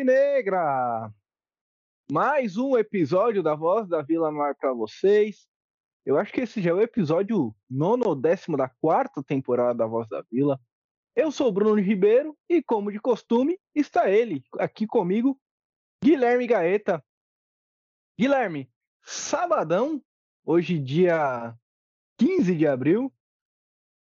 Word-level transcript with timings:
alvinegra! 0.00 1.12
Mais 2.10 2.56
um 2.56 2.76
episódio 2.76 3.42
da 3.42 3.54
Voz 3.54 3.86
da 3.86 4.00
Vila 4.00 4.30
no 4.30 4.40
ar 4.40 4.54
para 4.54 4.72
vocês. 4.72 5.46
Eu 6.06 6.16
acho 6.18 6.32
que 6.32 6.40
esse 6.40 6.62
já 6.62 6.70
é 6.70 6.72
o 6.72 6.80
episódio 6.80 7.54
nono 7.68 8.08
ou 8.08 8.16
décimo 8.16 8.56
da 8.56 8.68
quarta 8.68 9.22
temporada 9.22 9.74
da 9.74 9.86
Voz 9.86 10.08
da 10.08 10.24
Vila. 10.30 10.58
Eu 11.14 11.30
sou 11.30 11.48
o 11.48 11.52
Bruno 11.52 11.80
Ribeiro 11.80 12.34
e, 12.48 12.62
como 12.62 12.90
de 12.90 12.98
costume, 12.98 13.58
está 13.74 14.10
ele 14.10 14.42
aqui 14.58 14.86
comigo, 14.86 15.38
Guilherme 16.02 16.46
Gaeta. 16.46 17.04
Guilherme, 18.18 18.70
sabadão, 19.02 20.02
hoje 20.46 20.78
dia 20.78 21.54
15 22.18 22.56
de 22.56 22.66
abril. 22.66 23.12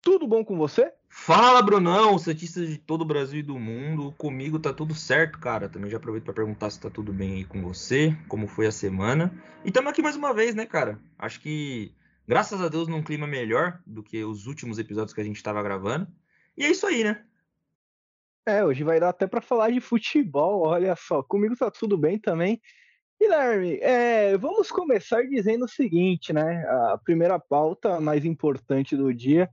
Tudo 0.01 0.27
bom 0.27 0.43
com 0.43 0.57
você? 0.57 0.91
Fala, 1.15 1.61
Brunão, 1.61 2.17
Santistas 2.17 2.67
de 2.67 2.77
todo 2.77 3.03
o 3.03 3.05
Brasil 3.05 3.39
e 3.39 3.43
do 3.43 3.57
mundo. 3.57 4.11
Comigo 4.17 4.59
tá 4.59 4.73
tudo 4.73 4.95
certo, 4.95 5.39
cara. 5.39 5.69
Também 5.69 5.89
já 5.89 5.95
aproveito 5.95 6.25
para 6.25 6.33
perguntar 6.33 6.69
se 6.71 6.81
tá 6.81 6.89
tudo 6.89 7.13
bem 7.13 7.35
aí 7.35 7.45
com 7.45 7.61
você, 7.61 8.17
como 8.27 8.47
foi 8.47 8.65
a 8.65 8.71
semana. 8.71 9.31
E 9.63 9.69
estamos 9.69 9.89
aqui 9.91 10.01
mais 10.01 10.17
uma 10.17 10.33
vez, 10.33 10.53
né, 10.53 10.65
cara? 10.65 10.99
Acho 11.17 11.39
que, 11.39 11.93
graças 12.27 12.59
a 12.59 12.67
Deus, 12.67 12.87
num 12.87 13.03
clima 13.03 13.27
melhor 13.27 13.79
do 13.85 14.03
que 14.03 14.21
os 14.23 14.47
últimos 14.47 14.79
episódios 14.79 15.13
que 15.13 15.21
a 15.21 15.23
gente 15.23 15.37
estava 15.37 15.63
gravando. 15.63 16.07
E 16.57 16.65
é 16.65 16.71
isso 16.71 16.85
aí, 16.87 17.03
né? 17.03 17.23
É, 18.45 18.65
hoje 18.65 18.83
vai 18.83 18.99
dar 18.99 19.09
até 19.09 19.25
para 19.25 19.39
falar 19.39 19.69
de 19.69 19.79
futebol, 19.79 20.67
olha 20.67 20.95
só. 20.95 21.21
Comigo 21.23 21.55
tá 21.55 21.69
tudo 21.71 21.95
bem 21.95 22.17
também. 22.17 22.59
Guilherme, 23.21 23.77
é, 23.81 24.35
vamos 24.37 24.69
começar 24.71 25.21
dizendo 25.21 25.65
o 25.65 25.69
seguinte, 25.69 26.33
né? 26.33 26.65
A 26.91 26.97
primeira 26.97 27.39
pauta 27.39 28.01
mais 28.01 28.25
importante 28.25 28.97
do 28.97 29.13
dia 29.13 29.47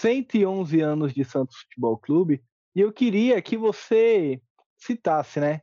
111 0.00 0.80
anos 0.80 1.14
de 1.14 1.24
Santos 1.24 1.56
Futebol 1.56 1.96
Clube, 1.96 2.42
e 2.74 2.80
eu 2.80 2.92
queria 2.92 3.40
que 3.40 3.56
você 3.56 4.40
citasse, 4.76 5.40
né? 5.40 5.62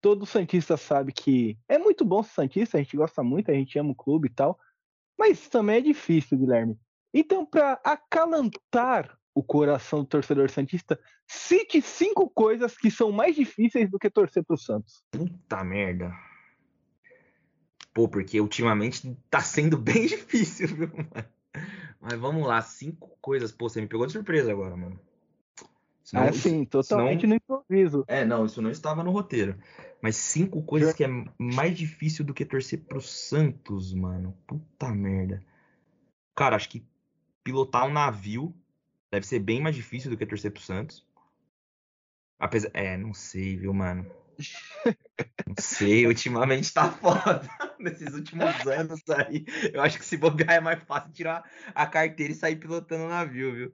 Todo 0.00 0.26
Santista 0.26 0.76
sabe 0.76 1.12
que 1.12 1.58
é 1.66 1.78
muito 1.78 2.04
bom 2.04 2.22
ser 2.22 2.34
Santista, 2.34 2.76
a 2.76 2.82
gente 2.82 2.96
gosta 2.96 3.22
muito, 3.22 3.50
a 3.50 3.54
gente 3.54 3.78
ama 3.78 3.92
o 3.92 3.94
clube 3.94 4.28
e 4.28 4.32
tal, 4.32 4.58
mas 5.18 5.48
também 5.48 5.76
é 5.76 5.80
difícil, 5.80 6.38
Guilherme. 6.38 6.78
Então, 7.14 7.46
para 7.46 7.80
acalantar 7.82 9.18
o 9.34 9.42
coração 9.42 10.00
do 10.00 10.06
torcedor 10.06 10.50
Santista, 10.50 11.00
cite 11.26 11.80
cinco 11.80 12.28
coisas 12.28 12.76
que 12.76 12.90
são 12.90 13.10
mais 13.10 13.34
difíceis 13.34 13.90
do 13.90 13.98
que 13.98 14.10
torcer 14.10 14.44
pro 14.44 14.58
Santos. 14.58 15.02
Puta 15.10 15.64
merda. 15.64 16.12
Pô, 17.94 18.06
porque 18.06 18.38
ultimamente 18.38 19.16
tá 19.30 19.40
sendo 19.40 19.78
bem 19.80 20.06
difícil, 20.06 20.68
viu, 20.68 20.88
mano? 20.88 21.35
Mas 22.08 22.20
vamos 22.20 22.46
lá, 22.46 22.62
cinco 22.62 23.18
coisas. 23.20 23.50
Pô, 23.50 23.68
você 23.68 23.80
me 23.80 23.88
pegou 23.88 24.06
de 24.06 24.12
surpresa 24.12 24.52
agora, 24.52 24.76
mano. 24.76 25.00
Senão, 26.04 26.22
ah, 26.22 26.32
sim, 26.32 26.64
totalmente 26.64 27.22
senão... 27.22 27.30
no 27.30 27.34
improviso. 27.34 28.04
É, 28.06 28.24
não, 28.24 28.46
isso 28.46 28.62
não 28.62 28.70
estava 28.70 29.02
no 29.02 29.10
roteiro. 29.10 29.58
Mas 30.00 30.14
cinco 30.14 30.62
coisas 30.62 30.94
que 30.94 31.02
é 31.02 31.08
mais 31.36 31.76
difícil 31.76 32.24
do 32.24 32.32
que 32.32 32.44
torcer 32.44 32.84
pro 32.84 33.00
Santos, 33.00 33.92
mano. 33.92 34.38
Puta 34.46 34.94
merda. 34.94 35.42
Cara, 36.32 36.54
acho 36.54 36.68
que 36.68 36.86
pilotar 37.42 37.84
um 37.84 37.92
navio 37.92 38.54
deve 39.10 39.26
ser 39.26 39.40
bem 39.40 39.60
mais 39.60 39.74
difícil 39.74 40.08
do 40.08 40.16
que 40.16 40.24
torcer 40.24 40.52
pro 40.52 40.62
Santos. 40.62 41.04
Apesar. 42.38 42.70
É, 42.72 42.96
não 42.96 43.12
sei, 43.12 43.56
viu, 43.56 43.74
mano. 43.74 44.08
Não 45.46 45.54
sei, 45.58 46.06
ultimamente 46.06 46.72
tá 46.72 46.90
foda. 46.90 47.42
Nesses 47.78 48.14
últimos 48.14 48.66
anos 48.66 49.02
aí, 49.10 49.44
eu 49.72 49.82
acho 49.82 49.98
que 49.98 50.04
se 50.04 50.16
bobear 50.16 50.54
é 50.54 50.60
mais 50.60 50.82
fácil 50.82 51.12
tirar 51.12 51.48
a 51.74 51.86
carteira 51.86 52.32
e 52.32 52.36
sair 52.36 52.56
pilotando 52.56 53.04
o 53.04 53.08
navio, 53.08 53.54
viu? 53.54 53.72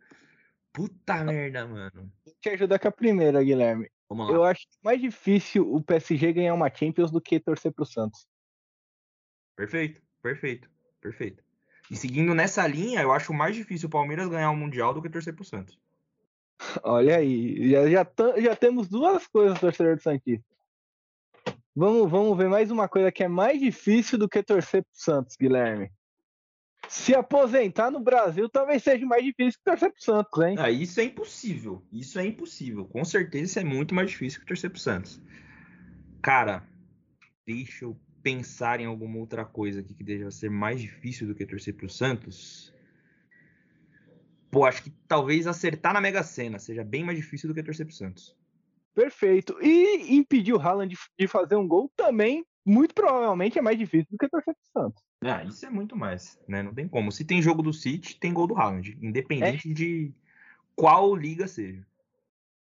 Puta 0.73 1.25
merda, 1.25 1.67
mano. 1.67 2.11
Vou 2.25 2.35
te 2.41 2.49
ajudar 2.51 2.79
com 2.79 2.89
a 2.89 2.93
primeira, 2.93 3.43
Guilherme. 3.43 3.91
Vamos 4.09 4.29
lá. 4.29 4.35
Eu 4.35 4.45
acho 4.45 4.67
mais 4.83 5.01
difícil 5.01 5.71
o 5.71 5.83
PSG 5.83 6.33
ganhar 6.33 6.55
uma 6.55 6.73
Champions 6.73 7.11
do 7.11 7.21
que 7.21 7.41
torcer 7.41 7.73
pro 7.73 7.85
Santos. 7.85 8.27
Perfeito, 9.57 10.01
perfeito, 10.23 10.71
perfeito. 11.01 11.43
E 11.91 11.97
seguindo 11.97 12.35
nessa 12.35 12.67
linha, 12.67 13.03
eu 13.03 13.13
acho 13.13 13.35
mais 13.35 13.55
difícil 13.55 13.87
o 13.89 13.91
Palmeiras 13.91 14.29
ganhar 14.29 14.51
o 14.51 14.55
um 14.55 14.57
Mundial 14.57 14.95
do 14.95 15.03
que 15.03 15.11
torcer 15.11 15.35
pro 15.35 15.45
Santos. 15.45 15.79
Olha 16.83 17.17
aí, 17.17 17.71
já, 17.71 17.89
já, 17.89 18.07
já 18.39 18.57
temos 18.57 18.89
duas 18.89 19.27
coisas 19.27 19.59
torcedor 19.59 19.97
do 19.97 20.03
Santista. 20.03 20.45
Vamos, 21.75 22.11
vamos 22.11 22.37
ver 22.37 22.49
mais 22.49 22.71
uma 22.71 22.89
coisa 22.89 23.11
que 23.11 23.25
é 23.25 23.29
mais 23.29 23.59
difícil 23.59 24.19
do 24.19 24.29
que 24.29 24.43
torcer 24.43 24.83
pro 24.83 24.93
Santos, 24.93 25.37
Guilherme. 25.37 25.91
Se 26.89 27.15
aposentar 27.15 27.91
no 27.91 28.01
Brasil 28.01 28.49
talvez 28.49 28.83
seja 28.83 29.07
mais 29.07 29.25
difícil 29.25 29.59
que 29.59 29.71
torcer 29.71 29.91
pro 29.91 30.03
Santos, 30.03 30.45
hein? 30.45 30.57
Ah, 30.59 30.71
isso 30.71 31.01
é 31.01 31.05
impossível. 31.05 31.83
Isso 31.91 32.19
é 32.19 32.27
impossível. 32.27 32.85
Com 32.85 33.05
certeza 33.05 33.45
isso 33.45 33.59
é 33.61 33.65
muito 33.65 33.95
mais 33.95 34.11
difícil 34.11 34.41
que 34.41 34.47
torcer 34.47 34.71
pro 34.71 34.79
Santos. 34.79 35.23
Cara, 36.21 36.69
deixa 37.47 37.87
eu 37.87 37.99
pensar 38.23 38.81
em 38.81 38.87
alguma 38.87 39.19
outra 39.19 39.45
coisa 39.45 39.81
aqui 39.81 39.95
que 39.95 40.05
deva 40.05 40.31
ser 40.31 40.51
mais 40.51 40.81
difícil 40.81 41.27
do 41.27 41.35
que 41.35 41.47
torcer 41.47 41.75
pro 41.75 41.89
Santos. 41.89 42.72
Pô, 44.53 44.67
acho 44.67 44.83
que 44.83 44.91
talvez 45.09 45.47
acertar 45.47 45.95
na 45.95 46.01
Mega 46.01 46.23
Sena 46.23 46.59
seja 46.59 46.85
bem 46.85 47.03
mais 47.03 47.17
difícil 47.17 47.49
do 47.49 47.55
que 47.55 47.63
torcer 47.63 47.87
pro 47.87 47.95
Santos. 47.95 48.37
Perfeito. 48.95 49.57
E 49.63 50.15
impedir 50.15 50.53
o 50.53 50.61
Haaland 50.61 50.95
de 51.19 51.27
fazer 51.27 51.57
um 51.57 51.67
gol 51.67 51.91
também, 51.97 52.45
muito 52.63 52.95
provavelmente, 52.95 53.59
é 53.59 53.63
mais 53.63 53.79
difícil 53.79 54.09
do 54.11 54.19
que 54.19 54.29
torcer 54.29 54.55
pro 54.55 54.83
Santos. 54.83 55.03
Ah, 55.23 55.43
isso 55.43 55.65
é 55.65 55.71
muito 55.71 55.97
mais, 55.97 56.39
né? 56.47 56.63
Não 56.63 56.75
tem 56.75 56.87
como. 56.87 57.11
Se 57.11 57.25
tem 57.25 57.41
jogo 57.41 57.63
do 57.63 57.73
City, 57.73 58.21
tem 58.21 58.35
gol 58.35 58.47
do 58.47 58.55
Haaland, 58.55 58.99
independente 59.01 59.71
é. 59.71 59.75
de 59.75 60.13
qual 60.77 61.17
liga 61.17 61.49
seja. 61.49 61.87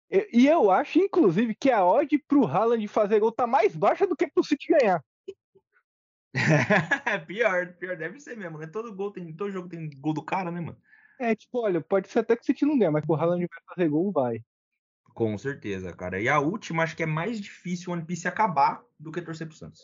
E 0.09 0.47
eu 0.47 0.72
acho, 0.72 0.97
inclusive, 0.97 1.53
que 1.53 1.69
a 1.69 1.85
odd 1.85 2.18
pro 2.28 2.47
Haaland 2.47 2.88
fazer 2.88 3.19
gol 3.19 3.31
tá 3.31 3.45
mais 3.45 3.75
baixa 3.75 4.07
do 4.07 4.16
que 4.16 4.25
pro 4.25 4.44
City 4.44 4.69
ganhar. 4.69 5.06
pior, 7.28 7.74
pior, 7.74 7.95
deve 7.95 8.19
ser 8.19 8.35
mesmo, 8.35 8.57
né? 8.57 8.66
Todo 8.66 8.91
gol 8.95 9.12
tem, 9.12 9.31
todo 9.31 9.51
jogo 9.51 9.69
tem 9.69 9.88
gol 10.00 10.13
do 10.13 10.24
cara, 10.24 10.50
né, 10.50 10.59
mano? 10.59 10.78
É, 11.20 11.36
tipo, 11.36 11.59
olha, 11.59 11.81
pode 11.81 12.09
ser 12.09 12.20
até 12.20 12.36
que 12.36 12.42
o 12.42 12.46
City 12.46 12.66
não 12.66 12.78
ganha, 12.78 12.92
mas 12.92 13.03
o 13.08 13.16
Haaland 13.16 13.48
vai 13.48 13.76
fazer 13.76 13.90
gol, 13.90 14.12
vai. 14.12 14.40
Com 15.14 15.38
certeza, 15.38 15.94
cara. 15.94 16.20
E 16.20 16.28
a 16.28 16.40
última, 16.40 16.84
acho 16.84 16.96
que 16.96 17.03
é 17.03 17.06
mais 17.06 17.40
difícil 17.40 17.90
o 17.90 17.94
One 17.94 18.06
Piece 18.06 18.28
acabar 18.28 18.84
do 19.00 19.12
que 19.12 19.22
torcer 19.22 19.48
pro 19.48 19.56
Santos. 19.56 19.81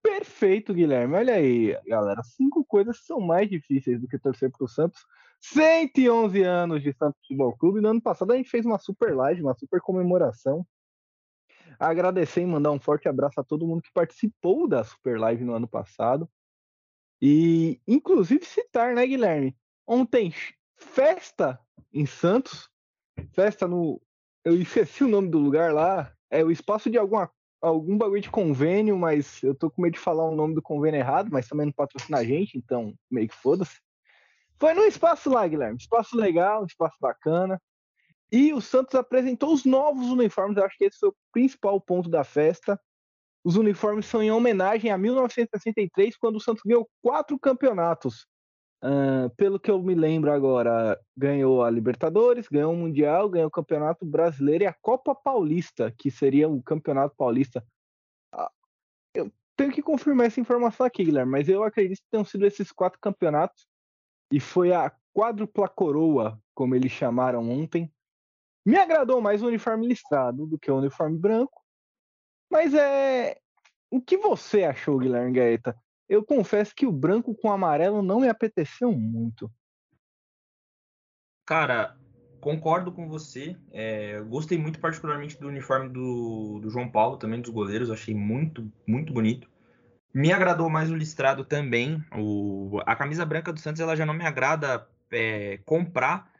Perfeito, 0.00 0.72
Guilherme. 0.72 1.16
Olha 1.16 1.34
aí, 1.34 1.76
galera. 1.86 2.22
Cinco 2.22 2.64
coisas 2.64 3.04
são 3.04 3.20
mais 3.20 3.50
difíceis 3.50 4.00
do 4.00 4.06
que 4.06 4.18
torcer 4.18 4.50
pro 4.52 4.68
Santos. 4.68 5.00
111 5.40 6.42
anos 6.42 6.82
de 6.82 6.92
Santos 6.92 7.20
Futebol 7.20 7.56
Clube. 7.56 7.80
No 7.80 7.88
ano 7.88 8.00
passado 8.00 8.32
a 8.32 8.36
gente 8.36 8.48
fez 8.48 8.64
uma 8.64 8.78
super 8.78 9.14
live, 9.16 9.42
uma 9.42 9.54
super 9.56 9.80
comemoração. 9.80 10.64
Agradecer 11.78 12.42
e 12.42 12.46
mandar 12.46 12.70
um 12.70 12.80
forte 12.80 13.08
abraço 13.08 13.40
a 13.40 13.44
todo 13.44 13.66
mundo 13.66 13.82
que 13.82 13.92
participou 13.92 14.68
da 14.68 14.82
super 14.84 15.18
live 15.18 15.44
no 15.44 15.54
ano 15.54 15.68
passado. 15.68 16.28
E, 17.20 17.80
inclusive, 17.86 18.44
citar, 18.44 18.94
né, 18.94 19.06
Guilherme? 19.06 19.56
Ontem, 19.90 20.34
festa 20.76 21.58
em 21.90 22.04
Santos. 22.04 22.68
Festa 23.32 23.66
no. 23.66 23.98
Eu 24.44 24.60
esqueci 24.60 25.02
o 25.02 25.08
nome 25.08 25.30
do 25.30 25.38
lugar 25.38 25.72
lá. 25.72 26.12
É 26.30 26.44
o 26.44 26.50
espaço 26.50 26.90
de 26.90 26.98
alguma, 26.98 27.30
algum 27.58 27.96
bagulho 27.96 28.20
de 28.20 28.30
convênio, 28.30 28.98
mas 28.98 29.42
eu 29.42 29.54
tô 29.54 29.70
com 29.70 29.80
medo 29.80 29.94
de 29.94 29.98
falar 29.98 30.28
o 30.28 30.36
nome 30.36 30.54
do 30.54 30.60
convênio 30.60 31.00
errado, 31.00 31.30
mas 31.32 31.48
também 31.48 31.64
não 31.64 31.72
patrocina 31.72 32.18
a 32.18 32.24
gente, 32.24 32.58
então 32.58 32.94
meio 33.10 33.28
que 33.28 33.34
foda-se. 33.34 33.80
Foi 34.58 34.74
no 34.74 34.84
espaço 34.84 35.30
lá, 35.30 35.48
Guilherme. 35.48 35.78
Espaço 35.78 36.18
legal, 36.18 36.66
espaço 36.66 36.98
bacana. 37.00 37.58
E 38.30 38.52
o 38.52 38.60
Santos 38.60 38.94
apresentou 38.94 39.54
os 39.54 39.64
novos 39.64 40.08
uniformes. 40.08 40.58
Eu 40.58 40.66
acho 40.66 40.76
que 40.76 40.84
esse 40.84 40.98
foi 40.98 41.08
o 41.08 41.16
principal 41.32 41.80
ponto 41.80 42.10
da 42.10 42.22
festa. 42.22 42.78
Os 43.42 43.56
uniformes 43.56 44.04
são 44.04 44.22
em 44.22 44.30
homenagem 44.30 44.90
a 44.90 44.98
1963, 44.98 46.14
quando 46.18 46.36
o 46.36 46.40
Santos 46.40 46.62
ganhou 46.62 46.86
quatro 47.00 47.38
campeonatos. 47.38 48.26
Uh, 48.82 49.28
pelo 49.36 49.58
que 49.58 49.70
eu 49.70 49.82
me 49.82 49.94
lembro 49.94 50.30
agora, 50.30 50.98
ganhou 51.16 51.64
a 51.64 51.70
Libertadores, 51.70 52.46
ganhou 52.46 52.72
o 52.72 52.76
Mundial, 52.76 53.28
ganhou 53.28 53.48
o 53.48 53.50
Campeonato 53.50 54.06
Brasileiro 54.06 54.64
e 54.64 54.66
a 54.66 54.72
Copa 54.72 55.14
Paulista, 55.14 55.92
que 55.98 56.10
seria 56.10 56.48
o 56.48 56.62
Campeonato 56.62 57.16
Paulista. 57.16 57.64
Uh, 58.32 58.48
eu 59.12 59.32
tenho 59.56 59.72
que 59.72 59.82
confirmar 59.82 60.26
essa 60.26 60.40
informação 60.40 60.86
aqui, 60.86 61.04
Guilherme, 61.04 61.32
mas 61.32 61.48
eu 61.48 61.64
acredito 61.64 61.98
que 61.98 62.10
tenham 62.10 62.24
sido 62.24 62.46
esses 62.46 62.70
quatro 62.70 63.00
campeonatos 63.00 63.66
e 64.32 64.38
foi 64.38 64.72
a 64.72 64.92
quádrupla 65.12 65.68
coroa, 65.68 66.40
como 66.54 66.76
eles 66.76 66.92
chamaram 66.92 67.50
ontem. 67.50 67.92
Me 68.64 68.76
agradou 68.76 69.20
mais 69.20 69.42
o 69.42 69.48
uniforme 69.48 69.88
listrado 69.88 70.46
do 70.46 70.58
que 70.58 70.70
o 70.70 70.78
uniforme 70.78 71.18
branco, 71.18 71.64
mas 72.50 72.74
é. 72.74 73.40
O 73.90 74.00
que 74.00 74.18
você 74.18 74.64
achou, 74.64 74.98
Guilherme 74.98 75.32
Gaeta? 75.32 75.74
Eu 76.08 76.24
confesso 76.24 76.74
que 76.74 76.86
o 76.86 76.92
branco 76.92 77.34
com 77.34 77.52
amarelo 77.52 78.02
não 78.02 78.20
me 78.20 78.28
apeteceu 78.28 78.92
muito. 78.92 79.50
Cara, 81.44 81.96
concordo 82.40 82.92
com 82.92 83.08
você. 83.08 83.56
É, 83.70 84.20
gostei 84.22 84.58
muito 84.58 84.78
particularmente 84.80 85.38
do 85.38 85.48
uniforme 85.48 85.88
do, 85.88 86.60
do, 86.60 86.70
João 86.70 86.90
Paulo, 86.90 87.16
também 87.16 87.40
dos 87.40 87.50
goleiros. 87.50 87.90
Achei 87.90 88.14
muito, 88.14 88.70
muito 88.86 89.12
bonito. 89.12 89.48
Me 90.12 90.32
agradou 90.32 90.70
mais 90.70 90.90
o 90.90 90.96
listrado 90.96 91.44
também. 91.44 92.02
O, 92.16 92.80
a 92.86 92.96
camisa 92.96 93.24
branca 93.24 93.52
do 93.52 93.60
Santos 93.60 93.80
ela 93.80 93.96
já 93.96 94.06
não 94.06 94.14
me 94.14 94.24
agrada 94.24 94.88
é, 95.10 95.58
comprar, 95.64 96.32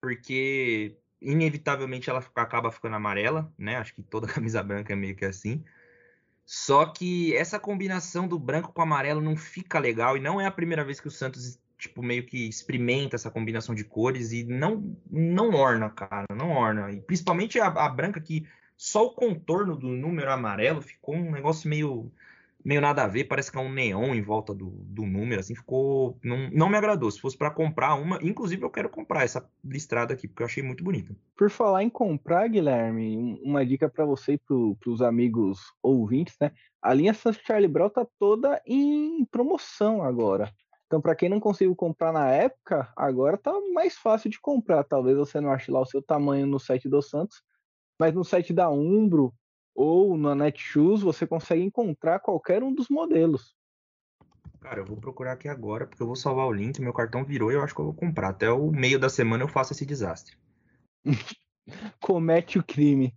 porque 0.00 0.96
inevitavelmente 1.20 2.08
ela 2.08 2.24
acaba 2.36 2.70
ficando 2.70 2.96
amarela, 2.96 3.52
né? 3.58 3.76
Acho 3.76 3.94
que 3.94 4.02
toda 4.02 4.26
camisa 4.32 4.62
branca 4.62 4.92
é 4.92 4.96
meio 4.96 5.16
que 5.16 5.24
assim. 5.24 5.64
Só 6.46 6.86
que 6.86 7.36
essa 7.36 7.58
combinação 7.58 8.28
do 8.28 8.38
branco 8.38 8.72
com 8.72 8.80
amarelo 8.80 9.20
não 9.20 9.36
fica 9.36 9.80
legal 9.80 10.16
e 10.16 10.20
não 10.20 10.40
é 10.40 10.46
a 10.46 10.50
primeira 10.50 10.84
vez 10.84 11.00
que 11.00 11.08
o 11.08 11.10
Santos 11.10 11.58
tipo 11.76 12.02
meio 12.02 12.24
que 12.24 12.48
experimenta 12.48 13.16
essa 13.16 13.30
combinação 13.30 13.74
de 13.74 13.84
cores 13.84 14.32
e 14.32 14.44
não 14.44 14.96
não 15.10 15.50
orna, 15.50 15.90
cara, 15.90 16.26
não 16.34 16.52
orna. 16.52 16.92
E 16.92 17.00
principalmente 17.00 17.58
a, 17.58 17.66
a 17.66 17.88
branca 17.88 18.20
que 18.20 18.46
só 18.76 19.06
o 19.06 19.14
contorno 19.14 19.76
do 19.76 19.88
número 19.88 20.30
amarelo 20.30 20.80
ficou 20.80 21.16
um 21.16 21.32
negócio 21.32 21.68
meio 21.68 22.12
meio 22.66 22.80
nada 22.80 23.04
a 23.04 23.06
ver, 23.06 23.24
parece 23.24 23.52
que 23.52 23.56
é 23.56 23.60
um 23.60 23.72
neon 23.72 24.12
em 24.12 24.20
volta 24.20 24.52
do, 24.52 24.70
do 24.70 25.06
número, 25.06 25.38
assim, 25.38 25.54
ficou. 25.54 26.18
Não, 26.24 26.50
não 26.50 26.68
me 26.68 26.76
agradou. 26.76 27.08
Se 27.08 27.20
fosse 27.20 27.38
para 27.38 27.48
comprar 27.48 27.94
uma, 27.94 28.18
inclusive 28.20 28.60
eu 28.60 28.70
quero 28.70 28.90
comprar 28.90 29.22
essa 29.22 29.48
listrada 29.64 30.12
aqui, 30.12 30.26
porque 30.26 30.42
eu 30.42 30.46
achei 30.46 30.64
muito 30.64 30.82
bonita. 30.82 31.14
Por 31.36 31.48
falar 31.48 31.84
em 31.84 31.88
comprar, 31.88 32.48
Guilherme, 32.48 33.40
uma 33.44 33.64
dica 33.64 33.88
para 33.88 34.04
você 34.04 34.32
e 34.32 34.38
para 34.38 34.90
os 34.90 35.00
amigos 35.00 35.60
ouvintes, 35.80 36.34
né? 36.40 36.50
A 36.82 36.92
linha 36.92 37.14
Santos 37.14 37.40
Charlie 37.46 37.68
Brown 37.68 37.88
tá 37.88 38.04
toda 38.18 38.60
em 38.66 39.24
promoção 39.26 40.02
agora. 40.02 40.52
Então, 40.86 41.00
para 41.00 41.14
quem 41.14 41.28
não 41.28 41.38
conseguiu 41.38 41.74
comprar 41.76 42.12
na 42.12 42.28
época, 42.32 42.92
agora 42.96 43.38
tá 43.38 43.52
mais 43.72 43.96
fácil 43.96 44.28
de 44.28 44.40
comprar. 44.40 44.82
Talvez 44.82 45.16
você 45.16 45.40
não 45.40 45.52
ache 45.52 45.70
lá 45.70 45.80
o 45.80 45.86
seu 45.86 46.02
tamanho 46.02 46.48
no 46.48 46.58
site 46.58 46.88
do 46.88 47.00
Santos, 47.00 47.42
mas 47.98 48.12
no 48.12 48.24
site 48.24 48.52
da 48.52 48.68
Umbro 48.68 49.32
ou 49.76 50.16
na 50.16 50.34
Netshoes 50.34 51.02
você 51.02 51.26
consegue 51.26 51.62
encontrar 51.62 52.18
qualquer 52.20 52.62
um 52.62 52.74
dos 52.74 52.88
modelos. 52.88 53.54
Cara, 54.60 54.80
eu 54.80 54.84
vou 54.84 54.96
procurar 54.96 55.32
aqui 55.32 55.48
agora, 55.48 55.86
porque 55.86 56.02
eu 56.02 56.06
vou 56.06 56.16
salvar 56.16 56.46
o 56.46 56.52
link, 56.52 56.80
meu 56.80 56.92
cartão 56.92 57.24
virou 57.24 57.52
e 57.52 57.54
eu 57.54 57.62
acho 57.62 57.74
que 57.74 57.80
eu 57.80 57.84
vou 57.84 57.94
comprar. 57.94 58.30
Até 58.30 58.50
o 58.50 58.70
meio 58.72 58.98
da 58.98 59.08
semana 59.08 59.44
eu 59.44 59.48
faço 59.48 59.72
esse 59.72 59.86
desastre. 59.86 60.36
Comete 62.00 62.58
o 62.58 62.64
crime. 62.64 63.14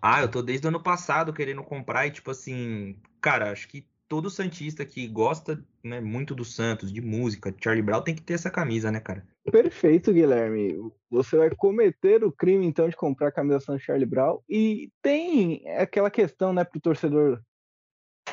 Ah, 0.00 0.20
eu 0.20 0.30
tô 0.30 0.42
desde 0.42 0.66
o 0.66 0.68
ano 0.68 0.82
passado 0.82 1.32
querendo 1.32 1.64
comprar 1.64 2.06
e, 2.06 2.12
tipo 2.12 2.30
assim, 2.30 3.00
cara, 3.20 3.50
acho 3.50 3.66
que 3.66 3.88
todo 4.08 4.30
Santista 4.30 4.84
que 4.84 5.06
gosta 5.06 5.62
né, 5.82 6.00
muito 6.00 6.34
do 6.34 6.44
Santos, 6.44 6.92
de 6.92 7.00
música, 7.00 7.54
Charlie 7.62 7.82
Brown, 7.82 8.02
tem 8.02 8.14
que 8.14 8.22
ter 8.22 8.34
essa 8.34 8.50
camisa, 8.50 8.90
né, 8.90 9.00
cara? 9.00 9.26
Perfeito, 9.50 10.12
Guilherme. 10.12 10.92
Você 11.10 11.36
vai 11.36 11.50
cometer 11.50 12.24
o 12.24 12.32
crime, 12.32 12.66
então, 12.66 12.88
de 12.88 12.96
comprar 12.96 13.28
a 13.28 13.32
camisa 13.32 13.60
Santos 13.60 13.82
Charlie 13.82 14.06
Brown. 14.06 14.40
E 14.48 14.90
tem 15.02 15.68
aquela 15.76 16.10
questão, 16.10 16.52
né, 16.52 16.64
pro 16.64 16.80
torcedor 16.80 17.40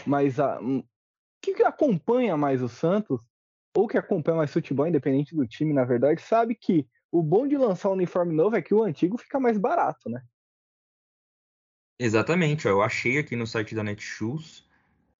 mais 0.05 0.39
a, 0.39 0.59
que 1.41 1.63
acompanha 1.63 2.37
mais 2.37 2.61
o 2.61 2.69
Santos, 2.69 3.19
ou 3.75 3.87
que 3.87 3.97
acompanha 3.97 4.37
mais 4.37 4.51
futebol, 4.51 4.87
independente 4.87 5.35
do 5.35 5.47
time, 5.47 5.73
na 5.73 5.83
verdade, 5.83 6.21
sabe 6.21 6.55
que 6.55 6.87
o 7.11 7.21
bom 7.21 7.47
de 7.47 7.57
lançar 7.57 7.89
um 7.89 7.93
uniforme 7.93 8.33
novo 8.33 8.55
é 8.55 8.61
que 8.61 8.73
o 8.73 8.83
antigo 8.83 9.17
fica 9.17 9.39
mais 9.39 9.57
barato, 9.57 10.09
né? 10.09 10.21
Exatamente, 11.99 12.67
ó, 12.67 12.71
eu 12.71 12.81
achei 12.81 13.19
aqui 13.19 13.35
no 13.35 13.45
site 13.45 13.75
da 13.75 13.83
Netshoes 13.83 14.67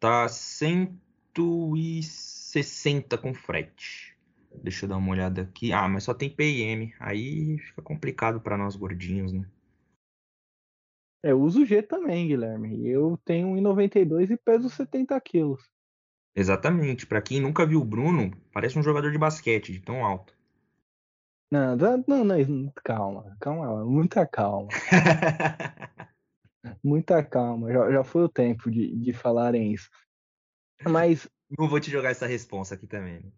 Tá 0.03 0.27
160 0.27 3.17
com 3.17 3.33
frete. 3.33 4.13
Deixa 4.61 4.83
eu 4.83 4.89
dar 4.89 4.97
uma 4.97 5.11
olhada 5.11 5.43
aqui. 5.43 5.71
Ah, 5.71 5.87
mas 5.87 6.03
só 6.03 6.13
tem 6.13 6.29
PM. 6.29 6.93
Aí 6.99 7.57
fica 7.59 7.81
complicado 7.81 8.41
para 8.41 8.57
nós 8.57 8.75
gordinhos, 8.75 9.31
né? 9.31 9.45
É, 11.23 11.31
eu 11.31 11.41
uso 11.41 11.65
G 11.65 11.81
também, 11.81 12.27
Guilherme. 12.27 12.85
Eu 12.85 13.17
tenho 13.23 13.47
1,92 13.55 14.31
e 14.31 14.35
peso 14.35 14.69
70 14.69 15.17
quilos. 15.21 15.71
Exatamente. 16.35 17.07
Para 17.07 17.21
quem 17.21 17.39
nunca 17.39 17.65
viu 17.65 17.79
o 17.79 17.85
Bruno, 17.85 18.29
parece 18.51 18.77
um 18.77 18.83
jogador 18.83 19.09
de 19.09 19.17
basquete, 19.17 19.71
de 19.71 19.79
tão 19.79 20.03
alto. 20.03 20.35
Não, 21.49 21.77
não, 22.05 22.25
não, 22.25 22.73
calma, 22.83 23.37
calma, 23.39 23.85
muita 23.85 24.27
calma. 24.27 24.67
muita 26.83 27.23
calma, 27.23 27.71
já, 27.71 27.91
já 27.91 28.03
foi 28.03 28.23
o 28.23 28.29
tempo 28.29 28.69
de, 28.69 28.95
de 28.95 29.13
falarem 29.13 29.73
isso. 29.73 29.89
Mas. 30.83 31.27
Não 31.57 31.67
vou 31.67 31.79
te 31.79 31.91
jogar 31.91 32.11
essa 32.11 32.25
resposta 32.25 32.75
aqui 32.75 32.87
também. 32.87 33.19
Né? 33.19 33.31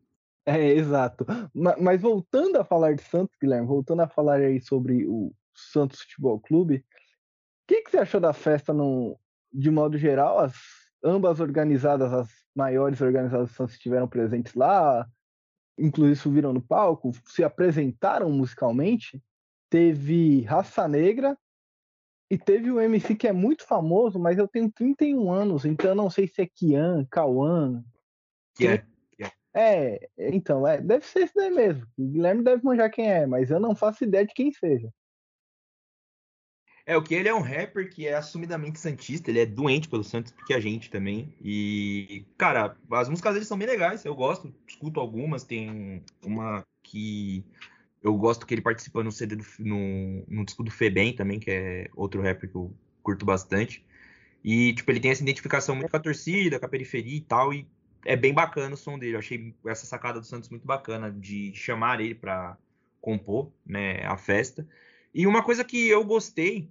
É, 0.45 0.67
exato. 0.73 1.25
Mas, 1.53 1.81
mas, 1.81 2.01
voltando 2.01 2.57
a 2.57 2.63
falar 2.63 2.93
de 2.93 3.01
Santos, 3.03 3.35
Guilherme, 3.41 3.67
voltando 3.67 4.01
a 4.01 4.07
falar 4.07 4.39
aí 4.39 4.61
sobre 4.61 5.05
o 5.07 5.33
Santos 5.53 6.01
Futebol 6.01 6.39
Clube, 6.39 6.77
o 6.77 6.83
que, 7.67 7.81
que 7.81 7.91
você 7.91 7.97
achou 7.97 8.21
da 8.21 8.31
festa 8.31 8.71
no, 8.73 9.19
de 9.51 9.71
modo 9.71 9.97
geral? 9.97 10.39
As, 10.39 10.53
ambas 11.03 11.39
organizadas, 11.39 12.13
as 12.13 12.29
maiores 12.55 13.01
organizadas 13.01 13.49
do 13.49 13.55
Santos 13.55 13.75
estiveram 13.75 14.07
presentes 14.07 14.53
lá, 14.53 15.07
inclusive 15.77 16.15
subiram 16.15 16.53
no 16.53 16.61
palco, 16.61 17.11
se 17.25 17.43
apresentaram 17.43 18.29
musicalmente. 18.31 19.21
Teve 19.69 20.41
Raça 20.41 20.87
Negra, 20.87 21.37
e 22.29 22.37
teve 22.37 22.71
um 22.71 22.79
MC 22.79 23.15
que 23.15 23.27
é 23.27 23.33
muito 23.33 23.65
famoso, 23.65 24.19
mas 24.19 24.37
eu 24.37 24.47
tenho 24.47 24.71
31 24.71 25.31
anos, 25.31 25.65
então 25.65 25.91
eu 25.91 25.95
não 25.95 26.09
sei 26.09 26.27
se 26.27 26.41
é 26.41 26.47
Kian, 26.47 27.05
Cauã. 27.09 27.83
Que 28.55 28.67
é. 28.67 28.85
É, 29.57 30.09
então, 30.17 30.67
é, 30.67 30.81
deve 30.81 31.05
ser 31.05 31.19
esse 31.19 31.33
daí 31.33 31.49
mesmo. 31.49 31.87
O 31.97 32.05
Guilherme 32.05 32.43
deve 32.43 32.61
manjar 32.61 32.91
quem 32.91 33.09
é, 33.09 33.25
mas 33.25 33.49
eu 33.49 33.57
não 33.57 33.73
faço 33.73 34.03
ideia 34.03 34.25
de 34.25 34.33
quem 34.33 34.51
seja. 34.51 34.91
É, 36.85 36.97
o 36.97 37.01
que 37.01 37.15
ele 37.15 37.29
é 37.29 37.33
um 37.33 37.41
rapper 37.41 37.89
que 37.89 38.05
é 38.05 38.15
assumidamente 38.15 38.79
santista, 38.79 39.31
ele 39.31 39.39
é 39.39 39.45
doente 39.45 39.87
pelo 39.87 40.03
Santos, 40.03 40.33
porque 40.33 40.53
a 40.53 40.59
gente 40.59 40.89
também. 40.89 41.33
E, 41.41 42.25
cara, 42.37 42.77
as 42.91 43.07
músicas 43.07 43.33
dele 43.33 43.45
são 43.45 43.57
bem 43.57 43.65
legais, 43.65 44.03
eu 44.03 44.13
gosto, 44.13 44.53
escuto 44.67 44.99
algumas, 44.99 45.45
tem 45.45 46.03
uma 46.21 46.63
que 46.83 47.45
eu 48.05 48.15
gosto 48.15 48.45
que 48.45 48.53
ele 48.53 48.61
participa 48.61 49.03
no 49.03 49.11
CD 49.11 49.35
do, 49.35 49.43
no, 49.57 50.23
no 50.27 50.45
disco 50.45 50.63
do 50.63 50.69
Febem 50.69 51.15
também, 51.15 51.39
que 51.39 51.49
é 51.49 51.87
outro 51.95 52.21
rapper 52.21 52.47
que 52.47 52.55
eu 52.55 52.71
curto 53.01 53.25
bastante. 53.25 53.83
E, 54.43 54.75
tipo, 54.75 54.91
ele 54.91 54.99
tem 54.99 55.09
essa 55.09 55.23
identificação 55.23 55.75
muito 55.75 55.89
com 55.89 55.97
a 55.97 55.99
torcida, 55.99 56.59
com 56.59 56.67
a 56.67 56.69
periferia 56.69 57.17
e 57.17 57.21
tal, 57.21 57.51
e 57.51 57.67
é 58.05 58.15
bem 58.15 58.31
bacana 58.31 58.75
o 58.75 58.77
som 58.77 58.99
dele. 58.99 59.15
Eu 59.15 59.19
achei 59.19 59.55
essa 59.65 59.87
sacada 59.87 60.19
do 60.19 60.25
Santos 60.27 60.49
muito 60.49 60.67
bacana 60.67 61.11
de 61.11 61.51
chamar 61.55 61.99
ele 61.99 62.13
para 62.13 62.55
compor, 63.01 63.51
né, 63.65 64.05
a 64.05 64.15
festa. 64.15 64.67
E 65.11 65.25
uma 65.25 65.41
coisa 65.41 65.63
que 65.63 65.87
eu 65.87 66.05
gostei 66.05 66.69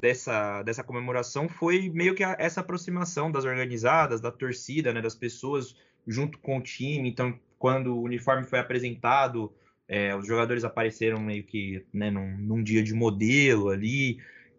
dessa, 0.00 0.62
dessa 0.62 0.84
comemoração 0.84 1.48
foi 1.48 1.90
meio 1.92 2.14
que 2.14 2.22
a, 2.22 2.36
essa 2.38 2.60
aproximação 2.60 3.32
das 3.32 3.44
organizadas, 3.44 4.20
da 4.20 4.30
torcida, 4.30 4.92
né, 4.92 5.02
das 5.02 5.16
pessoas 5.16 5.74
junto 6.06 6.38
com 6.38 6.58
o 6.58 6.62
time. 6.62 7.08
Então, 7.08 7.36
quando 7.58 7.96
o 7.96 8.02
uniforme 8.02 8.44
foi 8.44 8.60
apresentado, 8.60 9.52
é, 9.88 10.14
os 10.16 10.26
jogadores 10.26 10.64
apareceram 10.64 11.20
meio 11.20 11.44
que 11.44 11.84
né, 11.92 12.10
num, 12.10 12.36
num, 12.38 12.62
dia 12.62 12.82
de 12.82 12.92
modelo 12.92 13.68
ali. 13.68 14.18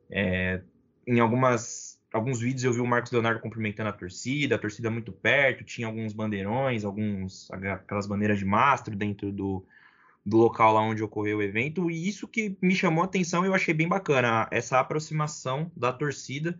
É, 0.10 0.62
em 1.06 1.20
algumas, 1.20 2.00
alguns 2.14 2.40
vídeos 2.40 2.64
eu 2.64 2.74
vi 2.74 2.80
o 2.80 2.86
Marcos 2.86 3.12
Leonardo 3.12 3.42
cumprimentando 3.42 3.90
a 3.90 3.94
torcida, 3.94 4.56
a 4.56 4.60
torcida 4.60 4.90
muito 4.90 5.12
perto, 5.12 5.64
tinha 5.64 5.88
alguns 5.88 6.14
bandeirões, 6.14 6.86
alguns 6.86 7.50
aquelas 7.52 8.08
bandeiras 8.08 8.40
de 8.40 8.46
mastro 8.46 8.96
dentro 8.96 9.32
do, 9.32 9.66
do 10.26 10.38
local 10.38 10.74
lá 10.74 10.82
onde 10.82 11.04
ocorreu 11.04 11.40
o 11.40 11.44
evento. 11.44 11.92
E 11.92 12.08
isso 12.08 12.28
que 12.28 12.58
me 12.62 12.76
chamou 12.76 13.02
a 13.02 13.06
atenção 13.06 13.44
e 13.44 13.48
eu 13.48 13.54
achei 13.54 13.74
bem 13.74 13.88
bacana, 13.88 14.48
essa 14.52 14.80
aproximação 14.80 15.72
da 15.76 15.92
torcida 15.92 16.58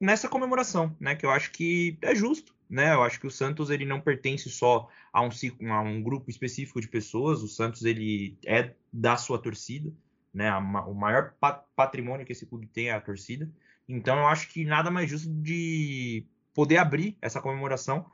nessa 0.00 0.28
comemoração, 0.28 0.96
né? 1.00 1.14
Que 1.16 1.26
eu 1.26 1.30
acho 1.30 1.50
que 1.50 1.98
é 2.02 2.14
justo, 2.14 2.54
né? 2.74 2.92
Eu 2.92 3.04
acho 3.04 3.20
que 3.20 3.26
o 3.26 3.30
Santos 3.30 3.70
ele 3.70 3.84
não 3.84 4.00
pertence 4.00 4.50
só 4.50 4.88
a 5.12 5.22
um, 5.22 5.28
a 5.70 5.80
um 5.80 6.02
grupo 6.02 6.28
específico 6.28 6.80
de 6.80 6.88
pessoas. 6.88 7.40
O 7.40 7.46
Santos 7.46 7.84
ele 7.84 8.36
é 8.44 8.74
da 8.92 9.16
sua 9.16 9.38
torcida, 9.38 9.92
né? 10.32 10.52
o 10.56 10.92
maior 10.92 11.34
patrimônio 11.76 12.26
que 12.26 12.32
esse 12.32 12.44
clube 12.44 12.66
tem 12.66 12.88
é 12.88 12.92
a 12.92 13.00
torcida. 13.00 13.48
Então 13.88 14.18
eu 14.18 14.26
acho 14.26 14.48
que 14.48 14.64
nada 14.64 14.90
mais 14.90 15.08
justo 15.08 15.28
de 15.28 16.26
poder 16.52 16.78
abrir 16.78 17.16
essa 17.22 17.40
comemoração 17.40 18.06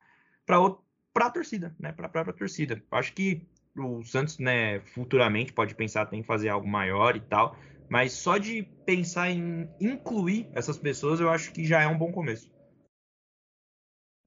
para 0.44 0.58
para 1.12 1.26
a 1.26 1.30
torcida, 1.30 1.74
né? 1.78 1.90
Para 1.90 2.06
a 2.06 2.10
própria 2.10 2.34
torcida. 2.34 2.82
Eu 2.92 2.98
acho 2.98 3.14
que 3.14 3.42
o 3.76 4.04
Santos, 4.04 4.38
né, 4.38 4.80
futuramente 4.80 5.52
pode 5.52 5.74
pensar 5.74 6.08
em 6.12 6.22
fazer 6.22 6.50
algo 6.50 6.68
maior 6.68 7.16
e 7.16 7.20
tal, 7.20 7.56
mas 7.88 8.12
só 8.12 8.36
de 8.36 8.62
pensar 8.84 9.30
em 9.30 9.68
incluir 9.80 10.48
essas 10.52 10.78
pessoas, 10.78 11.18
eu 11.18 11.30
acho 11.30 11.50
que 11.50 11.64
já 11.64 11.82
é 11.82 11.88
um 11.88 11.98
bom 11.98 12.12
começo. 12.12 12.48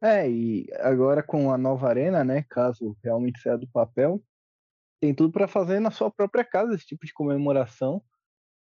É, 0.03 0.29
e 0.29 0.67
agora 0.79 1.23
com 1.23 1.49
a 1.49 1.57
nova 1.57 1.87
arena, 1.87 2.25
né, 2.25 2.45
caso 2.49 2.93
realmente 3.01 3.39
saia 3.39 3.57
do 3.57 3.67
papel, 3.67 4.21
tem 4.99 5.13
tudo 5.13 5.31
para 5.31 5.47
fazer 5.47 5.79
na 5.79 5.91
sua 5.91 6.11
própria 6.11 6.43
casa 6.43 6.75
esse 6.75 6.85
tipo 6.85 7.05
de 7.05 7.13
comemoração. 7.13 8.03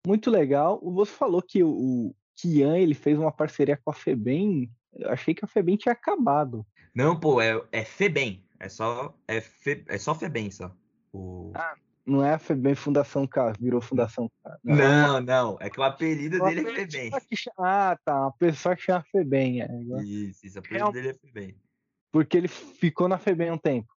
Muito 0.05 0.31
legal. 0.31 0.79
Você 0.93 1.11
falou 1.11 1.41
que 1.41 1.61
o 1.61 2.15
Kian 2.35 2.77
ele 2.77 2.93
fez 2.93 3.17
uma 3.17 3.31
parceria 3.31 3.75
com 3.75 3.91
a 3.91 3.93
Febem. 3.93 4.71
Eu 4.93 5.09
achei 5.09 5.33
que 5.33 5.43
a 5.43 5.47
Febem 5.47 5.75
tinha 5.75 5.91
acabado. 5.91 6.65
Não, 6.95 7.19
pô, 7.19 7.41
é, 7.41 7.61
é 7.71 7.83
Febem. 7.83 8.43
É 8.59 8.69
só 8.69 9.13
é, 9.27 9.41
Fe, 9.41 9.83
é 9.87 9.97
só 9.97 10.15
Febem 10.15 10.49
só. 10.49 10.71
O... 11.13 11.51
Ah, 11.55 11.75
não 12.07 12.23
é 12.23 12.33
a 12.33 12.39
FEBEM 12.39 12.73
Fundação 12.73 13.27
K, 13.27 13.53
virou 13.59 13.81
Fundação 13.81 14.31
K. 14.41 14.57
Não, 14.63 14.75
não, 14.75 15.21
não, 15.21 15.57
é 15.59 15.69
que 15.69 15.79
o 15.79 15.83
apelido 15.83 16.39
dele 16.39 16.61
é 16.61 16.73
FEBEM. 16.73 17.11
Ah, 17.59 17.97
tá, 18.03 18.27
a 18.27 18.31
pessoa 18.31 18.75
que 18.75 18.83
chama 18.83 19.05
FEBEM. 19.11 19.61
É. 19.61 19.67
Isso, 20.01 20.45
isso, 20.45 20.55
o 20.55 20.59
apelido 20.59 20.77
Real... 20.77 20.91
dele 20.93 21.09
é 21.09 21.13
FEBEM. 21.13 21.55
Porque 22.09 22.37
ele 22.37 22.47
ficou 22.47 23.09
na 23.09 23.17
FEBEM 23.17 23.51
um 23.51 23.57
tempo. 23.57 23.93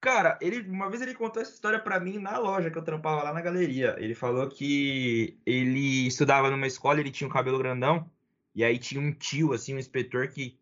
Cara, 0.00 0.38
ele 0.40 0.60
uma 0.68 0.88
vez 0.88 1.02
ele 1.02 1.14
contou 1.14 1.42
essa 1.42 1.52
história 1.52 1.78
para 1.78 1.98
mim 1.98 2.18
na 2.18 2.38
loja 2.38 2.70
que 2.70 2.78
eu 2.78 2.82
trampava 2.82 3.24
lá 3.24 3.32
na 3.32 3.40
galeria. 3.40 3.96
Ele 3.98 4.14
falou 4.14 4.48
que 4.48 5.38
ele 5.44 6.06
estudava 6.06 6.48
numa 6.48 6.66
escola, 6.66 7.00
ele 7.00 7.10
tinha 7.10 7.26
um 7.28 7.32
cabelo 7.32 7.58
grandão, 7.58 8.08
e 8.54 8.62
aí 8.62 8.78
tinha 8.78 9.00
um 9.00 9.12
tio, 9.12 9.52
assim, 9.52 9.74
um 9.74 9.78
inspetor 9.78 10.28
que 10.28 10.58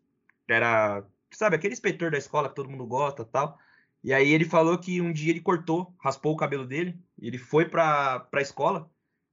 era, 0.49 1.05
sabe, 1.31 1.57
aquele 1.57 1.75
inspetor 1.75 2.11
da 2.11 2.19
escola 2.19 2.49
que 2.49 2.55
todo 2.55 2.71
mundo 2.71 2.87
gosta 2.87 3.25
tal. 3.25 3.59
E 4.03 4.13
aí 4.13 4.31
ele 4.31 4.45
falou 4.45 4.79
que 4.79 5.01
um 5.01 5.13
dia 5.13 5.31
ele 5.31 5.41
cortou, 5.41 5.95
raspou 6.01 6.33
o 6.33 6.37
cabelo 6.37 6.67
dele, 6.67 6.99
ele 7.21 7.37
foi 7.37 7.69
pra, 7.69 8.21
pra 8.21 8.41
escola, 8.41 8.91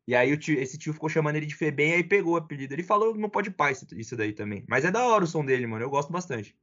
e 0.07 0.15
aí 0.15 0.37
tio, 0.37 0.57
esse 0.57 0.77
tio 0.77 0.93
ficou 0.93 1.09
chamando 1.09 1.35
ele 1.35 1.45
de 1.45 1.55
Febem, 1.55 1.93
aí 1.93 2.03
pegou 2.03 2.33
o 2.33 2.37
apelido. 2.37 2.73
Ele 2.73 2.83
falou 2.83 3.13
não 3.13 3.29
pode 3.29 3.51
pai 3.51 3.73
isso 3.73 4.15
daí 4.15 4.31
também. 4.31 4.65
Mas 4.67 4.85
é 4.85 4.91
da 4.91 5.05
hora 5.05 5.25
o 5.25 5.27
som 5.27 5.43
dele, 5.43 5.67
mano, 5.67 5.83
eu 5.83 5.89
gosto 5.89 6.11
bastante. 6.11 6.57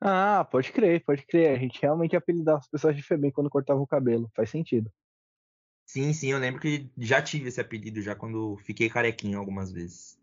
Ah, 0.00 0.44
pode 0.44 0.72
crer, 0.72 1.04
pode 1.04 1.26
crer. 1.26 1.56
A 1.56 1.58
gente 1.58 1.80
realmente 1.80 2.16
apelidava 2.16 2.58
as 2.58 2.68
pessoas 2.68 2.96
de 2.96 3.02
Febem 3.02 3.30
quando 3.30 3.50
cortava 3.50 3.80
o 3.80 3.86
cabelo. 3.86 4.30
Faz 4.34 4.50
sentido. 4.50 4.92
Sim, 5.84 6.12
sim, 6.12 6.32
eu 6.32 6.38
lembro 6.38 6.60
que 6.60 6.90
já 6.96 7.20
tive 7.20 7.48
esse 7.48 7.60
apelido 7.60 8.00
já 8.00 8.14
quando 8.14 8.56
fiquei 8.58 8.88
carequinho 8.88 9.38
algumas 9.38 9.72
vezes. 9.72 10.18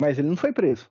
Mas 0.00 0.18
ele 0.18 0.28
não 0.28 0.36
foi 0.36 0.52
preso. 0.52 0.90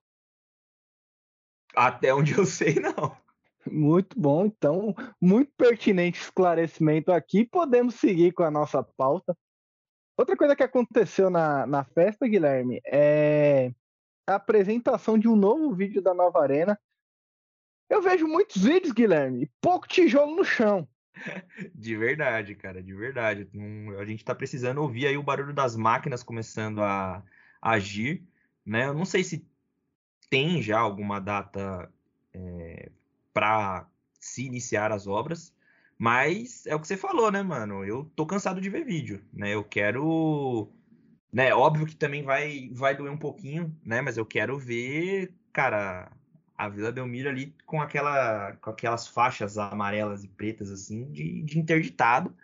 Até 1.75 2.13
onde 2.13 2.33
eu 2.37 2.45
sei, 2.45 2.75
não. 2.75 3.22
Muito 3.65 4.19
bom, 4.19 4.45
então, 4.45 4.93
muito 5.21 5.51
pertinente 5.57 6.19
esclarecimento 6.19 7.11
aqui. 7.11 7.45
Podemos 7.45 7.95
seguir 7.95 8.33
com 8.33 8.43
a 8.43 8.51
nossa 8.51 8.83
pauta. 8.83 9.35
Outra 10.17 10.35
coisa 10.35 10.55
que 10.55 10.63
aconteceu 10.63 11.29
na, 11.29 11.65
na 11.65 11.83
festa, 11.83 12.27
Guilherme, 12.27 12.81
é 12.85 13.71
a 14.27 14.35
apresentação 14.35 15.17
de 15.17 15.27
um 15.27 15.35
novo 15.35 15.73
vídeo 15.73 16.01
da 16.01 16.13
nova 16.13 16.41
arena 16.41 16.79
eu 17.93 18.01
vejo 18.01 18.27
muitos 18.27 18.63
vídeos, 18.63 18.91
Guilherme, 18.91 19.43
e 19.43 19.51
pouco 19.61 19.87
tijolo 19.87 20.35
no 20.35 20.43
chão. 20.43 20.87
De 21.75 21.95
verdade, 21.95 22.55
cara, 22.55 22.81
de 22.81 22.91
verdade. 22.91 23.47
A 23.99 24.05
gente 24.05 24.25
tá 24.25 24.33
precisando 24.33 24.81
ouvir 24.81 25.05
aí 25.05 25.15
o 25.15 25.21
barulho 25.21 25.53
das 25.53 25.75
máquinas 25.75 26.23
começando 26.23 26.81
a, 26.81 27.23
agir, 27.61 28.27
né? 28.65 28.87
Eu 28.87 28.95
não 28.95 29.05
sei 29.05 29.23
se 29.23 29.47
tem 30.27 30.59
já 30.59 30.79
alguma 30.79 31.19
data 31.19 31.87
é, 32.33 32.91
para 33.33 33.87
se 34.19 34.45
iniciar 34.45 34.91
as 34.91 35.07
obras, 35.07 35.53
mas 35.97 36.65
é 36.65 36.75
o 36.75 36.79
que 36.79 36.87
você 36.87 36.97
falou, 36.97 37.31
né, 37.31 37.41
mano? 37.43 37.85
Eu 37.85 38.11
tô 38.15 38.25
cansado 38.25 38.61
de 38.61 38.69
ver 38.69 38.85
vídeo, 38.85 39.23
né? 39.33 39.53
Eu 39.53 39.63
quero, 39.63 40.71
né? 41.31 41.53
Óbvio 41.53 41.85
que 41.85 41.95
também 41.95 42.23
vai 42.23 42.69
vai 42.73 42.95
doer 42.95 43.11
um 43.11 43.17
pouquinho, 43.17 43.75
né? 43.83 44.01
Mas 44.01 44.17
eu 44.17 44.25
quero 44.25 44.57
ver, 44.57 45.33
cara, 45.51 46.11
a 46.57 46.69
Vila 46.69 46.91
Belmiro 46.91 47.29
ali 47.29 47.55
com, 47.65 47.81
aquela, 47.81 48.53
com 48.57 48.69
aquelas 48.69 49.07
faixas 49.07 49.57
amarelas 49.57 50.23
e 50.23 50.27
pretas 50.27 50.71
assim 50.71 51.11
de, 51.11 51.41
de 51.43 51.59
interditado, 51.59 52.35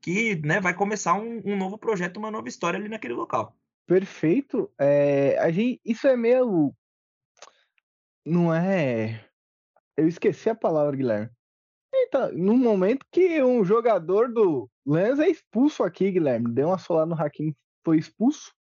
que 0.00 0.36
né, 0.36 0.60
vai 0.60 0.74
começar 0.74 1.14
um, 1.14 1.42
um, 1.44 1.56
novo 1.56 1.78
projeto, 1.78 2.18
uma 2.18 2.30
nova 2.30 2.48
história 2.48 2.78
ali 2.78 2.88
naquele 2.88 3.14
local. 3.14 3.56
Perfeito. 3.86 4.70
É, 4.78 5.38
a 5.38 5.50
gente, 5.50 5.80
isso 5.84 6.06
é 6.06 6.16
meio. 6.16 6.74
Não 8.24 8.54
é. 8.54 9.27
Eu 9.98 10.06
esqueci 10.06 10.48
a 10.48 10.54
palavra, 10.54 10.94
Guilherme. 10.96 11.28
Então, 11.92 12.32
no 12.32 12.56
momento 12.56 13.04
que 13.10 13.42
um 13.42 13.64
jogador 13.64 14.32
do 14.32 14.70
Lens 14.86 15.18
é 15.18 15.28
expulso 15.28 15.82
aqui, 15.82 16.12
Guilherme, 16.12 16.54
deu 16.54 16.68
uma 16.68 16.78
solada 16.78 17.06
no 17.06 17.20
Hakim, 17.20 17.52
foi 17.84 17.98
expulso. 17.98 18.54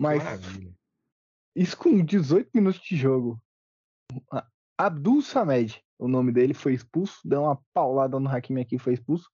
Mas 0.00 0.22
Maravilha. 0.22 0.72
isso 1.56 1.76
com 1.76 2.04
18 2.04 2.48
minutos 2.54 2.80
de 2.80 2.96
jogo. 2.96 3.42
Abdul 4.78 5.20
Samed, 5.20 5.82
o 5.98 6.06
nome 6.06 6.30
dele, 6.30 6.54
foi 6.54 6.74
expulso, 6.74 7.18
deu 7.24 7.42
uma 7.42 7.60
paulada 7.74 8.18
no 8.20 8.28
Hakimi 8.28 8.60
aqui, 8.60 8.78
foi 8.78 8.94
expulso. 8.94 9.28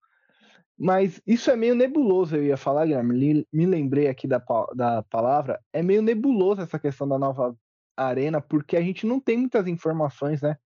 Mas 0.78 1.20
isso 1.26 1.50
é 1.50 1.56
meio 1.56 1.74
nebuloso, 1.74 2.36
eu 2.36 2.44
ia 2.44 2.56
falar, 2.56 2.86
Guilherme, 2.86 3.46
me 3.52 3.66
lembrei 3.66 4.08
aqui 4.08 4.26
da, 4.26 4.42
da 4.74 5.02
palavra, 5.04 5.62
é 5.74 5.82
meio 5.82 6.00
nebuloso 6.00 6.62
essa 6.62 6.78
questão 6.78 7.06
da 7.06 7.18
nova 7.18 7.54
arena, 7.94 8.40
porque 8.40 8.78
a 8.78 8.82
gente 8.82 9.06
não 9.06 9.20
tem 9.20 9.36
muitas 9.36 9.66
informações, 9.66 10.40
né? 10.40 10.56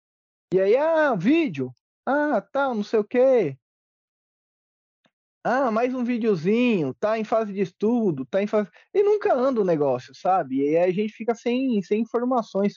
E 0.52 0.60
aí, 0.60 0.76
ah, 0.76 1.14
vídeo, 1.14 1.72
ah, 2.04 2.40
tá, 2.40 2.74
não 2.74 2.82
sei 2.82 2.98
o 2.98 3.04
quê. 3.04 3.56
Ah, 5.44 5.70
mais 5.70 5.94
um 5.94 6.02
videozinho, 6.02 6.92
tá 6.94 7.16
em 7.18 7.24
fase 7.24 7.52
de 7.52 7.60
estudo, 7.60 8.26
tá 8.26 8.42
em 8.42 8.48
fase. 8.48 8.68
E 8.92 9.02
nunca 9.02 9.32
anda 9.32 9.60
o 9.60 9.64
negócio, 9.64 10.12
sabe? 10.14 10.56
E 10.56 10.76
aí 10.76 10.90
a 10.90 10.92
gente 10.92 11.12
fica 11.12 11.34
sem, 11.36 11.80
sem 11.82 12.00
informações. 12.02 12.74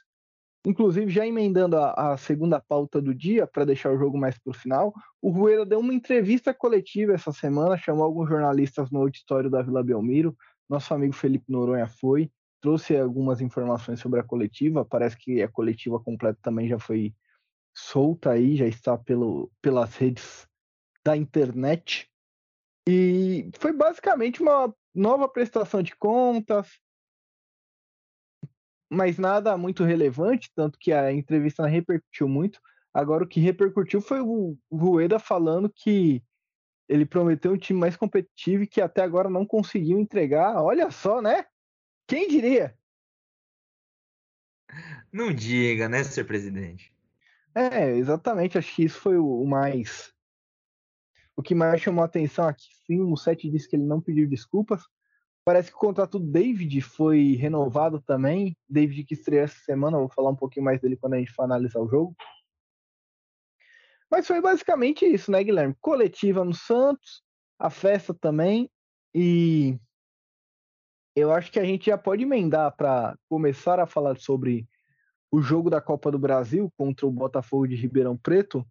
Inclusive, 0.66 1.12
já 1.12 1.26
emendando 1.26 1.78
a, 1.78 2.14
a 2.14 2.18
segunda 2.18 2.62
pauta 2.62 3.02
do 3.02 3.14
dia, 3.14 3.48
para 3.48 3.66
deixar 3.66 3.92
o 3.92 3.98
jogo 3.98 4.20
mais 4.20 4.38
para 4.38 4.52
o 4.52 4.54
final, 4.54 4.94
o 5.22 5.32
Rueda 5.32 5.66
deu 5.66 5.80
uma 5.80 5.94
entrevista 5.96 6.54
coletiva 6.54 7.14
essa 7.14 7.32
semana, 7.34 7.78
chamou 7.78 8.04
alguns 8.04 8.30
jornalistas 8.30 8.92
no 8.92 9.00
auditório 9.02 9.50
da 9.50 9.64
Vila 9.64 9.84
Belmiro. 9.84 10.38
Nosso 10.70 10.94
amigo 10.94 11.14
Felipe 11.14 11.52
Noronha 11.52 11.88
foi, 11.88 12.32
trouxe 12.62 12.96
algumas 12.96 13.42
informações 13.42 14.00
sobre 14.00 14.20
a 14.20 14.24
coletiva. 14.24 14.86
Parece 14.86 15.18
que 15.18 15.42
a 15.42 15.50
coletiva 15.50 16.00
completa 16.00 16.40
também 16.42 16.68
já 16.68 16.78
foi 16.80 17.14
solta 17.74 18.32
aí, 18.32 18.56
já 18.56 18.68
está 18.68 18.98
pelo, 18.98 19.52
pelas 19.62 19.96
redes 19.96 20.48
da 21.04 21.18
internet. 21.18 22.10
E 22.88 23.50
foi 23.58 23.74
basicamente 23.74 24.42
uma 24.42 24.74
nova 24.94 25.28
prestação 25.28 25.82
de 25.82 25.96
contas, 25.96 26.80
mas 28.90 29.18
nada 29.18 29.58
muito 29.58 29.84
relevante, 29.84 30.52
tanto 30.54 30.78
que 30.78 30.92
a 30.92 31.12
entrevista 31.12 31.66
repercutiu 31.66 32.28
muito. 32.28 32.60
Agora, 32.94 33.24
o 33.24 33.28
que 33.28 33.40
repercutiu 33.40 34.00
foi 34.02 34.22
o 34.22 34.56
Rueda 34.72 35.18
falando 35.18 35.68
que 35.68 36.24
ele 36.88 37.06
prometeu 37.06 37.54
um 37.54 37.58
time 37.58 37.80
mais 37.80 37.98
competitivo 37.98 38.64
e 38.64 38.68
que 38.68 38.80
até 38.80 39.02
agora 39.02 39.30
não 39.30 39.46
conseguiu 39.46 39.98
entregar. 39.98 40.62
Olha 40.62 40.92
só, 40.92 41.22
né? 41.22 41.46
Quem 42.08 42.28
diria? 42.28 42.78
Não 45.12 45.34
diga, 45.34 45.90
né, 45.90 46.04
senhor 46.04 46.28
presidente? 46.28 46.93
É, 47.56 47.92
exatamente. 47.92 48.58
Acho 48.58 48.76
que 48.76 48.84
isso 48.84 49.00
foi 49.00 49.18
o 49.18 49.46
mais. 49.46 50.14
O 51.36 51.42
que 51.42 51.56
mais 51.56 51.82
chamou 51.82 52.04
a 52.04 52.06
atenção 52.06 52.48
aqui. 52.48 52.68
Sim, 52.86 53.02
o 53.02 53.16
Sete 53.16 53.50
disse 53.50 53.68
que 53.68 53.76
ele 53.76 53.84
não 53.86 54.02
pediu 54.02 54.28
desculpas, 54.28 54.84
Parece 55.46 55.70
que 55.70 55.76
o 55.76 55.80
contrato 55.80 56.18
do 56.18 56.32
David 56.32 56.82
foi 56.82 57.36
renovado 57.36 58.02
também. 58.02 58.58
David 58.70 59.04
que 59.04 59.14
estreou 59.14 59.44
essa 59.44 59.60
semana, 59.60 59.98
vou 59.98 60.10
falar 60.10 60.30
um 60.30 60.36
pouquinho 60.36 60.64
mais 60.64 60.80
dele 60.80 60.96
quando 60.96 61.16
a 61.16 61.18
gente 61.18 61.34
for 61.34 61.44
analisar 61.44 61.82
o 61.82 61.90
jogo. 61.90 62.16
Mas 64.10 64.26
foi 64.26 64.40
basicamente 64.40 65.06
isso, 65.06 65.32
né, 65.32 65.44
Guilherme? 65.44 65.76
Coletiva 65.82 66.46
no 66.46 66.54
Santos, 66.54 67.24
a 67.60 67.70
festa 67.70 68.14
também. 68.14 68.72
E 69.14 69.78
eu 71.14 71.32
acho 71.34 71.52
que 71.52 71.60
a 71.60 71.66
gente 71.66 71.88
já 71.88 71.98
pode 71.98 72.24
emendar 72.24 72.74
para 72.78 73.18
começar 73.28 73.80
a 73.80 73.88
falar 73.88 74.18
sobre 74.18 74.66
o 75.34 75.42
jogo 75.42 75.68
da 75.68 75.82
Copa 75.82 76.12
do 76.12 76.20
Brasil 76.20 76.72
contra 76.78 77.08
o 77.08 77.12
Botafogo 77.12 77.68
de 77.68 77.76
Ribeirão 77.76 78.16
Preto. 78.16 78.64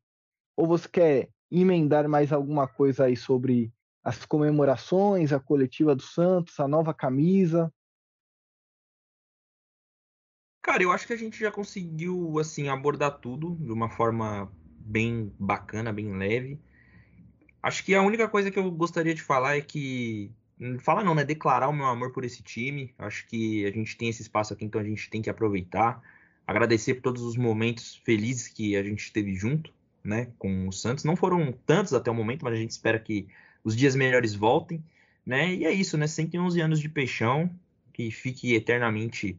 Ou 0.56 0.64
você 0.64 0.88
quer 0.88 1.28
emendar 1.50 2.08
mais 2.08 2.32
alguma 2.32 2.68
coisa 2.68 3.06
aí 3.06 3.16
sobre 3.16 3.72
as 4.00 4.24
comemorações, 4.24 5.32
a 5.32 5.40
coletiva 5.40 5.92
do 5.92 6.02
Santos, 6.02 6.60
a 6.60 6.68
nova 6.68 6.94
camisa? 6.94 7.68
Cara, 10.62 10.84
eu 10.84 10.92
acho 10.92 11.04
que 11.04 11.12
a 11.12 11.16
gente 11.16 11.36
já 11.36 11.50
conseguiu 11.50 12.38
assim 12.38 12.68
abordar 12.68 13.18
tudo 13.18 13.56
de 13.56 13.72
uma 13.72 13.90
forma 13.90 14.48
bem 14.78 15.34
bacana, 15.40 15.92
bem 15.92 16.16
leve. 16.16 16.60
Acho 17.60 17.84
que 17.84 17.92
a 17.92 18.02
única 18.02 18.28
coisa 18.28 18.52
que 18.52 18.58
eu 18.60 18.70
gostaria 18.70 19.16
de 19.16 19.22
falar 19.22 19.56
é 19.56 19.60
que 19.60 20.30
falar 20.78 21.02
não, 21.02 21.12
né? 21.12 21.24
Declarar 21.24 21.68
o 21.68 21.72
meu 21.72 21.86
amor 21.86 22.12
por 22.12 22.24
esse 22.24 22.40
time. 22.40 22.94
Acho 22.96 23.26
que 23.26 23.66
a 23.66 23.72
gente 23.72 23.98
tem 23.98 24.08
esse 24.08 24.22
espaço 24.22 24.52
aqui, 24.52 24.64
então 24.64 24.80
a 24.80 24.84
gente 24.84 25.10
tem 25.10 25.20
que 25.20 25.28
aproveitar. 25.28 26.00
Agradecer 26.46 26.94
por 26.94 27.02
todos 27.02 27.22
os 27.22 27.36
momentos 27.36 27.96
felizes 28.04 28.48
que 28.48 28.76
a 28.76 28.82
gente 28.82 29.12
teve 29.12 29.34
junto, 29.34 29.72
né? 30.02 30.28
Com 30.38 30.68
o 30.68 30.72
Santos. 30.72 31.04
Não 31.04 31.16
foram 31.16 31.52
tantos 31.66 31.92
até 31.94 32.10
o 32.10 32.14
momento, 32.14 32.44
mas 32.44 32.54
a 32.54 32.56
gente 32.56 32.70
espera 32.70 32.98
que 32.98 33.28
os 33.64 33.76
dias 33.76 33.94
melhores 33.94 34.34
voltem, 34.34 34.82
né? 35.24 35.54
E 35.54 35.64
é 35.64 35.72
isso, 35.72 35.96
né? 35.96 36.06
111 36.06 36.60
anos 36.60 36.80
de 36.80 36.88
peixão, 36.88 37.50
que 37.92 38.10
fique 38.10 38.54
eternamente, 38.54 39.38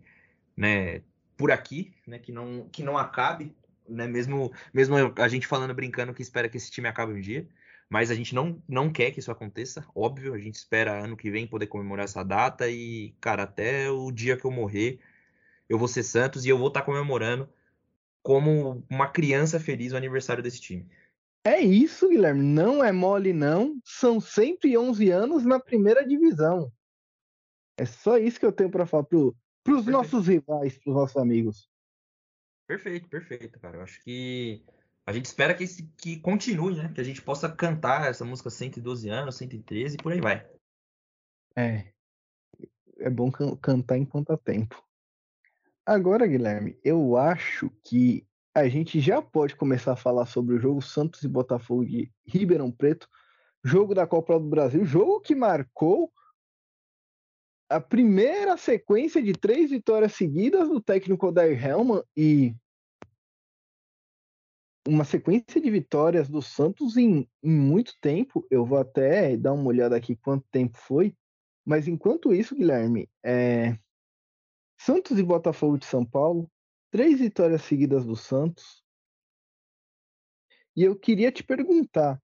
né, 0.56 1.02
por 1.36 1.52
aqui, 1.52 1.92
né, 2.06 2.20
que 2.20 2.32
não 2.32 2.70
que 2.72 2.84
não 2.84 2.98
acabe, 2.98 3.54
né? 3.88 4.08
Mesmo 4.08 4.52
mesmo 4.74 4.96
a 5.18 5.28
gente 5.28 5.48
falando 5.48 5.74
brincando 5.74 6.14
que 6.14 6.22
espera 6.22 6.48
que 6.48 6.58
esse 6.58 6.72
time 6.72 6.88
acabe 6.88 7.14
um 7.14 7.20
dia, 7.20 7.48
mas 7.90 8.12
a 8.12 8.16
gente 8.16 8.34
não 8.36 8.62
não 8.68 8.92
quer 8.92 9.12
que 9.12 9.20
isso 9.20 9.32
aconteça, 9.32 9.86
óbvio, 9.96 10.34
a 10.34 10.38
gente 10.40 10.56
espera 10.56 11.04
ano 11.04 11.18
que 11.18 11.32
vem 11.32 11.48
poder 11.48 11.68
comemorar 11.68 12.06
essa 12.06 12.24
data 12.24 12.70
e, 12.70 13.14
cara, 13.20 13.44
até 13.44 13.90
o 13.90 14.12
dia 14.12 14.38
que 14.38 14.46
eu 14.46 14.52
morrer, 14.52 15.00
eu 15.70 15.78
vou 15.78 15.88
ser 15.88 16.04
Santos 16.04 16.46
e 16.46 16.50
eu 16.50 16.58
vou 16.58 16.68
estar 16.68 16.82
comemorando 16.82 17.50
como 18.22 18.84
uma 18.90 19.08
criança 19.08 19.60
feliz 19.60 19.92
o 19.92 19.98
aniversário 19.98 20.42
desse 20.42 20.62
time. 20.62 20.88
É 21.46 21.60
isso, 21.60 22.08
Guilherme. 22.08 22.42
Não 22.42 22.84
é 22.84 22.92
mole, 22.92 23.34
não. 23.34 23.78
São 23.84 24.20
111 24.22 25.10
anos 25.10 25.44
na 25.44 25.60
primeira 25.60 26.08
divisão. 26.08 26.72
É 27.78 27.86
só 27.86 28.18
isso 28.18 28.40
que 28.40 28.46
eu 28.46 28.52
tenho 28.52 28.72
para 28.72 28.86
falar 28.86 29.04
para 29.04 29.76
os 29.76 29.86
nossos 29.86 30.28
rivais, 30.28 30.78
para 30.78 30.90
os 30.90 30.96
nossos 30.96 31.18
amigos. 31.18 31.70
Perfeito, 32.66 33.10
perfeito, 33.10 33.60
cara. 33.60 33.78
Eu 33.78 33.82
acho 33.82 34.02
que 34.04 34.64
A 35.06 35.12
gente 35.12 35.26
espera 35.26 35.54
que, 35.54 35.66
esse, 35.66 35.84
que 35.98 36.18
continue, 36.22 36.78
né? 36.78 36.92
Que 36.94 37.02
a 37.02 37.04
gente 37.04 37.22
possa 37.22 37.54
cantar 37.54 38.10
essa 38.10 38.24
música 38.24 38.50
112 38.50 39.10
anos, 39.10 39.36
113 39.36 39.96
e 39.96 40.02
por 40.02 40.14
aí 40.14 40.22
vai. 40.22 40.50
É. 41.58 41.92
É 43.00 43.10
bom 43.10 43.30
can 43.30 43.58
cantar 43.58 43.98
enquanto 43.98 44.32
há 44.32 44.38
tempo. 44.38 44.82
Agora, 45.86 46.26
Guilherme, 46.26 46.80
eu 46.84 47.18
acho 47.18 47.70
que 47.84 48.26
a 48.56 48.70
gente 48.70 49.02
já 49.02 49.22
pode 49.22 49.56
começar 49.56 49.94
a 49.94 49.98
falar 49.98 50.26
sobre 50.26 50.56
o 50.56 50.60
jogo 50.60 50.82
Santos 50.82 51.22
e 51.24 51.28
Botafogo 51.28 51.86
de 51.86 52.10
Ribeirão 52.26 52.72
Preto, 52.72 53.08
jogo 53.64 53.94
da 53.94 54.08
Copa 54.08 54.40
do 54.40 54.48
Brasil, 54.48 54.86
jogo 54.86 55.20
que 55.20 55.36
marcou 55.36 56.12
a 57.70 57.82
primeira 57.82 58.56
sequência 58.56 59.22
de 59.22 59.34
três 59.34 59.72
vitórias 59.72 60.14
seguidas 60.14 60.70
do 60.70 60.80
técnico 60.80 61.28
Odair 61.28 61.66
Helman 61.66 62.04
e 62.16 62.56
uma 64.88 65.04
sequência 65.04 65.60
de 65.60 65.72
vitórias 65.72 66.30
do 66.30 66.42
Santos 66.42 66.96
em, 66.98 67.28
em, 67.42 67.52
muito 67.52 67.94
tempo. 68.00 68.46
Eu 68.50 68.66
vou 68.66 68.78
até 68.78 69.36
dar 69.36 69.54
uma 69.54 69.68
olhada 69.68 69.96
aqui 69.96 70.16
quanto 70.16 70.46
tempo 70.52 70.78
foi. 70.78 71.16
Mas 71.66 71.88
enquanto 71.88 72.34
isso, 72.34 72.56
Guilherme, 72.56 73.10
é... 73.24 73.78
Santos 74.86 75.18
e 75.18 75.24
Botafogo 75.24 75.78
de 75.78 75.86
São 75.86 76.06
Paulo, 76.06 76.52
três 76.92 77.18
vitórias 77.18 77.62
seguidas 77.62 78.04
do 78.04 78.18
Santos. 78.18 78.84
E 80.76 80.84
eu 80.84 80.94
queria 80.94 81.32
te 81.32 81.42
perguntar: 81.42 82.22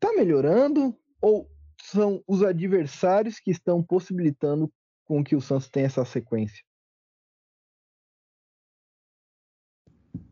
tá 0.00 0.12
melhorando 0.12 0.98
ou 1.20 1.48
são 1.80 2.20
os 2.26 2.42
adversários 2.42 3.38
que 3.38 3.52
estão 3.52 3.80
possibilitando 3.80 4.72
com 5.04 5.22
que 5.22 5.36
o 5.36 5.40
Santos 5.40 5.68
tenha 5.68 5.86
essa 5.86 6.04
sequência? 6.04 6.64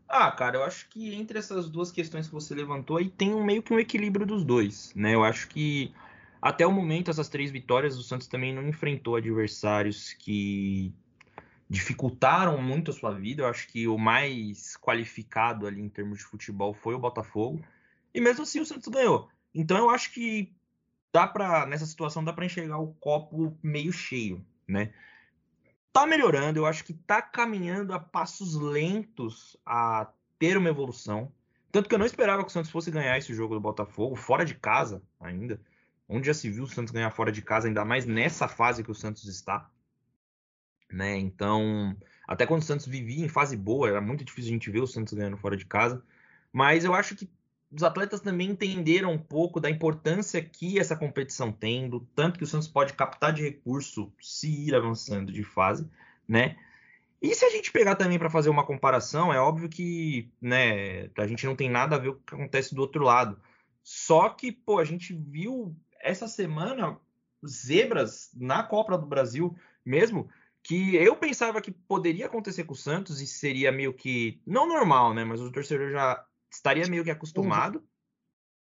Ah, 0.09 0.31
cara, 0.31 0.57
eu 0.57 0.63
acho 0.63 0.89
que 0.89 1.15
entre 1.15 1.39
essas 1.39 1.69
duas 1.69 1.93
questões 1.93 2.27
que 2.27 2.33
você 2.33 2.53
levantou 2.53 2.97
aí 2.97 3.09
tem 3.09 3.33
um, 3.33 3.43
meio 3.43 3.63
que 3.63 3.73
um 3.73 3.79
equilíbrio 3.79 4.25
dos 4.25 4.43
dois, 4.43 4.93
né? 4.93 5.15
Eu 5.15 5.23
acho 5.23 5.47
que 5.47 5.93
até 6.43 6.65
o 6.67 6.71
momento 6.71 7.09
essas 7.09 7.29
três 7.29 7.51
vitórias 7.51 7.97
o 7.97 8.03
Santos 8.03 8.27
também 8.27 8.53
não 8.53 8.67
enfrentou 8.67 9.15
adversários 9.15 10.13
que 10.13 10.93
dificultaram 11.69 12.61
muito 12.61 12.91
a 12.91 12.93
sua 12.93 13.11
vida. 13.11 13.43
Eu 13.43 13.47
acho 13.47 13.67
que 13.67 13.87
o 13.87 13.97
mais 13.97 14.77
qualificado 14.77 15.65
ali 15.65 15.81
em 15.81 15.89
termos 15.89 16.19
de 16.19 16.25
futebol 16.25 16.73
foi 16.73 16.93
o 16.93 16.99
Botafogo. 16.99 17.63
E 18.13 18.21
mesmo 18.21 18.43
assim 18.43 18.59
o 18.59 18.65
Santos 18.65 18.87
ganhou. 18.87 19.29
Então 19.55 19.77
eu 19.77 19.89
acho 19.89 20.11
que 20.11 20.53
dá 21.11 21.27
para 21.27 21.65
nessa 21.65 21.85
situação 21.85 22.23
dá 22.23 22.33
para 22.33 22.45
enxergar 22.45 22.79
o 22.79 22.93
copo 22.95 23.57
meio 23.61 23.93
cheio, 23.93 24.45
né? 24.67 24.91
tá 25.93 26.07
melhorando, 26.07 26.59
eu 26.59 26.65
acho 26.65 26.83
que 26.83 26.93
tá 26.93 27.21
caminhando 27.21 27.93
a 27.93 27.99
passos 27.99 28.55
lentos 28.55 29.55
a 29.63 30.11
ter 30.39 30.57
uma 30.57 30.69
evolução. 30.69 31.31
Tanto 31.71 31.87
que 31.87 31.93
eu 31.93 31.99
não 31.99 32.05
esperava 32.05 32.43
que 32.43 32.49
o 32.49 32.51
Santos 32.51 32.71
fosse 32.71 32.89
ganhar 32.89 33.15
esse 33.17 33.33
jogo 33.33 33.53
do 33.53 33.61
Botafogo, 33.61 34.15
fora 34.15 34.43
de 34.43 34.55
casa 34.55 35.03
ainda. 35.19 35.61
Onde 36.07 36.27
já 36.27 36.33
se 36.33 36.49
viu 36.49 36.63
o 36.63 36.67
Santos 36.67 36.91
ganhar 36.91 37.11
fora 37.11 37.31
de 37.31 37.41
casa, 37.41 37.67
ainda 37.67 37.85
mais 37.85 38.05
nessa 38.05 38.47
fase 38.47 38.83
que 38.83 38.91
o 38.91 38.95
Santos 38.95 39.25
está. 39.25 39.69
Né? 40.91 41.17
Então, 41.17 41.95
até 42.27 42.45
quando 42.45 42.61
o 42.61 42.65
Santos 42.65 42.85
vivia 42.85 43.25
em 43.25 43.29
fase 43.29 43.57
boa, 43.57 43.89
era 43.89 44.01
muito 44.01 44.23
difícil 44.23 44.51
a 44.51 44.53
gente 44.53 44.69
ver 44.69 44.81
o 44.81 44.87
Santos 44.87 45.13
ganhando 45.13 45.37
fora 45.37 45.57
de 45.57 45.65
casa. 45.65 46.03
Mas 46.51 46.85
eu 46.85 46.93
acho 46.93 47.15
que 47.15 47.27
os 47.71 47.83
atletas 47.83 48.21
também 48.21 48.51
entenderam 48.51 49.11
um 49.11 49.17
pouco 49.17 49.59
da 49.59 49.69
importância 49.69 50.43
que 50.43 50.79
essa 50.79 50.95
competição 50.95 51.51
tem, 51.51 51.89
do 51.89 51.99
tanto 52.15 52.37
que 52.37 52.43
o 52.43 52.47
Santos 52.47 52.67
pode 52.67 52.93
captar 52.93 53.33
de 53.33 53.41
recurso 53.41 54.13
se 54.21 54.67
ir 54.67 54.75
avançando 54.75 55.31
de 55.31 55.43
fase, 55.43 55.89
né? 56.27 56.55
E 57.19 57.33
se 57.33 57.45
a 57.45 57.49
gente 57.49 57.71
pegar 57.71 57.95
também 57.95 58.19
para 58.19 58.29
fazer 58.29 58.49
uma 58.49 58.65
comparação, 58.65 59.33
é 59.33 59.39
óbvio 59.39 59.69
que, 59.69 60.29
né, 60.41 61.09
a 61.17 61.25
gente 61.25 61.45
não 61.45 61.55
tem 61.55 61.69
nada 61.69 61.95
a 61.95 61.99
ver 61.99 62.11
com 62.11 62.17
o 62.17 62.21
que 62.21 62.35
acontece 62.35 62.75
do 62.75 62.81
outro 62.81 63.03
lado. 63.03 63.41
Só 63.81 64.29
que, 64.29 64.51
pô, 64.51 64.77
a 64.77 64.83
gente 64.83 65.13
viu 65.13 65.75
essa 66.03 66.27
semana 66.27 66.99
zebras 67.47 68.29
na 68.35 68.63
Copa 68.63 68.97
do 68.97 69.07
Brasil 69.07 69.55
mesmo, 69.85 70.29
que 70.61 70.95
eu 70.95 71.15
pensava 71.15 71.61
que 71.61 71.71
poderia 71.71 72.25
acontecer 72.25 72.63
com 72.63 72.73
o 72.73 72.77
Santos 72.77 73.21
e 73.21 73.27
seria 73.27 73.71
meio 73.71 73.93
que 73.93 74.41
não 74.45 74.67
normal, 74.67 75.13
né, 75.13 75.23
mas 75.23 75.41
o 75.41 75.51
torcedor 75.51 75.91
já 75.91 76.25
estaria 76.51 76.87
meio 76.87 77.03
que 77.03 77.11
acostumado. 77.11 77.79
Uhum. 77.79 77.85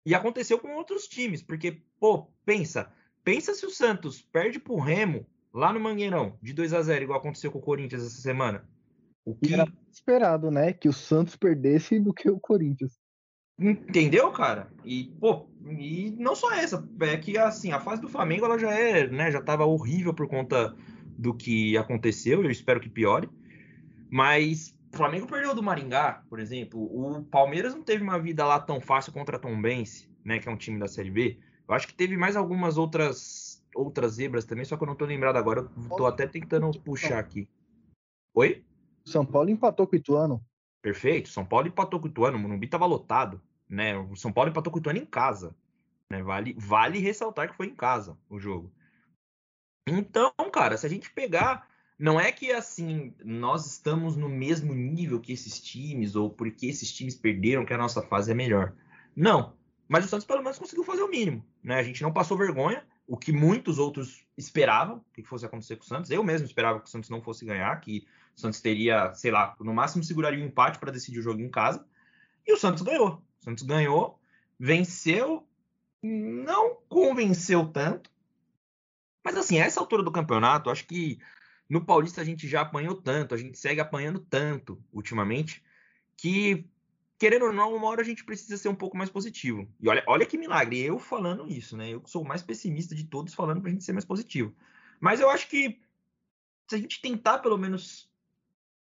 E 0.04 0.14
aconteceu 0.14 0.58
com 0.58 0.74
outros 0.74 1.06
times, 1.06 1.42
porque, 1.42 1.80
pô, 2.00 2.26
pensa, 2.44 2.92
pensa 3.22 3.54
se 3.54 3.64
o 3.64 3.70
Santos 3.70 4.20
perde 4.20 4.58
pro 4.58 4.80
Remo 4.80 5.24
lá 5.54 5.72
no 5.72 5.78
Mangueirão, 5.78 6.36
de 6.42 6.52
2 6.52 6.74
a 6.74 6.82
0 6.82 7.04
igual 7.04 7.20
aconteceu 7.20 7.52
com 7.52 7.58
o 7.58 7.62
Corinthians 7.62 8.04
essa 8.04 8.20
semana. 8.20 8.68
O 9.24 9.36
que 9.36 9.54
era 9.54 9.72
esperado, 9.92 10.50
né, 10.50 10.72
que 10.72 10.88
o 10.88 10.92
Santos 10.92 11.36
perdesse 11.36 12.00
do 12.00 12.12
que 12.12 12.28
o 12.28 12.40
Corinthians. 12.40 12.98
Entendeu, 13.56 14.32
cara? 14.32 14.72
E, 14.84 15.04
pô, 15.20 15.48
e 15.70 16.14
não 16.18 16.34
só 16.34 16.52
essa, 16.52 16.86
é 17.00 17.16
que 17.16 17.38
assim, 17.38 17.72
a 17.72 17.80
fase 17.80 18.02
do 18.02 18.08
Flamengo 18.08 18.44
ela 18.44 18.58
já 18.58 18.70
é, 18.72 19.06
né, 19.08 19.30
já 19.30 19.40
tava 19.40 19.64
horrível 19.64 20.12
por 20.12 20.28
conta 20.28 20.74
do 21.18 21.34
que 21.34 21.76
aconteceu, 21.76 22.42
eu 22.42 22.50
espero 22.50 22.80
que 22.80 22.88
piore. 22.88 23.28
Mas 24.10 24.76
o 24.92 24.96
Flamengo 24.96 25.26
perdeu 25.26 25.54
do 25.54 25.62
Maringá, 25.62 26.22
por 26.28 26.38
exemplo. 26.38 26.80
O 26.80 27.24
Palmeiras 27.24 27.74
não 27.74 27.82
teve 27.82 28.02
uma 28.02 28.18
vida 28.18 28.44
lá 28.44 28.60
tão 28.60 28.80
fácil 28.80 29.12
contra 29.12 29.36
a 29.36 29.40
Tombense, 29.40 30.10
né, 30.24 30.38
que 30.38 30.48
é 30.48 30.52
um 30.52 30.56
time 30.56 30.78
da 30.78 30.88
Série 30.88 31.10
B. 31.10 31.38
Eu 31.68 31.74
acho 31.74 31.86
que 31.86 31.94
teve 31.94 32.16
mais 32.16 32.36
algumas 32.36 32.76
outras 32.76 33.52
outras 33.74 34.14
zebras 34.14 34.44
também, 34.44 34.66
só 34.66 34.76
que 34.76 34.82
eu 34.82 34.86
não 34.86 34.94
tô 34.94 35.06
lembrado 35.06 35.36
agora. 35.36 35.60
Eu 35.60 35.96
tô 35.96 36.06
até 36.06 36.26
tentando 36.26 36.70
puxar 36.80 37.18
aqui. 37.18 37.48
Oi? 38.34 38.62
São 39.04 39.24
Paulo 39.24 39.48
empatou 39.48 39.86
com 39.86 39.96
o 39.96 39.98
Ituano. 39.98 40.44
Perfeito. 40.82 41.28
São 41.30 41.44
Paulo 41.44 41.68
empatou 41.68 41.98
com 41.98 42.06
o 42.06 42.10
Ituano. 42.10 42.36
O 42.36 42.40
Morumbi 42.40 42.66
tava 42.66 42.84
lotado, 42.84 43.40
né? 43.72 43.96
O 43.96 44.14
São 44.14 44.30
Paulo 44.30 44.50
empatou 44.50 44.70
com 44.70 44.78
o 44.78 44.80
Ituano 44.80 44.98
em 44.98 45.06
casa. 45.06 45.56
Né? 46.10 46.22
Vale, 46.22 46.54
vale 46.58 46.98
ressaltar 46.98 47.50
que 47.50 47.56
foi 47.56 47.66
em 47.66 47.74
casa 47.74 48.18
o 48.28 48.38
jogo. 48.38 48.70
Então, 49.88 50.30
cara, 50.52 50.76
se 50.76 50.84
a 50.84 50.90
gente 50.90 51.10
pegar 51.10 51.66
não 51.98 52.20
é 52.20 52.30
que 52.30 52.52
assim 52.52 53.14
nós 53.24 53.64
estamos 53.66 54.16
no 54.16 54.28
mesmo 54.28 54.74
nível 54.74 55.20
que 55.20 55.32
esses 55.32 55.58
times 55.58 56.14
ou 56.14 56.28
porque 56.28 56.66
esses 56.66 56.92
times 56.92 57.14
perderam 57.14 57.64
que 57.64 57.72
a 57.72 57.78
nossa 57.78 58.02
fase 58.02 58.30
é 58.30 58.34
melhor. 58.34 58.74
Não, 59.16 59.54
mas 59.88 60.04
o 60.04 60.08
Santos 60.08 60.26
pelo 60.26 60.42
menos 60.42 60.58
conseguiu 60.58 60.84
fazer 60.84 61.02
o 61.02 61.08
mínimo, 61.08 61.44
né? 61.62 61.78
A 61.78 61.82
gente 61.82 62.02
não 62.02 62.12
passou 62.12 62.36
vergonha, 62.36 62.84
o 63.06 63.16
que 63.16 63.32
muitos 63.32 63.78
outros 63.78 64.22
esperavam 64.36 65.02
que 65.14 65.22
fosse 65.22 65.46
acontecer 65.46 65.76
com 65.76 65.84
o 65.84 65.86
Santos. 65.86 66.10
Eu 66.10 66.22
mesmo 66.22 66.46
esperava 66.46 66.78
que 66.78 66.88
o 66.88 66.90
Santos 66.90 67.08
não 67.08 67.22
fosse 67.22 67.44
ganhar, 67.44 67.74
que 67.80 68.06
o 68.36 68.40
Santos 68.40 68.60
teria, 68.60 69.14
sei 69.14 69.30
lá, 69.30 69.54
no 69.60 69.72
máximo 69.72 70.04
seguraria 70.04 70.38
o 70.38 70.42
um 70.42 70.46
empate 70.46 70.78
para 70.78 70.92
decidir 70.92 71.20
o 71.20 71.22
jogo 71.22 71.40
em 71.40 71.50
casa. 71.50 71.86
E 72.46 72.52
o 72.52 72.56
Santos 72.56 72.82
ganhou. 72.82 73.22
Santos 73.42 73.64
ganhou, 73.64 74.20
venceu, 74.58 75.46
não 76.00 76.76
convenceu 76.88 77.66
tanto. 77.66 78.10
Mas 79.24 79.36
assim, 79.36 79.60
a 79.60 79.64
essa 79.64 79.80
altura 79.80 80.02
do 80.02 80.12
campeonato, 80.12 80.70
acho 80.70 80.86
que 80.86 81.18
no 81.68 81.84
Paulista 81.84 82.20
a 82.20 82.24
gente 82.24 82.46
já 82.46 82.60
apanhou 82.60 82.94
tanto, 82.94 83.34
a 83.34 83.38
gente 83.38 83.58
segue 83.58 83.80
apanhando 83.80 84.20
tanto 84.20 84.82
ultimamente, 84.92 85.62
que, 86.16 86.64
querendo 87.18 87.46
ou 87.46 87.52
não, 87.52 87.74
uma 87.74 87.88
hora 87.88 88.02
a 88.02 88.04
gente 88.04 88.24
precisa 88.24 88.56
ser 88.56 88.68
um 88.68 88.74
pouco 88.74 88.96
mais 88.96 89.10
positivo. 89.10 89.68
E 89.80 89.88
olha, 89.88 90.04
olha 90.06 90.26
que 90.26 90.38
milagre, 90.38 90.80
eu 90.80 90.98
falando 90.98 91.48
isso, 91.48 91.76
né? 91.76 91.90
Eu 91.90 92.02
sou 92.06 92.22
o 92.22 92.28
mais 92.28 92.42
pessimista 92.42 92.94
de 92.94 93.04
todos 93.04 93.34
falando 93.34 93.60
pra 93.60 93.70
gente 93.70 93.84
ser 93.84 93.92
mais 93.92 94.04
positivo. 94.04 94.54
Mas 95.00 95.20
eu 95.20 95.28
acho 95.28 95.48
que 95.48 95.80
se 96.68 96.76
a 96.76 96.78
gente 96.78 97.02
tentar 97.02 97.40
pelo 97.40 97.58
menos 97.58 98.08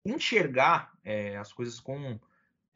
enxergar 0.04 0.96
é, 1.04 1.37
as 1.37 1.52
coisas 1.52 1.78
com 1.80 2.18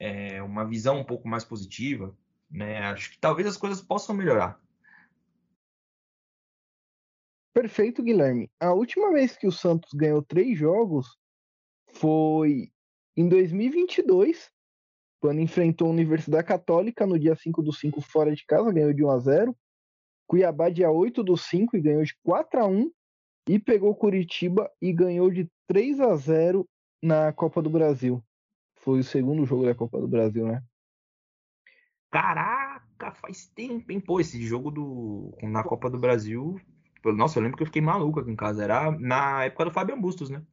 é, 0.03 0.43
uma 0.43 0.65
visão 0.65 0.99
um 0.99 1.03
pouco 1.03 1.29
mais 1.29 1.45
positiva, 1.45 2.13
né? 2.51 2.79
Acho 2.79 3.11
que 3.11 3.17
talvez 3.17 3.47
as 3.47 3.55
coisas 3.55 3.81
possam 3.81 4.13
melhorar. 4.13 4.59
Perfeito, 7.53 8.03
Guilherme. 8.03 8.51
A 8.59 8.73
última 8.73 9.13
vez 9.13 9.37
que 9.37 9.47
o 9.47 9.51
Santos 9.51 9.93
ganhou 9.93 10.21
três 10.21 10.57
jogos 10.57 11.17
foi 11.93 12.69
em 13.15 13.29
2022, 13.29 14.51
quando 15.21 15.39
enfrentou 15.39 15.87
a 15.87 15.91
Universidade 15.91 16.47
Católica 16.47 17.07
no 17.07 17.17
dia 17.17 17.35
5 17.35 17.61
do 17.61 17.71
5 17.71 18.01
fora 18.01 18.35
de 18.35 18.45
casa, 18.45 18.73
ganhou 18.73 18.91
de 18.91 19.05
1 19.05 19.09
a 19.09 19.19
0. 19.19 19.57
Cuiabá 20.27 20.69
dia 20.69 20.91
8 20.91 21.23
do 21.23 21.37
5 21.37 21.77
e 21.77 21.81
ganhou 21.81 22.03
de 22.03 22.13
4 22.23 22.59
a 22.59 22.65
1 22.65 22.91
e 23.47 23.57
pegou 23.57 23.95
Curitiba 23.95 24.69
e 24.81 24.91
ganhou 24.91 25.31
de 25.31 25.49
3 25.67 26.01
a 26.01 26.13
0 26.15 26.67
na 27.01 27.31
Copa 27.31 27.61
do 27.61 27.69
Brasil. 27.69 28.21
Foi 28.83 28.99
o 28.99 29.03
segundo 29.03 29.45
jogo 29.45 29.65
da 29.65 29.73
Copa 29.73 29.99
do 29.99 30.07
Brasil, 30.07 30.47
né? 30.47 30.63
Caraca, 32.11 33.11
faz 33.13 33.47
tempo, 33.47 33.91
hein? 33.91 33.99
Pô, 33.99 34.19
esse 34.19 34.41
jogo 34.45 34.69
do 34.69 35.35
na 35.41 35.63
Copa 35.63 35.89
do 35.89 35.97
Brasil 35.97 36.59
nossa, 37.11 37.37
eu 37.37 37.43
lembro 37.43 37.57
que 37.57 37.63
eu 37.63 37.67
fiquei 37.67 37.81
maluco 37.81 38.19
aqui 38.19 38.31
em 38.31 38.35
casa. 38.35 38.63
Era 38.63 38.91
na 38.91 39.45
época 39.45 39.65
do 39.65 39.71
Fabian 39.71 39.99
Bustos, 39.99 40.29
né? 40.29 40.45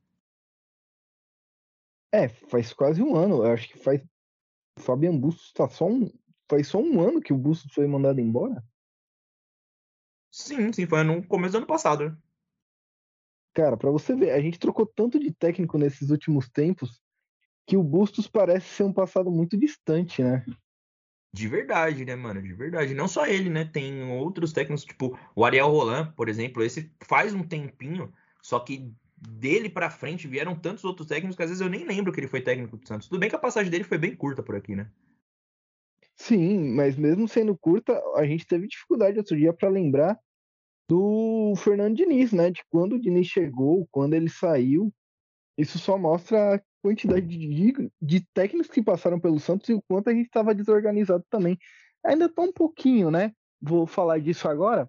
É, 2.13 2.29
faz 2.29 2.73
quase 2.73 3.01
um 3.03 3.15
ano. 3.15 3.45
Eu 3.45 3.53
acho 3.53 3.69
que 3.69 3.79
faz. 3.79 4.03
O 4.77 4.81
Fabian 4.81 5.17
Bustos 5.17 5.53
tá 5.53 5.69
só 5.69 5.87
um. 5.87 6.11
Faz 6.49 6.67
só 6.67 6.79
um 6.79 7.01
ano 7.01 7.21
que 7.21 7.33
o 7.33 7.39
Bustos 7.39 7.73
foi 7.73 7.87
mandado 7.87 8.21
embora? 8.21 8.65
Sim, 10.33 10.73
sim, 10.73 10.87
foi 10.87 11.05
no 11.05 11.25
começo 11.27 11.53
do 11.53 11.59
ano 11.59 11.67
passado, 11.67 12.09
né? 12.09 12.17
Cara, 13.53 13.77
pra 13.77 13.91
você 13.91 14.15
ver, 14.15 14.31
a 14.31 14.41
gente 14.41 14.59
trocou 14.59 14.87
tanto 14.87 15.19
de 15.19 15.33
técnico 15.33 15.77
nesses 15.77 16.11
últimos 16.11 16.49
tempos 16.49 17.01
que 17.71 17.77
o 17.77 17.85
Bustos 17.85 18.27
parece 18.27 18.67
ser 18.67 18.83
um 18.83 18.93
passado 18.93 19.31
muito 19.31 19.57
distante, 19.57 20.25
né? 20.25 20.45
De 21.33 21.47
verdade, 21.47 22.05
né, 22.05 22.17
mano? 22.17 22.43
De 22.43 22.53
verdade. 22.53 22.95
Não 22.95 23.07
só 23.07 23.29
ele, 23.29 23.49
né? 23.49 23.65
Tem 23.65 24.03
outros 24.11 24.53
técnicos, 24.53 24.85
tipo 24.85 25.17
o 25.37 25.45
Ariel 25.45 25.69
Roland, 25.69 26.13
por 26.17 26.29
exemplo. 26.29 26.65
Esse 26.65 26.93
faz 27.01 27.33
um 27.33 27.45
tempinho, 27.45 28.13
só 28.43 28.59
que 28.59 28.93
dele 29.17 29.71
para 29.71 29.89
frente 29.89 30.27
vieram 30.27 30.59
tantos 30.59 30.83
outros 30.83 31.07
técnicos 31.07 31.37
que 31.37 31.45
às 31.45 31.51
vezes 31.51 31.61
eu 31.61 31.69
nem 31.69 31.85
lembro 31.85 32.13
que 32.13 32.19
ele 32.19 32.27
foi 32.27 32.41
técnico 32.41 32.77
do 32.77 32.89
Santos. 32.89 33.07
Tudo 33.07 33.21
bem 33.21 33.31
que 33.31 33.37
a 33.37 33.39
passagem 33.39 33.71
dele 33.71 33.85
foi 33.85 33.99
bem 33.99 34.17
curta 34.17 34.43
por 34.43 34.57
aqui, 34.57 34.75
né? 34.75 34.91
Sim, 36.17 36.75
mas 36.75 36.97
mesmo 36.97 37.29
sendo 37.29 37.57
curta, 37.57 37.97
a 38.17 38.27
gente 38.27 38.45
teve 38.45 38.67
dificuldade 38.67 39.17
outro 39.17 39.37
dia 39.37 39.53
para 39.53 39.69
lembrar 39.69 40.19
do 40.89 41.55
Fernando 41.57 41.95
Diniz, 41.95 42.33
né? 42.33 42.51
De 42.51 42.65
quando 42.69 42.95
o 42.95 43.01
Diniz 43.01 43.29
chegou, 43.29 43.87
quando 43.93 44.15
ele 44.15 44.29
saiu. 44.29 44.93
Isso 45.57 45.79
só 45.79 45.97
mostra 45.97 46.61
quantidade 46.83 47.27
de, 47.27 47.91
de 48.01 48.21
técnicos 48.33 48.71
que 48.71 48.83
passaram 48.83 49.21
pelo 49.21 49.39
Santos 49.39 49.69
e 49.69 49.75
o 49.75 49.83
quanto 49.83 50.11
a 50.11 50.15
gente 50.15 50.27
estava 50.27 50.55
desorganizado 50.55 51.25
também. 51.31 51.59
Ainda 52.05 52.29
tá 52.29 52.43
um 52.43 52.53
pouquinho, 52.53 53.11
né? 53.11 53.33
Vou 53.61 53.87
falar 53.87 54.19
disso 54.19 54.49
agora. 54.49 54.89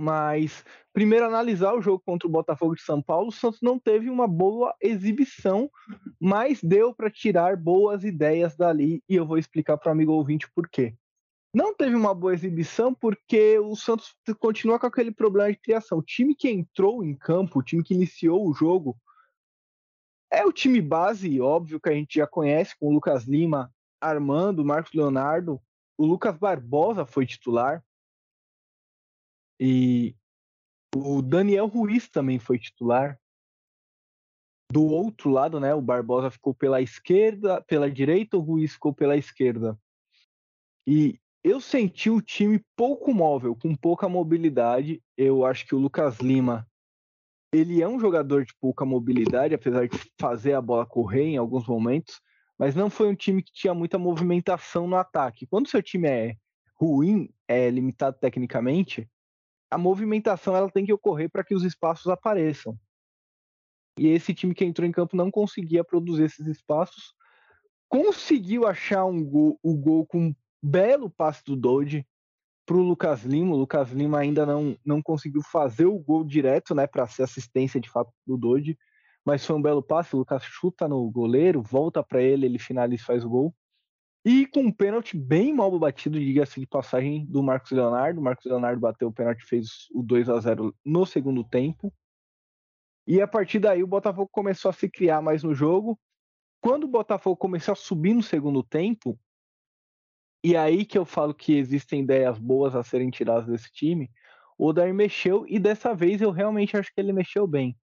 Mas 0.00 0.64
primeiro 0.94 1.26
analisar 1.26 1.74
o 1.74 1.82
jogo 1.82 2.02
contra 2.04 2.26
o 2.26 2.30
Botafogo 2.30 2.74
de 2.74 2.82
São 2.82 3.02
Paulo, 3.02 3.28
o 3.28 3.32
Santos 3.32 3.60
não 3.62 3.78
teve 3.78 4.08
uma 4.08 4.26
boa 4.26 4.74
exibição, 4.80 5.70
mas 6.18 6.62
deu 6.62 6.94
para 6.94 7.10
tirar 7.10 7.54
boas 7.56 8.02
ideias 8.02 8.56
dali 8.56 9.02
e 9.06 9.16
eu 9.16 9.26
vou 9.26 9.36
explicar 9.36 9.76
para 9.76 9.90
o 9.90 9.92
amigo 9.92 10.12
ouvinte 10.12 10.50
por 10.54 10.68
quê. 10.68 10.94
Não 11.52 11.74
teve 11.74 11.96
uma 11.96 12.14
boa 12.14 12.32
exibição 12.32 12.94
porque 12.94 13.58
o 13.58 13.74
Santos 13.74 14.14
continua 14.38 14.78
com 14.78 14.86
aquele 14.86 15.10
problema 15.10 15.50
de 15.50 15.58
criação. 15.58 15.98
O 15.98 16.02
time 16.02 16.34
que 16.34 16.48
entrou 16.48 17.04
em 17.04 17.14
campo, 17.14 17.58
o 17.58 17.62
time 17.62 17.82
que 17.82 17.92
iniciou 17.92 18.48
o 18.48 18.54
jogo, 18.54 18.96
é 20.30 20.44
o 20.44 20.52
time 20.52 20.80
base, 20.80 21.40
óbvio 21.40 21.80
que 21.80 21.88
a 21.88 21.92
gente 21.92 22.18
já 22.18 22.26
conhece, 22.26 22.76
com 22.78 22.88
o 22.88 22.92
Lucas 22.92 23.24
Lima, 23.24 23.72
Armando, 24.00 24.64
Marcos 24.64 24.92
Leonardo. 24.92 25.60
O 25.98 26.06
Lucas 26.06 26.36
Barbosa 26.38 27.04
foi 27.04 27.26
titular. 27.26 27.84
E 29.58 30.14
o 30.94 31.20
Daniel 31.20 31.66
Ruiz 31.66 32.08
também 32.08 32.38
foi 32.38 32.58
titular. 32.58 33.18
Do 34.72 34.84
outro 34.84 35.30
lado, 35.30 35.58
né, 35.58 35.74
o 35.74 35.82
Barbosa 35.82 36.30
ficou 36.30 36.54
pela 36.54 36.80
esquerda, 36.80 37.60
pela 37.62 37.90
direita, 37.90 38.36
o 38.36 38.40
Ruiz 38.40 38.74
ficou 38.74 38.94
pela 38.94 39.16
esquerda. 39.16 39.76
E 40.86 41.20
eu 41.42 41.60
senti 41.60 42.08
o 42.08 42.22
time 42.22 42.64
pouco 42.76 43.12
móvel, 43.12 43.56
com 43.56 43.74
pouca 43.74 44.08
mobilidade. 44.08 45.02
Eu 45.16 45.44
acho 45.44 45.66
que 45.66 45.74
o 45.74 45.78
Lucas 45.78 46.18
Lima, 46.20 46.69
ele 47.52 47.82
é 47.82 47.88
um 47.88 47.98
jogador 47.98 48.44
de 48.44 48.54
pouca 48.60 48.84
mobilidade, 48.84 49.54
apesar 49.54 49.88
de 49.88 49.98
fazer 50.18 50.52
a 50.52 50.60
bola 50.60 50.86
correr 50.86 51.24
em 51.24 51.36
alguns 51.36 51.66
momentos, 51.66 52.20
mas 52.58 52.74
não 52.74 52.88
foi 52.88 53.08
um 53.08 53.14
time 53.14 53.42
que 53.42 53.52
tinha 53.52 53.74
muita 53.74 53.98
movimentação 53.98 54.86
no 54.86 54.96
ataque. 54.96 55.46
Quando 55.46 55.68
seu 55.68 55.82
time 55.82 56.08
é 56.08 56.36
ruim, 56.74 57.28
é 57.48 57.68
limitado 57.70 58.18
tecnicamente, 58.20 59.08
a 59.70 59.78
movimentação 59.78 60.54
ela 60.54 60.70
tem 60.70 60.84
que 60.84 60.92
ocorrer 60.92 61.30
para 61.30 61.44
que 61.44 61.54
os 61.54 61.64
espaços 61.64 62.06
apareçam. 62.06 62.78
E 63.98 64.08
esse 64.08 64.32
time 64.32 64.54
que 64.54 64.64
entrou 64.64 64.86
em 64.86 64.92
campo 64.92 65.16
não 65.16 65.30
conseguia 65.30 65.84
produzir 65.84 66.24
esses 66.24 66.46
espaços. 66.46 67.14
Conseguiu 67.88 68.66
achar 68.66 69.04
um 69.04 69.24
gol, 69.24 69.58
o 69.62 69.76
gol 69.76 70.06
com 70.06 70.28
um 70.28 70.34
belo 70.62 71.10
passe 71.10 71.44
do 71.44 71.56
Dodge 71.56 72.06
para 72.70 72.78
o 72.78 72.82
Lucas 72.82 73.24
Lima. 73.24 73.52
O 73.52 73.58
Lucas 73.58 73.90
Lima 73.90 74.20
ainda 74.20 74.46
não, 74.46 74.76
não 74.86 75.02
conseguiu 75.02 75.42
fazer 75.42 75.86
o 75.86 75.98
gol 75.98 76.22
direto, 76.22 76.72
né, 76.72 76.86
para 76.86 77.04
ser 77.08 77.24
assistência 77.24 77.80
de 77.80 77.90
fato 77.90 78.12
do 78.24 78.36
Dodge, 78.36 78.78
mas 79.24 79.44
foi 79.44 79.56
um 79.56 79.62
belo 79.62 79.82
passe. 79.82 80.14
O 80.14 80.20
Lucas 80.20 80.44
chuta 80.44 80.86
no 80.86 81.10
goleiro, 81.10 81.60
volta 81.60 82.00
para 82.00 82.22
ele, 82.22 82.46
ele 82.46 82.60
finaliza 82.60 83.02
e 83.02 83.04
faz 83.04 83.24
o 83.24 83.28
gol. 83.28 83.52
E 84.24 84.46
com 84.46 84.60
um 84.60 84.72
pênalti 84.72 85.16
bem 85.16 85.52
mal 85.52 85.76
batido, 85.80 86.20
diga-se 86.20 86.60
de 86.60 86.66
passagem, 86.66 87.26
do 87.26 87.42
Marcos 87.42 87.72
Leonardo. 87.72 88.20
O 88.20 88.22
Marcos 88.22 88.44
Leonardo 88.44 88.80
bateu 88.80 89.08
o 89.08 89.12
pênalti, 89.12 89.44
fez 89.44 89.88
o 89.92 90.00
2 90.00 90.28
a 90.28 90.38
0 90.38 90.72
no 90.84 91.04
segundo 91.04 91.42
tempo. 91.42 91.92
E 93.04 93.20
a 93.20 93.26
partir 93.26 93.58
daí 93.58 93.82
o 93.82 93.88
Botafogo 93.88 94.28
começou 94.30 94.68
a 94.68 94.72
se 94.72 94.88
criar 94.88 95.20
mais 95.20 95.42
no 95.42 95.52
jogo. 95.52 95.98
Quando 96.60 96.84
o 96.84 96.88
Botafogo 96.88 97.36
começou 97.36 97.72
a 97.72 97.76
subir 97.76 98.14
no 98.14 98.22
segundo 98.22 98.62
tempo, 98.62 99.18
e 100.42 100.56
aí 100.56 100.84
que 100.84 100.96
eu 100.96 101.04
falo 101.04 101.34
que 101.34 101.52
existem 101.56 102.02
ideias 102.02 102.38
boas 102.38 102.74
a 102.74 102.82
serem 102.82 103.10
tiradas 103.10 103.46
desse 103.46 103.70
time, 103.70 104.10
o 104.56 104.66
Odair 104.66 104.92
mexeu 104.94 105.46
e 105.48 105.58
dessa 105.58 105.94
vez 105.94 106.20
eu 106.20 106.30
realmente 106.30 106.76
acho 106.76 106.92
que 106.92 107.00
ele 107.00 107.12
mexeu 107.12 107.46
bem. 107.46 107.76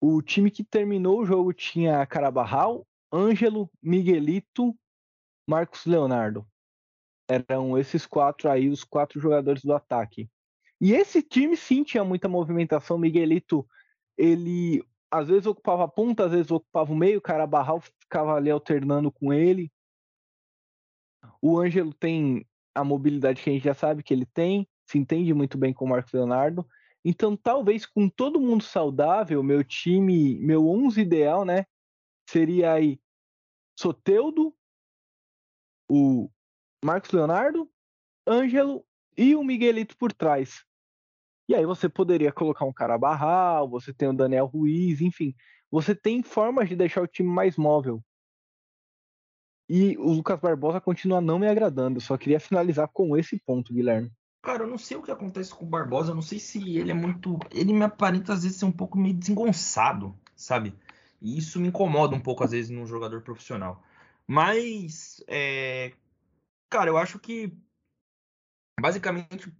O 0.00 0.20
time 0.20 0.50
que 0.50 0.62
terminou 0.62 1.20
o 1.20 1.24
jogo 1.24 1.52
tinha 1.52 2.04
Carabarral, 2.06 2.86
Ângelo, 3.12 3.70
Miguelito, 3.82 4.76
Marcos 5.48 5.86
Leonardo. 5.86 6.46
Eram 7.28 7.78
esses 7.78 8.04
quatro 8.06 8.50
aí, 8.50 8.68
os 8.68 8.84
quatro 8.84 9.20
jogadores 9.20 9.62
do 9.62 9.72
ataque. 9.72 10.28
E 10.80 10.92
esse 10.92 11.22
time 11.22 11.56
sim 11.56 11.82
tinha 11.82 12.04
muita 12.04 12.28
movimentação. 12.28 12.98
Miguelito, 12.98 13.66
ele 14.18 14.84
às 15.10 15.28
vezes 15.28 15.46
ocupava 15.46 15.84
a 15.84 15.88
ponta, 15.88 16.24
às 16.26 16.32
vezes 16.32 16.50
ocupava 16.50 16.92
o 16.92 16.96
meio, 16.96 17.18
o 17.18 17.22
cara 17.22 17.46
Barral 17.46 17.80
ficava 17.80 18.34
ali 18.34 18.50
alternando 18.50 19.10
com 19.10 19.32
ele. 19.32 19.72
O 21.40 21.58
Ângelo 21.58 21.92
tem 21.92 22.46
a 22.74 22.82
mobilidade 22.82 23.42
que 23.42 23.50
a 23.50 23.52
gente 23.52 23.64
já 23.64 23.74
sabe 23.74 24.02
que 24.02 24.12
ele 24.12 24.26
tem, 24.26 24.68
se 24.86 24.98
entende 24.98 25.32
muito 25.32 25.56
bem 25.56 25.72
com 25.72 25.84
o 25.84 25.88
Marcos 25.88 26.12
Leonardo. 26.12 26.66
Então, 27.04 27.36
talvez 27.36 27.86
com 27.86 28.08
todo 28.08 28.40
mundo 28.40 28.64
saudável, 28.64 29.42
meu 29.42 29.62
time, 29.62 30.38
meu 30.38 30.66
11 30.68 31.00
ideal, 31.00 31.44
né, 31.44 31.66
seria 32.28 32.72
aí 32.72 32.98
Soteudo, 33.78 34.54
o 35.88 36.30
Marcos 36.82 37.10
Leonardo, 37.10 37.70
Ângelo 38.26 38.84
e 39.16 39.36
o 39.36 39.44
Miguelito 39.44 39.96
por 39.96 40.12
trás. 40.12 40.64
E 41.48 41.54
aí 41.54 41.66
você 41.66 41.88
poderia 41.88 42.32
colocar 42.32 42.64
um 42.64 42.72
cara 42.72 42.96
Barral, 42.96 43.68
você 43.68 43.92
tem 43.92 44.08
o 44.08 44.14
Daniel 44.14 44.46
Ruiz, 44.46 45.00
enfim. 45.00 45.34
Você 45.70 45.94
tem 45.94 46.22
formas 46.22 46.68
de 46.68 46.76
deixar 46.76 47.02
o 47.02 47.06
time 47.06 47.28
mais 47.28 47.56
móvel. 47.56 48.02
E 49.68 49.96
o 49.98 50.12
Lucas 50.12 50.38
Barbosa 50.40 50.80
continua 50.80 51.20
não 51.20 51.38
me 51.38 51.48
agradando. 51.48 52.00
Só 52.00 52.16
queria 52.16 52.40
finalizar 52.40 52.88
com 52.92 53.16
esse 53.16 53.40
ponto, 53.44 53.72
Guilherme. 53.72 54.12
Cara, 54.42 54.64
eu 54.64 54.66
não 54.66 54.76
sei 54.76 54.96
o 54.96 55.02
que 55.02 55.10
acontece 55.10 55.54
com 55.54 55.64
o 55.64 55.68
Barbosa. 55.68 56.10
Eu 56.10 56.14
não 56.14 56.22
sei 56.22 56.38
se 56.38 56.58
ele 56.78 56.90
é 56.90 56.94
muito. 56.94 57.38
Ele 57.50 57.72
me 57.72 57.84
aparenta 57.84 58.34
às 58.34 58.42
vezes 58.42 58.58
ser 58.58 58.66
um 58.66 58.72
pouco 58.72 58.98
meio 58.98 59.14
desengonçado, 59.14 60.14
sabe? 60.36 60.74
E 61.20 61.38
isso 61.38 61.58
me 61.58 61.68
incomoda 61.68 62.14
um 62.14 62.20
pouco 62.20 62.44
às 62.44 62.50
vezes 62.50 62.70
num 62.70 62.86
jogador 62.86 63.22
profissional. 63.22 63.82
Mas, 64.26 65.22
é, 65.26 65.92
cara, 66.68 66.90
eu 66.90 66.98
acho 66.98 67.18
que 67.18 67.56
basicamente 68.78 69.50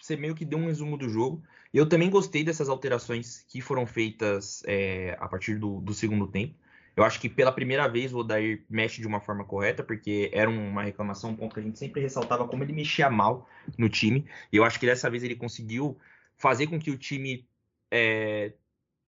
você 0.00 0.16
meio 0.16 0.34
que 0.34 0.44
deu 0.44 0.58
um 0.58 0.66
resumo 0.66 0.96
do 0.96 1.08
jogo. 1.08 1.42
Eu 1.72 1.88
também 1.88 2.10
gostei 2.10 2.44
dessas 2.44 2.68
alterações 2.68 3.44
que 3.48 3.60
foram 3.60 3.86
feitas 3.86 4.62
é, 4.66 5.16
a 5.18 5.28
partir 5.28 5.58
do, 5.58 5.80
do, 5.80 5.92
segundo 5.92 6.26
tempo. 6.28 6.54
Eu 6.96 7.02
acho 7.02 7.20
que 7.20 7.28
pela 7.28 7.50
primeira 7.50 7.88
vez 7.88 8.12
o 8.12 8.18
Odair 8.18 8.64
mexe 8.68 9.00
de 9.00 9.06
uma 9.06 9.20
forma 9.20 9.44
correta, 9.44 9.82
porque 9.82 10.30
era 10.32 10.48
uma 10.48 10.82
reclamação, 10.82 11.30
um 11.30 11.36
ponto 11.36 11.54
que 11.54 11.60
a 11.60 11.62
gente 11.62 11.78
sempre 11.78 12.00
ressaltava 12.00 12.46
como 12.46 12.62
ele 12.62 12.72
mexia 12.72 13.10
mal 13.10 13.48
no 13.76 13.88
time. 13.88 14.26
E 14.52 14.56
eu 14.56 14.64
acho 14.64 14.78
que 14.78 14.86
dessa 14.86 15.10
vez 15.10 15.22
ele 15.22 15.34
conseguiu 15.34 15.98
fazer 16.36 16.68
com 16.68 16.78
que 16.78 16.90
o 16.90 16.98
time 16.98 17.48
é, 17.90 18.52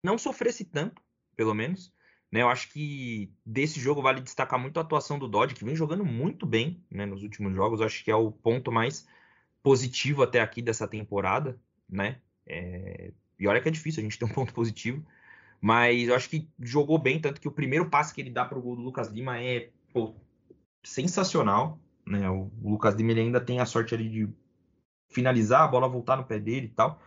não 0.03 0.17
sofresse 0.17 0.65
tanto, 0.65 1.03
pelo 1.37 1.55
menos. 1.55 1.93
Né, 2.33 2.43
eu 2.43 2.49
acho 2.49 2.69
que 2.73 3.33
desse 3.47 3.79
jogo 3.79 4.03
vale 4.03 4.21
destacar 4.21 4.59
muito 4.59 4.79
a 4.79 4.83
atuação 4.83 5.19
do 5.19 5.29
Dodge, 5.29 5.55
que 5.55 5.65
vem 5.65 5.77
jogando 5.77 6.05
muito 6.05 6.45
bem 6.45 6.83
né, 6.91 7.07
nos 7.07 7.23
últimos 7.23 7.55
jogos. 7.55 7.81
Eu 7.81 7.87
acho 7.87 8.03
que 8.03 8.11
é 8.11 8.17
o 8.17 8.33
ponto 8.33 8.73
mais 8.73 9.07
positivo 9.63 10.23
até 10.23 10.41
aqui 10.41 10.61
dessa 10.61 10.89
temporada. 10.89 11.61
Né? 11.89 12.21
É... 12.47 13.13
E 13.39 13.47
olha 13.47 13.61
que 13.61 13.69
é 13.69 13.71
difícil 13.71 14.01
a 14.01 14.05
gente 14.05 14.19
ter 14.19 14.25
um 14.25 14.33
ponto 14.35 14.53
positivo. 14.53 15.05
Mas 15.65 16.09
eu 16.09 16.15
acho 16.15 16.29
que 16.29 16.47
jogou 16.61 16.99
bem, 16.99 17.19
tanto 17.19 17.41
que 17.41 17.49
o 17.49 17.53
primeiro 17.53 17.89
passe 17.89 18.13
que 18.13 18.21
ele 18.21 18.29
dá 18.29 18.45
para 18.45 18.59
o 18.59 18.61
gol 18.61 18.77
do 18.77 18.83
Lucas 18.83 19.09
Lima 19.09 19.41
é 19.41 19.71
pô, 19.95 20.15
sensacional. 20.83 21.79
Né? 22.07 22.29
O 22.29 22.51
Lucas 22.63 22.95
Lima 22.95 23.15
ainda 23.15 23.41
tem 23.41 23.61
a 23.61 23.65
sorte 23.65 23.95
ali 23.95 24.11
de 24.11 24.29
finalizar, 25.11 25.63
a 25.63 25.69
bola 25.69 25.89
voltar 25.89 26.19
no 26.19 26.25
pé 26.25 26.39
dele 26.39 26.67
e 26.67 26.69
tal 26.69 27.01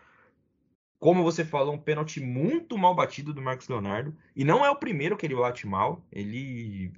como 1.00 1.22
você 1.22 1.46
falou, 1.46 1.76
um 1.76 1.78
pênalti 1.78 2.20
muito 2.20 2.76
mal 2.76 2.96
batido 2.96 3.32
do 3.32 3.40
Marcos 3.40 3.68
Leonardo. 3.68 4.18
E 4.36 4.44
não 4.44 4.66
é 4.66 4.70
o 4.72 4.76
primeiro 4.76 5.16
que 5.16 5.28
ele 5.28 5.36
bate 5.36 5.68
mal. 5.68 6.04
Ele 6.12 6.92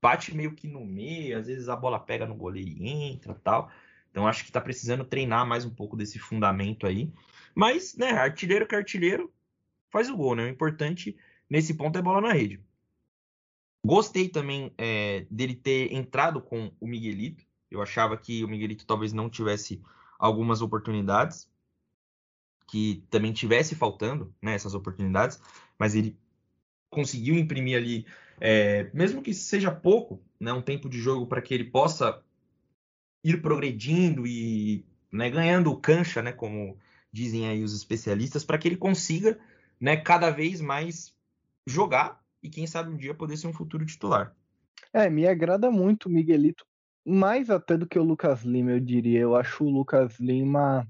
bate 0.00 0.34
meio 0.34 0.54
que 0.54 0.66
no 0.66 0.82
meio, 0.84 1.38
às 1.38 1.46
vezes 1.46 1.68
a 1.68 1.76
bola 1.76 2.00
pega 2.00 2.24
no 2.24 2.34
goleiro 2.34 2.70
e 2.70 2.88
entra 2.88 3.34
tal. 3.34 3.70
Então 4.10 4.26
acho 4.26 4.46
que 4.46 4.50
tá 4.50 4.62
precisando 4.62 5.04
treinar 5.04 5.46
mais 5.46 5.66
um 5.66 5.70
pouco 5.70 5.94
desse 5.94 6.18
fundamento 6.18 6.86
aí. 6.86 7.12
Mas, 7.54 7.94
né, 7.96 8.12
artilheiro 8.12 8.66
que 8.66 8.74
artilheiro 8.74 9.30
faz 9.90 10.08
o 10.08 10.16
gol, 10.16 10.34
né? 10.34 10.44
O 10.44 10.48
importante 10.48 11.16
nesse 11.48 11.74
ponto 11.74 11.98
é 11.98 12.02
bola 12.02 12.20
na 12.20 12.32
rede. 12.32 12.60
Gostei 13.84 14.28
também 14.28 14.72
é, 14.76 15.26
dele 15.30 15.54
ter 15.54 15.92
entrado 15.92 16.40
com 16.40 16.72
o 16.80 16.86
Miguelito. 16.86 17.44
Eu 17.70 17.80
achava 17.80 18.16
que 18.16 18.44
o 18.44 18.48
Miguelito 18.48 18.86
talvez 18.86 19.12
não 19.12 19.30
tivesse 19.30 19.80
algumas 20.18 20.60
oportunidades 20.60 21.48
que 22.68 23.02
também 23.08 23.32
tivesse 23.32 23.74
faltando 23.74 24.32
né, 24.42 24.54
essas 24.54 24.74
oportunidades, 24.74 25.40
mas 25.78 25.94
ele 25.94 26.16
conseguiu 26.90 27.34
imprimir 27.36 27.76
ali, 27.76 28.06
é, 28.40 28.90
mesmo 28.92 29.22
que 29.22 29.32
seja 29.32 29.70
pouco, 29.70 30.22
né, 30.38 30.52
um 30.52 30.62
tempo 30.62 30.88
de 30.88 30.98
jogo 30.98 31.26
para 31.26 31.40
que 31.40 31.54
ele 31.54 31.64
possa 31.64 32.22
ir 33.24 33.40
progredindo 33.40 34.26
e 34.26 34.84
né, 35.10 35.30
ganhando 35.30 35.74
cancha, 35.76 36.22
né, 36.22 36.30
como 36.30 36.78
dizem 37.10 37.48
aí 37.48 37.62
os 37.62 37.74
especialistas, 37.74 38.44
para 38.44 38.58
que 38.58 38.68
ele 38.68 38.76
consiga 38.76 39.38
né, 39.80 39.96
cada 39.96 40.30
vez 40.30 40.60
mais 40.60 41.14
jogar 41.66 42.22
e 42.42 42.48
quem 42.48 42.66
sabe 42.66 42.90
um 42.90 42.96
dia 42.96 43.14
poder 43.14 43.36
ser 43.36 43.46
um 43.46 43.52
futuro 43.52 43.84
titular. 43.84 44.34
É, 44.92 45.08
me 45.10 45.26
agrada 45.26 45.70
muito 45.70 46.06
o 46.06 46.10
Miguelito, 46.10 46.66
mais 47.04 47.50
até 47.50 47.76
do 47.76 47.86
que 47.86 47.98
o 47.98 48.04
Lucas 48.04 48.42
Lima, 48.42 48.70
eu 48.70 48.80
diria. 48.80 49.20
Eu 49.20 49.36
acho 49.36 49.64
o 49.64 49.70
Lucas 49.70 50.18
Lima 50.18 50.88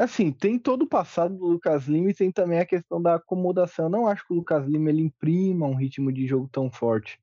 Assim, 0.00 0.32
tem 0.32 0.58
todo 0.58 0.84
o 0.84 0.88
passado 0.88 1.36
do 1.36 1.44
Lucas 1.44 1.86
Lima 1.86 2.08
e 2.08 2.14
tem 2.14 2.32
também 2.32 2.58
a 2.58 2.64
questão 2.64 3.02
da 3.02 3.16
acomodação. 3.16 3.84
Eu 3.84 3.90
não 3.90 4.06
acho 4.06 4.26
que 4.26 4.32
o 4.32 4.36
Lucas 4.36 4.66
Lima 4.66 4.88
ele 4.88 5.02
imprima 5.02 5.66
um 5.66 5.74
ritmo 5.74 6.10
de 6.10 6.26
jogo 6.26 6.48
tão 6.50 6.70
forte. 6.70 7.20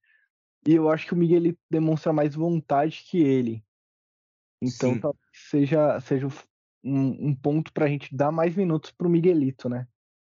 E 0.64 0.76
eu 0.76 0.88
acho 0.88 1.08
que 1.08 1.14
o 1.14 1.18
Miguel 1.18 1.38
ele 1.38 1.60
demonstra 1.72 2.14
mais 2.14 2.36
vontade 2.36 3.04
que 3.10 3.18
ele. 3.18 3.66
Então 4.62 5.00
talvez 5.00 5.26
seja, 5.50 6.00
seja 6.02 6.28
um, 6.88 7.30
um 7.30 7.36
ponto 7.36 7.72
para 7.74 7.86
a 7.86 7.90
gente 7.90 8.16
dar 8.16 8.32
mais 8.32 8.56
minutos 8.56 8.92
para 8.92 9.08
o 9.08 9.10
Miguelito, 9.10 9.68
né? 9.68 9.88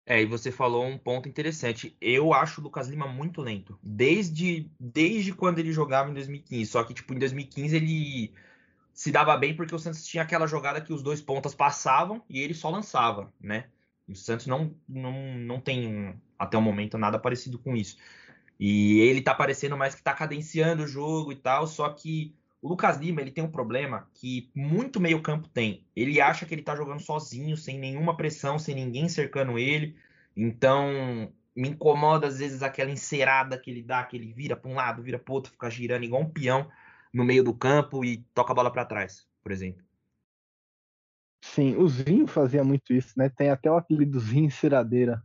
É, 0.06 0.20
e 0.20 0.26
você 0.26 0.50
falou 0.50 0.84
um 0.84 0.98
ponto 0.98 1.28
interessante. 1.28 1.96
Eu 2.00 2.32
acho 2.34 2.60
o 2.60 2.64
Lucas 2.64 2.88
Lima 2.88 3.06
muito 3.06 3.40
lento. 3.40 3.78
Desde, 3.82 4.68
desde 4.78 5.32
quando 5.32 5.60
ele 5.60 5.72
jogava 5.72 6.10
em 6.10 6.14
2015. 6.14 6.66
Só 6.70 6.82
que, 6.82 6.92
tipo, 6.92 7.14
em 7.14 7.18
2015 7.18 7.76
ele 7.76 8.34
se 8.92 9.12
dava 9.12 9.36
bem 9.36 9.54
porque 9.54 9.74
o 9.74 9.78
Santos 9.78 10.04
tinha 10.04 10.22
aquela 10.22 10.46
jogada 10.46 10.80
que 10.80 10.92
os 10.92 11.02
dois 11.02 11.20
pontas 11.20 11.54
passavam 11.54 12.22
e 12.28 12.40
ele 12.40 12.54
só 12.54 12.68
lançava, 12.70 13.32
né? 13.40 13.66
O 14.08 14.14
Santos 14.16 14.46
não, 14.46 14.74
não, 14.88 15.38
não 15.38 15.60
tem, 15.60 16.20
até 16.38 16.58
o 16.58 16.62
momento, 16.62 16.98
nada 16.98 17.18
parecido 17.18 17.58
com 17.58 17.76
isso. 17.76 17.96
E 18.58 18.98
ele 19.00 19.22
tá 19.22 19.34
parecendo 19.34 19.76
mais 19.76 19.94
que 19.94 20.02
tá 20.02 20.12
cadenciando 20.12 20.82
o 20.82 20.88
jogo 20.88 21.32
e 21.32 21.36
tal, 21.36 21.66
só 21.66 21.88
que 21.88 22.34
o 22.62 22.68
Lucas 22.68 22.99
Lima, 22.99 23.20
ele 23.20 23.31
tem 23.31 23.42
um 23.42 23.51
problema 23.51 24.09
que 24.12 24.51
muito 24.55 25.01
meio 25.01 25.23
campo 25.23 25.49
tem. 25.49 25.87
Ele 25.96 26.20
acha 26.20 26.44
que 26.44 26.55
ele 26.55 26.62
tá 26.62 26.77
jogando 26.77 27.01
sozinho, 27.01 27.57
sem 27.57 27.79
nenhuma 27.79 28.16
pressão, 28.16 28.59
sem 28.59 28.75
ninguém 28.75 29.09
cercando 29.09 29.59
ele. 29.59 29.96
Então, 30.37 31.33
me 31.57 31.70
incomoda 31.70 32.27
às 32.27 32.38
vezes 32.38 32.62
aquela 32.62 32.90
encerada 32.90 33.59
que 33.59 33.70
ele 33.70 33.83
dá, 33.83 34.05
que 34.05 34.16
ele 34.16 34.33
vira 34.33 34.57
para 34.57 34.70
um 34.70 34.75
lado, 34.75 35.03
vira 35.03 35.18
para 35.18 35.33
outro, 35.33 35.53
fica 35.53 35.70
girando 35.70 36.05
igual 36.05 36.23
um 36.23 36.31
peão 36.31 36.70
no 37.12 37.25
meio 37.25 37.42
do 37.42 37.55
campo 37.55 38.05
e 38.05 38.18
toca 38.35 38.53
a 38.53 38.55
bola 38.55 38.70
para 38.70 38.85
trás, 38.85 39.27
por 39.42 39.53
exemplo. 39.53 39.83
Sim, 41.42 41.77
o 41.77 41.88
Zinho 41.88 42.27
fazia 42.27 42.62
muito 42.62 42.92
isso, 42.92 43.14
né? 43.16 43.31
Tem 43.31 43.49
até 43.49 43.70
o 43.70 43.77
apelido 43.77 44.20
Zinho 44.20 44.44
Enceradeira. 44.44 45.23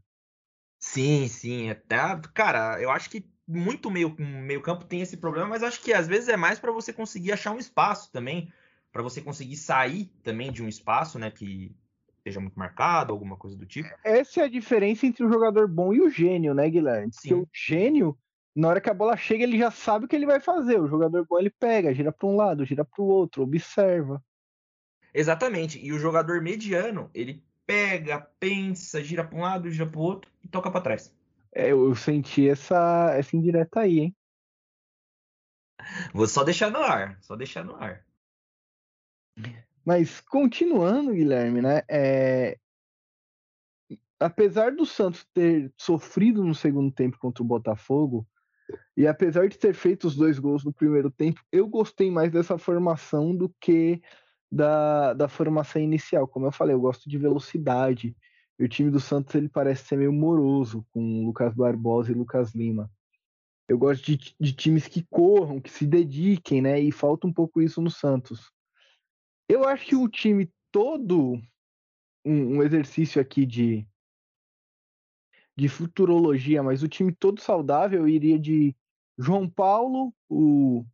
Sim, 0.79 1.27
sim. 1.27 1.69
Até, 1.69 1.97
cara, 2.33 2.81
eu 2.81 2.89
acho 2.89 3.09
que 3.09 3.29
muito 3.47 3.91
meio, 3.91 4.15
meio 4.17 4.61
campo 4.61 4.85
tem 4.85 5.01
esse 5.01 5.17
problema, 5.17 5.47
mas 5.47 5.63
acho 5.63 5.81
que 5.81 5.93
às 5.93 6.07
vezes 6.07 6.29
é 6.29 6.37
mais 6.37 6.59
para 6.59 6.71
você 6.71 6.91
conseguir 6.91 7.31
achar 7.31 7.51
um 7.51 7.59
espaço 7.59 8.11
também, 8.11 8.51
para 8.91 9.03
você 9.03 9.21
conseguir 9.21 9.57
sair 9.57 10.05
também 10.23 10.51
de 10.51 10.63
um 10.63 10.67
espaço, 10.67 11.19
né, 11.19 11.29
que 11.29 11.75
esteja 12.17 12.39
muito 12.39 12.57
marcado, 12.57 13.13
alguma 13.13 13.37
coisa 13.37 13.55
do 13.55 13.65
tipo. 13.65 13.89
Essa 14.03 14.41
é 14.41 14.43
a 14.45 14.49
diferença 14.49 15.05
entre 15.05 15.23
o 15.23 15.31
jogador 15.31 15.67
bom 15.67 15.93
e 15.93 16.01
o 16.01 16.09
gênio, 16.09 16.55
né, 16.55 16.67
Guilherme? 16.69 17.13
Sim. 17.13 17.29
Porque 17.29 17.43
o 17.43 17.49
gênio, 17.53 18.17
na 18.55 18.69
hora 18.69 18.81
que 18.81 18.89
a 18.89 18.93
bola 18.93 19.15
chega, 19.15 19.43
ele 19.43 19.59
já 19.59 19.69
sabe 19.69 20.05
o 20.05 20.07
que 20.07 20.15
ele 20.15 20.25
vai 20.25 20.39
fazer. 20.39 20.79
O 20.79 20.87
jogador 20.87 21.25
bom, 21.29 21.37
ele 21.37 21.51
pega, 21.51 21.93
gira 21.93 22.11
para 22.11 22.27
um 22.27 22.35
lado, 22.35 22.65
gira 22.65 22.83
para 22.83 23.03
o 23.03 23.07
outro, 23.07 23.43
observa. 23.43 24.23
Exatamente. 25.13 25.79
E 25.85 25.93
o 25.93 25.99
jogador 25.99 26.41
mediano, 26.41 27.11
ele 27.13 27.43
pega, 27.65 28.19
pensa, 28.39 29.03
gira 29.03 29.23
para 29.23 29.37
um 29.37 29.41
lado, 29.41 29.69
gira 29.69 29.85
para 29.85 29.99
o 29.99 30.03
outro 30.03 30.31
e 30.43 30.47
toca 30.47 30.71
para 30.71 30.81
trás. 30.81 31.13
É, 31.55 31.71
eu 31.71 31.95
senti 31.95 32.49
essa, 32.49 33.13
essa 33.15 33.35
indireta 33.35 33.79
aí, 33.79 33.99
hein? 33.99 34.15
Vou 36.13 36.27
só 36.27 36.43
deixar 36.43 36.69
no 36.69 36.79
ar, 36.79 37.17
só 37.21 37.35
deixar 37.35 37.63
no 37.63 37.75
ar. 37.75 38.05
Mas 39.85 40.19
continuando, 40.19 41.13
Guilherme, 41.13 41.61
né? 41.61 41.83
É... 41.87 42.59
Apesar 44.19 44.73
do 44.73 44.85
Santos 44.85 45.25
ter 45.33 45.71
sofrido 45.77 46.43
no 46.43 46.53
segundo 46.53 46.91
tempo 46.91 47.17
contra 47.19 47.41
o 47.41 47.47
Botafogo, 47.47 48.27
e 48.97 49.07
apesar 49.07 49.47
de 49.47 49.57
ter 49.57 49.73
feito 49.73 50.07
os 50.07 50.15
dois 50.15 50.39
gols 50.39 50.65
no 50.65 50.73
primeiro 50.73 51.11
tempo, 51.11 51.41
eu 51.51 51.67
gostei 51.67 52.11
mais 52.11 52.31
dessa 52.31 52.57
formação 52.57 53.35
do 53.35 53.53
que 53.61 54.01
da, 54.51 55.13
da 55.13 55.27
formação 55.29 55.81
inicial. 55.81 56.27
Como 56.27 56.47
eu 56.47 56.51
falei, 56.51 56.75
eu 56.75 56.81
gosto 56.81 57.07
de 57.07 57.17
velocidade. 57.17 58.15
E 58.57 58.63
o 58.63 58.69
time 58.69 58.89
do 58.89 58.99
Santos 58.99 59.35
ele 59.35 59.49
parece 59.49 59.85
ser 59.85 59.97
meio 59.97 60.13
moroso 60.13 60.85
com 60.91 61.25
Lucas 61.25 61.53
Barbosa 61.53 62.11
e 62.11 62.15
Lucas 62.15 62.53
Lima. 62.53 62.89
Eu 63.67 63.77
gosto 63.77 64.05
de, 64.05 64.35
de 64.39 64.53
times 64.53 64.87
que 64.87 65.03
corram, 65.09 65.59
que 65.59 65.69
se 65.69 65.85
dediquem, 65.85 66.61
né? 66.61 66.79
E 66.79 66.91
falta 66.91 67.27
um 67.27 67.33
pouco 67.33 67.61
isso 67.61 67.81
no 67.81 67.89
Santos. 67.89 68.51
Eu 69.49 69.67
acho 69.67 69.85
que 69.85 69.95
o 69.95 70.07
time 70.07 70.51
todo, 70.71 71.41
um, 72.23 72.57
um 72.57 72.63
exercício 72.63 73.21
aqui 73.21 73.45
de, 73.45 73.87
de 75.55 75.67
futurologia, 75.67 76.61
mas 76.61 76.83
o 76.83 76.87
time 76.87 77.11
todo 77.11 77.41
saudável 77.41 78.07
iria 78.07 78.39
de 78.39 78.75
João 79.17 79.49
Paulo, 79.49 80.13
o 80.29 80.85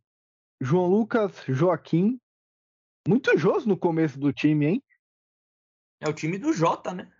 João 0.60 0.86
Lucas, 0.86 1.44
Joaquim, 1.48 2.20
muito 3.06 3.36
Jôs 3.36 3.66
no 3.66 3.76
começo 3.76 4.18
do 4.18 4.32
time, 4.32 4.66
hein? 4.66 4.82
É 6.00 6.08
o 6.08 6.12
time 6.12 6.38
do 6.38 6.52
Jota, 6.52 6.94
né? 6.94 7.10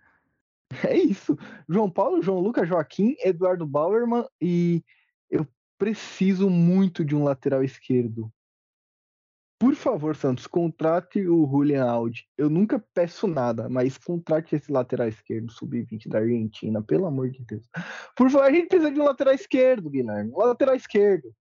É 0.87 0.97
isso. 0.97 1.37
João 1.67 1.89
Paulo, 1.89 2.21
João 2.21 2.39
Lucas, 2.39 2.67
Joaquim, 2.67 3.15
Eduardo 3.19 3.65
Bauerman 3.65 4.25
e 4.41 4.83
eu 5.29 5.47
preciso 5.77 6.49
muito 6.49 7.03
de 7.03 7.15
um 7.15 7.23
lateral 7.23 7.63
esquerdo. 7.63 8.31
Por 9.59 9.75
favor, 9.75 10.13
Santos, 10.13 10.45
contrate 10.45 11.25
o 11.25 11.47
Julian 11.49 11.85
Aldi. 11.85 12.27
Eu 12.37 12.49
nunca 12.49 12.83
peço 12.93 13.27
nada, 13.27 13.69
mas 13.69 13.97
contrate 13.97 14.55
esse 14.55 14.69
lateral 14.69 15.07
esquerdo, 15.07 15.49
sub-20 15.51 16.09
da 16.09 16.19
Argentina, 16.19 16.81
pelo 16.83 17.05
amor 17.05 17.29
de 17.29 17.45
Deus. 17.45 17.65
Por 18.13 18.29
favor, 18.29 18.45
a 18.45 18.51
gente 18.51 18.67
precisa 18.67 18.91
de 18.91 18.99
um 18.99 19.05
lateral 19.05 19.33
esquerdo, 19.33 19.89
Guilherme. 19.89 20.31
Um 20.31 20.39
lateral 20.39 20.75
esquerdo. 20.75 21.33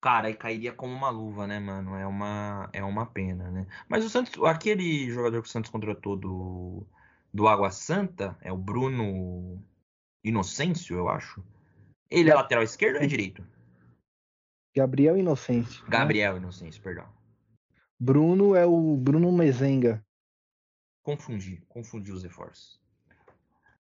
Cara, 0.00 0.28
aí 0.28 0.34
cairia 0.34 0.72
como 0.72 0.94
uma 0.94 1.10
luva, 1.10 1.46
né, 1.46 1.60
mano? 1.60 1.94
É 1.94 2.06
uma, 2.06 2.70
é 2.72 2.82
uma 2.82 3.04
pena, 3.04 3.50
né? 3.50 3.66
Mas 3.86 4.04
o 4.04 4.08
Santos, 4.08 4.42
aquele 4.44 5.10
jogador 5.10 5.42
que 5.42 5.48
o 5.48 5.50
Santos 5.50 5.70
contratou 5.70 6.16
do, 6.16 6.86
do 7.32 7.46
Água 7.46 7.70
Santa, 7.70 8.36
é 8.40 8.50
o 8.50 8.56
Bruno 8.56 9.62
Inocêncio, 10.24 10.96
eu 10.96 11.08
acho. 11.08 11.44
Ele 12.10 12.30
é 12.30 12.34
lateral 12.34 12.64
esquerdo 12.64 12.96
ou 12.96 13.02
é 13.02 13.06
direito? 13.06 13.46
Gabriel 14.74 15.18
Inocêncio. 15.18 15.82
Né? 15.84 15.90
Gabriel 15.90 16.34
né? 16.34 16.38
Inocêncio, 16.40 16.82
perdão. 16.82 17.06
Bruno 17.98 18.54
é 18.54 18.64
o 18.64 18.96
Bruno 18.96 19.30
Mezenga. 19.30 20.02
Confundi, 21.02 21.62
confundi 21.68 22.10
os 22.10 22.24
esforços. 22.24 22.80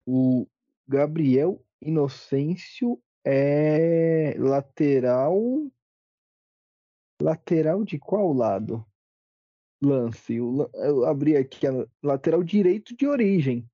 O 0.05 0.47
Gabriel 0.87 1.61
Inocêncio 1.81 3.01
é 3.25 4.35
lateral 4.37 5.37
Lateral 7.21 7.83
de 7.83 7.97
qual 7.97 8.31
lado? 8.33 8.85
Lance. 9.81 10.35
Eu 10.35 11.05
abri 11.05 11.35
aqui 11.35 11.67
a 11.67 11.71
lateral 12.03 12.43
direito 12.43 12.95
de 12.95 13.07
origem. 13.07 13.69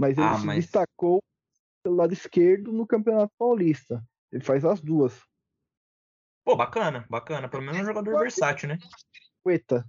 Mas 0.00 0.18
ele 0.18 0.26
ah, 0.26 0.38
se 0.38 0.46
mas... 0.46 0.64
destacou 0.64 1.20
pelo 1.82 1.96
lado 1.96 2.12
esquerdo 2.12 2.72
no 2.72 2.86
Campeonato 2.86 3.32
Paulista. 3.38 4.02
Ele 4.32 4.42
faz 4.42 4.64
as 4.64 4.80
duas. 4.80 5.22
Pô, 6.44 6.56
bacana, 6.56 7.06
bacana. 7.08 7.48
Pelo 7.48 7.62
menos 7.62 7.78
é 7.78 7.82
um 7.82 7.86
jogador 7.86 8.18
versátil, 8.18 8.68
né? 8.68 8.78
Eita. 9.46 9.86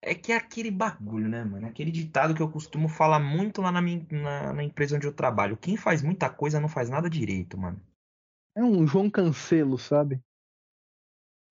É 0.00 0.14
que 0.14 0.32
é 0.32 0.36
aquele 0.36 0.70
bagulho, 0.70 1.28
né, 1.28 1.42
mano? 1.44 1.66
Aquele 1.66 1.90
ditado 1.90 2.34
que 2.34 2.40
eu 2.40 2.50
costumo 2.50 2.88
falar 2.88 3.18
muito 3.18 3.60
lá 3.60 3.72
na, 3.72 3.82
minha, 3.82 4.06
na, 4.10 4.52
na 4.52 4.62
empresa 4.62 4.96
onde 4.96 5.06
eu 5.06 5.12
trabalho. 5.12 5.56
Quem 5.56 5.76
faz 5.76 6.02
muita 6.02 6.30
coisa 6.30 6.60
não 6.60 6.68
faz 6.68 6.88
nada 6.88 7.10
direito, 7.10 7.58
mano. 7.58 7.80
É 8.56 8.62
um 8.62 8.86
João 8.86 9.10
Cancelo, 9.10 9.76
sabe? 9.76 10.22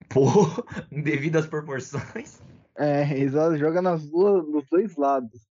Pô, 0.10 0.26
devido 0.92 1.38
às 1.38 1.48
proporções. 1.48 2.42
É, 2.76 3.18
exato, 3.18 3.58
joga 3.58 3.82
nas 3.82 4.08
duas, 4.08 4.48
nos 4.48 4.68
dois 4.70 4.96
lados. 4.96 5.48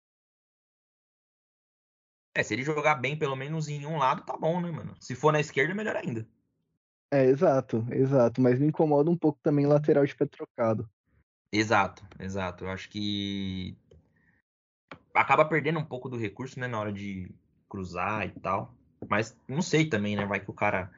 É, 2.34 2.42
se 2.42 2.54
ele 2.54 2.62
jogar 2.62 2.96
bem 2.96 3.16
pelo 3.16 3.36
menos 3.36 3.68
em 3.68 3.86
um 3.86 3.98
lado, 3.98 4.24
tá 4.24 4.36
bom, 4.36 4.60
né, 4.60 4.70
mano? 4.70 4.94
Se 4.98 5.14
for 5.14 5.32
na 5.32 5.40
esquerda, 5.40 5.74
melhor 5.74 5.96
ainda. 5.96 6.26
É, 7.12 7.26
exato, 7.26 7.86
exato. 7.90 8.40
Mas 8.40 8.58
me 8.58 8.66
incomoda 8.66 9.10
um 9.10 9.16
pouco 9.16 9.38
também 9.42 9.66
lateral 9.66 10.04
de 10.06 10.16
pé 10.16 10.24
trocado. 10.24 10.88
Exato, 11.52 12.02
exato. 12.18 12.64
Eu 12.64 12.70
acho 12.70 12.88
que 12.88 13.76
acaba 15.14 15.44
perdendo 15.44 15.78
um 15.78 15.84
pouco 15.84 16.08
do 16.08 16.16
recurso, 16.16 16.58
né, 16.58 16.66
na 16.66 16.80
hora 16.80 16.92
de 16.92 17.30
cruzar 17.68 18.26
e 18.26 18.30
tal. 18.40 18.74
Mas 19.08 19.36
não 19.46 19.60
sei 19.60 19.86
também, 19.86 20.16
né? 20.16 20.24
Vai 20.24 20.40
que 20.40 20.50
o 20.50 20.54
cara 20.54 20.90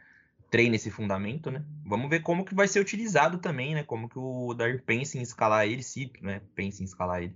treina 0.55 0.77
esse 0.77 0.89
fundamento, 0.89 1.51
né? 1.51 1.65
Vamos 1.85 2.09
ver 2.09 2.21
como 2.21 2.45
que 2.45 2.55
vai 2.55 2.69
ser 2.69 2.79
utilizado 2.79 3.39
também, 3.39 3.75
né? 3.75 3.83
Como 3.83 4.09
que 4.09 4.17
o 4.17 4.55
Dar 4.55 4.81
pensa 4.83 5.19
em 5.19 5.21
escalar 5.21 5.67
ele, 5.67 5.83
se 5.83 6.13
né, 6.23 6.41
pensa 6.55 6.81
em 6.81 6.85
escalar 6.85 7.25
ele. 7.25 7.35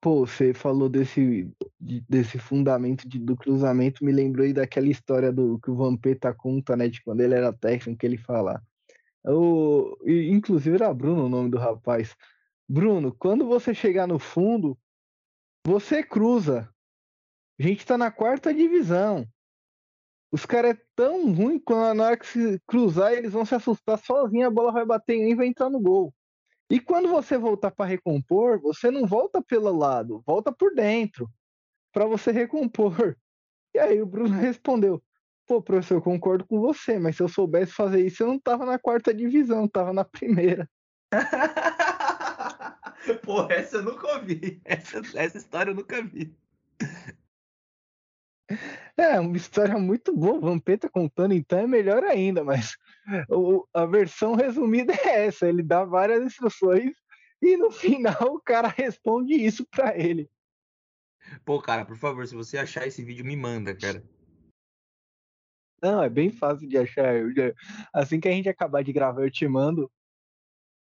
Pô, 0.00 0.24
você 0.24 0.54
falou 0.54 0.88
desse 0.88 1.50
de, 1.80 2.00
desse 2.08 2.38
fundamento 2.38 3.08
de, 3.08 3.18
do 3.18 3.36
cruzamento 3.36 4.04
me 4.04 4.12
lembrou 4.12 4.50
daquela 4.52 4.86
história 4.86 5.32
do 5.32 5.58
que 5.58 5.68
o 5.68 5.74
Vampeta 5.74 6.32
conta, 6.32 6.76
né? 6.76 6.86
De 6.86 7.02
quando 7.02 7.20
ele 7.20 7.34
era 7.34 7.52
técnico, 7.52 7.98
que 7.98 8.06
ele 8.06 8.16
fala. 8.16 8.62
O, 9.24 9.96
inclusive 10.06 10.76
era 10.76 10.94
Bruno 10.94 11.24
o 11.24 11.28
nome 11.28 11.50
do 11.50 11.58
rapaz. 11.58 12.14
Bruno, 12.68 13.12
quando 13.12 13.44
você 13.44 13.74
chegar 13.74 14.06
no 14.06 14.20
fundo, 14.20 14.78
você 15.66 16.00
cruza. 16.00 16.72
A 17.58 17.62
gente 17.64 17.84
tá 17.84 17.98
na 17.98 18.12
quarta 18.12 18.54
divisão. 18.54 19.26
Os 20.36 20.44
caras 20.44 20.72
é 20.72 20.78
tão 20.94 21.32
ruim 21.32 21.58
que 21.58 21.72
na 21.72 22.04
hora 22.04 22.16
que 22.18 22.26
se 22.26 22.60
cruzar, 22.66 23.14
eles 23.14 23.32
vão 23.32 23.46
se 23.46 23.54
assustar 23.54 23.98
sozinho, 23.98 24.46
a 24.46 24.50
bola 24.50 24.70
vai 24.70 24.84
bater 24.84 25.14
em 25.14 25.30
e 25.30 25.34
vai 25.34 25.46
entrar 25.46 25.70
no 25.70 25.80
gol. 25.80 26.14
E 26.68 26.78
quando 26.78 27.08
você 27.08 27.38
voltar 27.38 27.70
para 27.70 27.86
recompor, 27.86 28.60
você 28.60 28.90
não 28.90 29.06
volta 29.06 29.40
pelo 29.40 29.74
lado, 29.74 30.22
volta 30.26 30.52
por 30.52 30.74
dentro, 30.74 31.26
para 31.90 32.04
você 32.04 32.30
recompor. 32.30 32.92
E 33.74 33.78
aí 33.78 34.00
o 34.00 34.06
Bruno 34.06 34.28
respondeu: 34.36 35.02
Pô, 35.46 35.62
professor, 35.62 35.94
eu 35.94 36.02
concordo 36.02 36.46
com 36.46 36.60
você, 36.60 36.98
mas 36.98 37.16
se 37.16 37.22
eu 37.22 37.28
soubesse 37.28 37.72
fazer 37.72 38.04
isso, 38.04 38.22
eu 38.22 38.26
não 38.26 38.38
tava 38.38 38.66
na 38.66 38.78
quarta 38.78 39.14
divisão, 39.14 39.66
tava 39.66 39.92
na 39.92 40.04
primeira. 40.04 40.68
Pô, 43.22 43.46
essa 43.50 43.76
eu 43.76 43.82
nunca 43.82 44.06
ouvi. 44.16 44.60
Essa, 44.64 45.00
essa 45.14 45.38
história 45.38 45.70
eu 45.70 45.74
nunca 45.74 46.02
vi. 46.02 46.34
É, 48.96 49.18
uma 49.18 49.36
história 49.36 49.76
muito 49.78 50.16
boa. 50.16 50.40
Vampeta 50.40 50.88
contando, 50.88 51.34
então 51.34 51.58
é 51.58 51.66
melhor 51.66 52.04
ainda, 52.04 52.44
mas 52.44 52.76
o, 53.28 53.66
a 53.74 53.84
versão 53.86 54.34
resumida 54.34 54.92
é 54.92 55.26
essa: 55.26 55.48
ele 55.48 55.62
dá 55.62 55.84
várias 55.84 56.22
instruções 56.24 56.94
e 57.42 57.56
no 57.56 57.70
final 57.70 58.34
o 58.34 58.40
cara 58.40 58.68
responde 58.68 59.34
isso 59.34 59.66
para 59.66 59.98
ele. 59.98 60.30
Pô, 61.44 61.60
cara, 61.60 61.84
por 61.84 61.96
favor, 61.96 62.26
se 62.26 62.34
você 62.34 62.56
achar 62.56 62.86
esse 62.86 63.02
vídeo, 63.04 63.24
me 63.24 63.36
manda, 63.36 63.76
cara. 63.76 64.02
Não, 65.82 66.02
é 66.02 66.08
bem 66.08 66.30
fácil 66.30 66.68
de 66.68 66.78
achar. 66.78 67.14
Assim 67.92 68.20
que 68.20 68.28
a 68.28 68.32
gente 68.32 68.48
acabar 68.48 68.82
de 68.82 68.92
gravar, 68.92 69.22
eu 69.22 69.30
te 69.30 69.46
mando. 69.46 69.90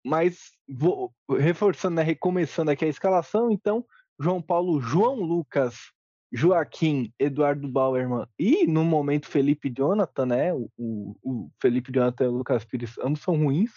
Mas 0.04 0.52
vou 0.68 1.12
reforçando, 1.28 1.96
né, 1.96 2.02
recomeçando 2.02 2.70
aqui 2.70 2.84
a 2.84 2.88
escalação, 2.88 3.50
então, 3.50 3.84
João 4.20 4.40
Paulo, 4.40 4.80
João 4.80 5.16
Lucas, 5.16 5.90
Joaquim, 6.32 7.12
Eduardo 7.18 7.68
Bauerman 7.68 8.26
e 8.38 8.66
no 8.66 8.84
momento 8.84 9.28
Felipe 9.28 9.72
Jonathan, 9.74 10.26
né? 10.26 10.52
O, 10.52 10.70
o 11.22 11.50
Felipe 11.60 11.92
Jonathan 11.92 12.24
e 12.24 12.28
o 12.28 12.32
Lucas 12.32 12.64
Pires 12.64 12.98
ambos 12.98 13.22
são 13.22 13.36
ruins. 13.36 13.70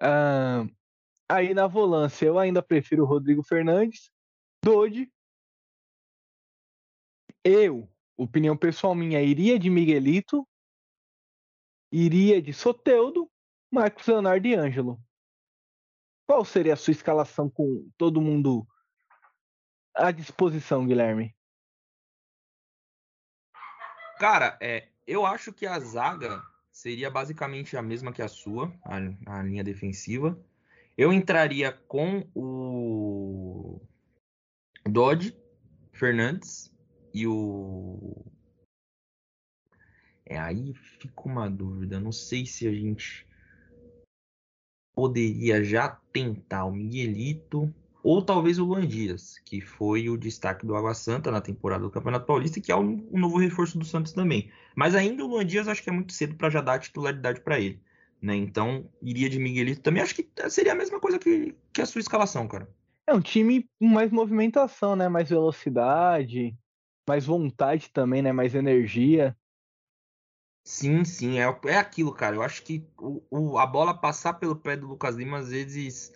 Ah, 0.00 0.66
aí 1.28 1.54
na 1.54 1.66
volância 1.66 2.26
eu 2.26 2.38
ainda 2.38 2.62
prefiro 2.62 3.04
o 3.04 3.06
Rodrigo 3.06 3.42
Fernandes, 3.42 4.10
Dodi. 4.62 5.10
Eu, 7.42 7.88
opinião 8.16 8.56
pessoal 8.56 8.94
minha, 8.94 9.22
iria 9.22 9.58
de 9.58 9.68
Miguelito, 9.68 10.46
iria 11.92 12.40
de 12.40 12.52
Soteudo, 12.52 13.30
Marcos 13.70 14.06
Leonardo 14.06 14.46
e 14.46 14.54
Ângelo. 14.54 15.00
Qual 16.26 16.44
seria 16.44 16.72
a 16.72 16.76
sua 16.76 16.92
escalação 16.92 17.50
com 17.50 17.88
todo 17.98 18.20
mundo 18.20 18.66
à 19.94 20.10
disposição, 20.10 20.86
Guilherme? 20.86 21.34
Cara, 24.18 24.58
é, 24.60 24.88
eu 25.06 25.24
acho 25.26 25.52
que 25.52 25.66
a 25.66 25.78
zaga 25.78 26.42
seria 26.70 27.10
basicamente 27.10 27.76
a 27.76 27.82
mesma 27.82 28.12
que 28.12 28.22
a 28.22 28.28
sua, 28.28 28.72
a, 28.82 29.38
a 29.38 29.42
linha 29.42 29.62
defensiva. 29.62 30.38
Eu 30.96 31.12
entraria 31.12 31.72
com 31.72 32.26
o 32.34 33.80
Dodge, 34.84 35.36
Fernandes 35.92 36.72
e 37.12 37.26
o. 37.26 38.24
É, 40.26 40.38
aí 40.38 40.74
fica 40.74 41.22
uma 41.26 41.50
dúvida. 41.50 42.00
Não 42.00 42.12
sei 42.12 42.46
se 42.46 42.66
a 42.66 42.72
gente 42.72 43.26
poderia 44.94 45.62
já 45.62 45.88
tentar 46.12 46.64
o 46.64 46.72
Miguelito 46.72 47.74
ou 48.04 48.20
talvez 48.20 48.58
o 48.58 48.66
Luan 48.66 48.86
Dias, 48.86 49.38
que 49.46 49.62
foi 49.62 50.10
o 50.10 50.18
destaque 50.18 50.66
do 50.66 50.76
Água 50.76 50.92
Santa 50.92 51.30
na 51.30 51.40
temporada 51.40 51.82
do 51.82 51.90
Campeonato 51.90 52.26
Paulista 52.26 52.58
e 52.58 52.62
que 52.62 52.70
é 52.70 52.76
um, 52.76 53.08
um 53.10 53.18
novo 53.18 53.38
reforço 53.38 53.78
do 53.78 53.84
Santos 53.84 54.12
também. 54.12 54.52
Mas 54.76 54.94
ainda 54.94 55.24
o 55.24 55.26
Luan 55.26 55.46
Dias 55.46 55.66
acho 55.66 55.82
que 55.82 55.88
é 55.88 55.92
muito 55.92 56.12
cedo 56.12 56.34
para 56.34 56.50
já 56.50 56.60
dar 56.60 56.78
titularidade 56.78 57.40
para 57.40 57.58
ele. 57.58 57.82
Né? 58.20 58.36
Então, 58.36 58.90
iria 59.00 59.30
de 59.30 59.38
Miguelito 59.38 59.80
também. 59.80 60.02
Acho 60.02 60.14
que 60.14 60.28
seria 60.50 60.72
a 60.72 60.76
mesma 60.76 61.00
coisa 61.00 61.18
que, 61.18 61.54
que 61.72 61.80
a 61.80 61.86
sua 61.86 62.00
escalação, 62.00 62.46
cara. 62.46 62.68
É 63.06 63.14
um 63.14 63.22
time 63.22 63.66
com 63.78 63.86
mais 63.86 64.10
movimentação, 64.10 64.94
né? 64.94 65.08
Mais 65.08 65.30
velocidade, 65.30 66.54
mais 67.08 67.24
vontade 67.24 67.90
também, 67.90 68.20
né? 68.20 68.32
Mais 68.32 68.54
energia. 68.54 69.34
Sim, 70.62 71.04
sim, 71.04 71.38
é, 71.38 71.58
é 71.66 71.76
aquilo, 71.76 72.12
cara. 72.12 72.36
Eu 72.36 72.42
acho 72.42 72.62
que 72.62 72.86
o, 72.98 73.22
o, 73.30 73.58
a 73.58 73.66
bola 73.66 73.94
passar 73.94 74.34
pelo 74.34 74.56
pé 74.56 74.76
do 74.76 74.86
Lucas 74.86 75.16
Lima 75.16 75.38
às 75.38 75.48
vezes 75.50 76.12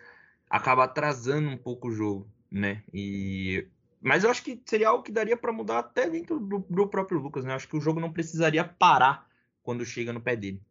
acaba 0.48 0.84
atrasando 0.84 1.48
um 1.48 1.56
pouco 1.56 1.88
o 1.88 1.92
jogo, 1.92 2.28
né? 2.50 2.82
E 2.92 3.66
mas 4.00 4.22
eu 4.22 4.30
acho 4.30 4.44
que 4.44 4.60
seria 4.64 4.88
algo 4.88 5.02
que 5.02 5.10
daria 5.10 5.36
para 5.36 5.52
mudar 5.52 5.80
até 5.80 6.08
dentro 6.08 6.38
do, 6.38 6.64
do, 6.70 6.86
próprio 6.86 7.18
Lucas, 7.18 7.44
né? 7.44 7.52
Eu 7.52 7.56
acho 7.56 7.68
que 7.68 7.76
o 7.76 7.80
jogo 7.80 7.98
não 7.98 8.12
precisaria 8.12 8.64
parar 8.64 9.26
quando 9.62 9.84
chega 9.84 10.12
no 10.12 10.20
pé 10.20 10.36
dele. 10.36 10.62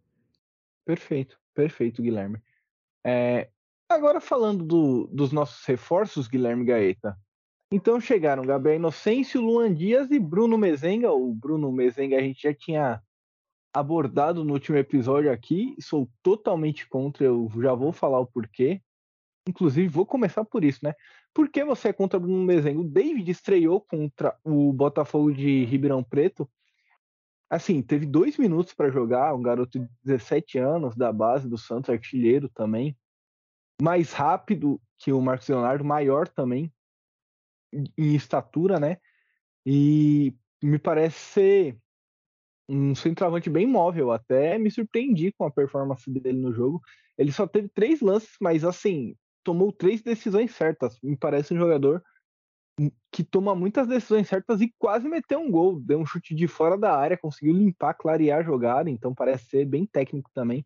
Perfeito, 0.86 1.38
perfeito, 1.54 2.02
Guilherme. 2.02 2.42
É, 3.06 3.50
agora 3.90 4.22
falando 4.22 4.63
do, 4.63 5.08
dos 5.08 5.34
nossos 5.34 5.66
reforços, 5.66 6.28
Guilherme 6.28 6.63
Gaeta. 6.63 7.18
Então 7.70 8.00
chegaram 8.00 8.44
Gabriel 8.44 8.78
Inocêncio, 8.78 9.42
Luan 9.42 9.74
Dias 9.74 10.10
e 10.10 10.20
Bruno 10.20 10.58
Mezenga. 10.58 11.12
O 11.12 11.34
Bruno 11.34 11.70
Mezenga 11.70 12.18
a 12.18 12.22
gente 12.22 12.44
já 12.44 12.54
tinha 12.54 13.02
abordado 13.74 14.46
no 14.46 14.54
último 14.54 14.78
episódio 14.78 15.30
aqui. 15.30 15.76
Sou 15.82 16.10
totalmente 16.24 16.88
contra, 16.88 17.26
eu 17.26 17.52
já 17.62 17.74
vou 17.74 17.92
falar 17.92 18.22
o 18.22 18.26
porquê. 18.26 18.82
Inclusive, 19.48 19.88
vou 19.88 20.06
começar 20.06 20.44
por 20.44 20.64
isso, 20.64 20.80
né? 20.84 20.94
Por 21.34 21.50
que 21.50 21.64
você 21.64 21.90
é 21.90 21.94
contra 21.94 22.20
Bruno 22.20 22.44
Mezenga? 22.44 22.82
O 22.82 22.88
David 22.88 23.32
estreou 23.32 23.80
contra 23.80 24.38
o 24.44 24.74
Botafogo 24.74 25.32
de 25.34 25.64
Ribeirão 25.64 26.04
Preto. 26.04 26.50
Assim, 27.50 27.82
teve 27.82 28.06
dois 28.06 28.38
minutos 28.38 28.74
para 28.74 28.92
jogar, 28.92 29.34
um 29.34 29.42
garoto 29.42 29.80
de 29.80 29.88
17 30.04 30.58
anos, 30.58 30.98
da 30.98 31.14
base 31.14 31.48
do 31.48 31.58
Santos, 31.58 31.90
artilheiro 31.90 32.50
também. 32.50 32.98
Mais 33.82 34.12
rápido 34.12 34.82
que 34.98 35.14
o 35.14 35.22
Marcos 35.22 35.48
Leonardo, 35.48 35.86
maior 35.86 36.28
também 36.28 36.72
em 37.72 38.16
estatura, 38.16 38.80
né? 38.80 38.98
E 39.66 40.36
me 40.62 40.80
parece 40.80 41.18
ser 41.18 41.78
um 42.68 42.94
centroavante 42.96 43.50
bem 43.50 43.66
móvel. 43.66 44.12
Até 44.12 44.58
me 44.58 44.70
surpreendi 44.70 45.32
com 45.32 45.46
a 45.46 45.52
performance 45.52 46.10
dele 46.10 46.38
no 46.38 46.54
jogo. 46.54 46.82
Ele 47.18 47.32
só 47.32 47.48
teve 47.48 47.70
três 47.70 48.02
lances, 48.02 48.36
mas 48.42 48.66
assim, 48.66 49.16
tomou 49.48 49.72
três 49.72 50.02
decisões 50.02 50.54
certas. 50.54 51.00
Me 51.02 51.16
parece 51.16 51.54
um 51.54 51.58
jogador 51.58 52.04
que 53.10 53.24
toma 53.24 53.56
muitas 53.56 53.88
decisões 53.88 54.28
certas 54.28 54.60
e 54.60 54.76
quase 54.78 55.08
meteu 55.08 55.40
um 55.40 55.50
gol. 55.50 55.80
Deu 55.80 56.00
um 56.00 56.06
chute 56.06 56.36
de 56.36 56.50
fora 56.50 56.78
da 56.78 56.94
área, 56.94 57.18
conseguiu 57.18 57.54
limpar, 57.54 57.94
clarear 57.94 58.42
a 58.42 58.44
jogada, 58.44 58.90
então 58.90 59.16
parece 59.16 59.46
ser 59.46 59.66
bem 59.66 59.86
técnico 59.86 60.30
também. 60.34 60.66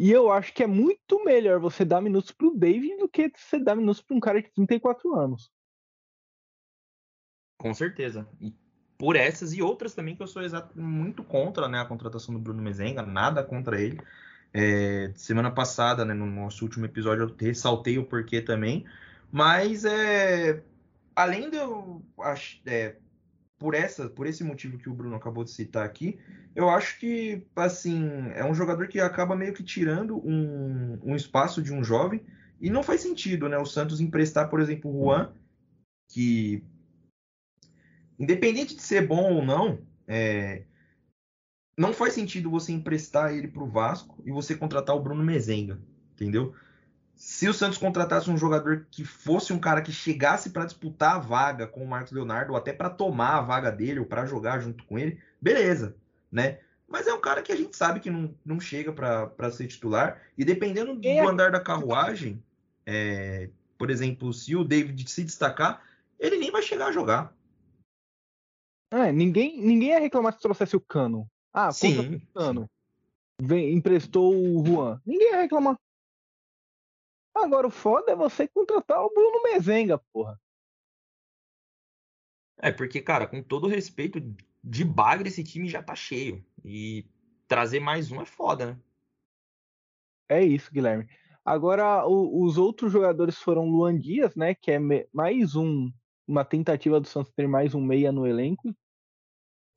E 0.00 0.10
eu 0.10 0.32
acho 0.32 0.54
que 0.54 0.62
é 0.62 0.66
muito 0.66 1.22
melhor 1.22 1.60
você 1.60 1.84
dar 1.84 2.00
minutos 2.00 2.30
pro 2.32 2.56
David 2.56 2.96
do 2.96 3.06
que 3.06 3.30
você 3.36 3.58
dar 3.58 3.76
minutos 3.76 4.00
para 4.00 4.16
um 4.16 4.20
cara 4.20 4.40
de 4.40 4.50
34 4.50 5.14
anos. 5.14 5.52
Com 7.60 7.74
certeza. 7.74 8.26
E 8.40 8.54
por 8.96 9.16
essas 9.16 9.52
e 9.52 9.60
outras 9.60 9.94
também 9.94 10.16
que 10.16 10.22
eu 10.22 10.26
sou 10.26 10.40
exato, 10.40 10.80
muito 10.80 11.22
contra 11.22 11.68
né, 11.68 11.78
a 11.78 11.84
contratação 11.84 12.32
do 12.32 12.40
Bruno 12.40 12.62
Mezenga, 12.62 13.02
nada 13.02 13.44
contra 13.44 13.78
ele. 13.78 14.00
É, 14.54 15.10
semana 15.14 15.50
passada, 15.50 16.04
né, 16.04 16.12
no 16.12 16.26
nosso 16.26 16.64
último 16.64 16.84
episódio, 16.84 17.24
eu 17.24 17.34
ressaltei 17.38 17.98
o 17.98 18.04
porquê 18.04 18.40
também. 18.40 18.84
Mas 19.30 19.84
é, 19.84 20.62
além 21.16 21.48
de 21.50 21.56
eu 21.56 22.02
é, 22.66 22.96
por 23.58 23.74
essa, 23.74 24.08
por 24.08 24.26
esse 24.26 24.42
motivo 24.42 24.76
que 24.76 24.90
o 24.90 24.94
Bruno 24.94 25.16
acabou 25.16 25.44
de 25.44 25.50
citar 25.50 25.86
aqui, 25.86 26.18
eu 26.54 26.68
acho 26.68 26.98
que 26.98 27.46
assim 27.56 28.10
é 28.34 28.44
um 28.44 28.54
jogador 28.54 28.88
que 28.88 29.00
acaba 29.00 29.36
meio 29.36 29.54
que 29.54 29.62
tirando 29.62 30.16
um, 30.18 30.98
um 31.02 31.16
espaço 31.16 31.62
de 31.62 31.72
um 31.72 31.82
jovem 31.82 32.20
e 32.60 32.68
não 32.68 32.82
faz 32.82 33.00
sentido, 33.00 33.48
né? 33.48 33.56
O 33.56 33.64
Santos 33.64 34.00
emprestar, 34.00 34.50
por 34.50 34.60
exemplo, 34.60 34.90
o 34.90 35.04
Juan, 35.04 35.32
que 36.08 36.62
independente 38.18 38.76
de 38.76 38.82
ser 38.82 39.06
bom 39.06 39.34
ou 39.34 39.44
não, 39.44 39.80
é, 40.06 40.64
não 41.76 41.92
faz 41.92 42.12
sentido 42.12 42.50
você 42.50 42.72
emprestar 42.72 43.34
ele 43.34 43.48
para 43.48 43.62
o 43.62 43.68
Vasco 43.68 44.22
e 44.24 44.30
você 44.30 44.54
contratar 44.54 44.94
o 44.94 45.00
Bruno 45.00 45.24
Mezenga, 45.24 45.78
entendeu? 46.14 46.54
Se 47.14 47.48
o 47.48 47.54
Santos 47.54 47.78
contratasse 47.78 48.30
um 48.30 48.36
jogador 48.36 48.86
que 48.90 49.04
fosse 49.04 49.52
um 49.52 49.58
cara 49.58 49.80
que 49.80 49.92
chegasse 49.92 50.50
para 50.50 50.64
disputar 50.64 51.16
a 51.16 51.18
vaga 51.18 51.66
com 51.66 51.82
o 51.82 51.88
Marcos 51.88 52.12
Leonardo, 52.12 52.52
ou 52.52 52.58
até 52.58 52.72
para 52.72 52.90
tomar 52.90 53.38
a 53.38 53.40
vaga 53.40 53.70
dele, 53.70 54.00
ou 54.00 54.06
para 54.06 54.26
jogar 54.26 54.60
junto 54.60 54.84
com 54.84 54.98
ele, 54.98 55.18
beleza, 55.40 55.96
né? 56.30 56.58
Mas 56.88 57.06
é 57.06 57.14
um 57.14 57.20
cara 57.20 57.40
que 57.40 57.52
a 57.52 57.56
gente 57.56 57.76
sabe 57.76 58.00
que 58.00 58.10
não, 58.10 58.34
não 58.44 58.60
chega 58.60 58.92
para 58.92 59.50
ser 59.50 59.66
titular. 59.66 60.20
E 60.36 60.44
dependendo 60.44 60.94
do, 60.94 61.08
é. 61.08 61.26
andar 61.26 61.50
da 61.50 61.60
carruagem, 61.60 62.42
é, 62.84 63.48
por 63.78 63.88
exemplo, 63.88 64.30
se 64.32 64.54
o 64.54 64.62
David 64.62 65.08
se 65.08 65.24
destacar, 65.24 65.82
ele 66.18 66.36
nem 66.36 66.50
vai 66.50 66.60
chegar 66.60 66.88
a 66.88 66.92
jogar. 66.92 67.34
É, 68.90 69.10
ninguém, 69.10 69.58
ninguém 69.62 69.88
ia 69.88 70.00
reclamar 70.00 70.34
se 70.34 70.40
trouxesse 70.40 70.76
o 70.76 70.80
Cano. 70.80 71.26
Ah, 71.52 71.70
sim, 71.70 72.16
o 72.16 72.26
Cano. 72.32 72.70
Vem, 73.40 73.74
emprestou 73.74 74.34
o 74.34 74.64
Juan. 74.64 75.00
Ninguém 75.04 75.32
ia 75.32 75.42
reclamar. 75.42 75.78
Agora 77.34 77.66
o 77.66 77.70
foda 77.70 78.12
é 78.12 78.16
você 78.16 78.46
contratar 78.46 79.02
o 79.02 79.12
Bruno 79.12 79.42
Mezenga, 79.42 79.98
porra. 80.12 80.40
É, 82.58 82.70
porque, 82.70 83.00
cara, 83.00 83.26
com 83.26 83.42
todo 83.42 83.66
respeito, 83.66 84.20
de 84.62 84.84
bagre 84.84 85.28
esse 85.28 85.42
time 85.42 85.68
já 85.68 85.82
tá 85.82 85.94
cheio. 85.94 86.44
E 86.64 87.06
trazer 87.48 87.80
mais 87.80 88.12
um 88.12 88.20
é 88.20 88.24
foda, 88.24 88.66
né? 88.66 88.80
É 90.28 90.42
isso, 90.42 90.72
Guilherme. 90.72 91.08
Agora, 91.44 92.06
o, 92.06 92.44
os 92.44 92.56
outros 92.56 92.92
jogadores 92.92 93.36
foram 93.36 93.68
Luan 93.68 93.98
Dias, 93.98 94.36
né? 94.36 94.54
Que 94.54 94.72
é 94.72 94.78
me, 94.78 95.08
mais 95.12 95.56
um, 95.56 95.92
uma 96.26 96.44
tentativa 96.44 97.00
do 97.00 97.08
Santos 97.08 97.32
ter 97.32 97.48
mais 97.48 97.74
um 97.74 97.80
meia 97.80 98.12
no 98.12 98.26
elenco. 98.26 98.74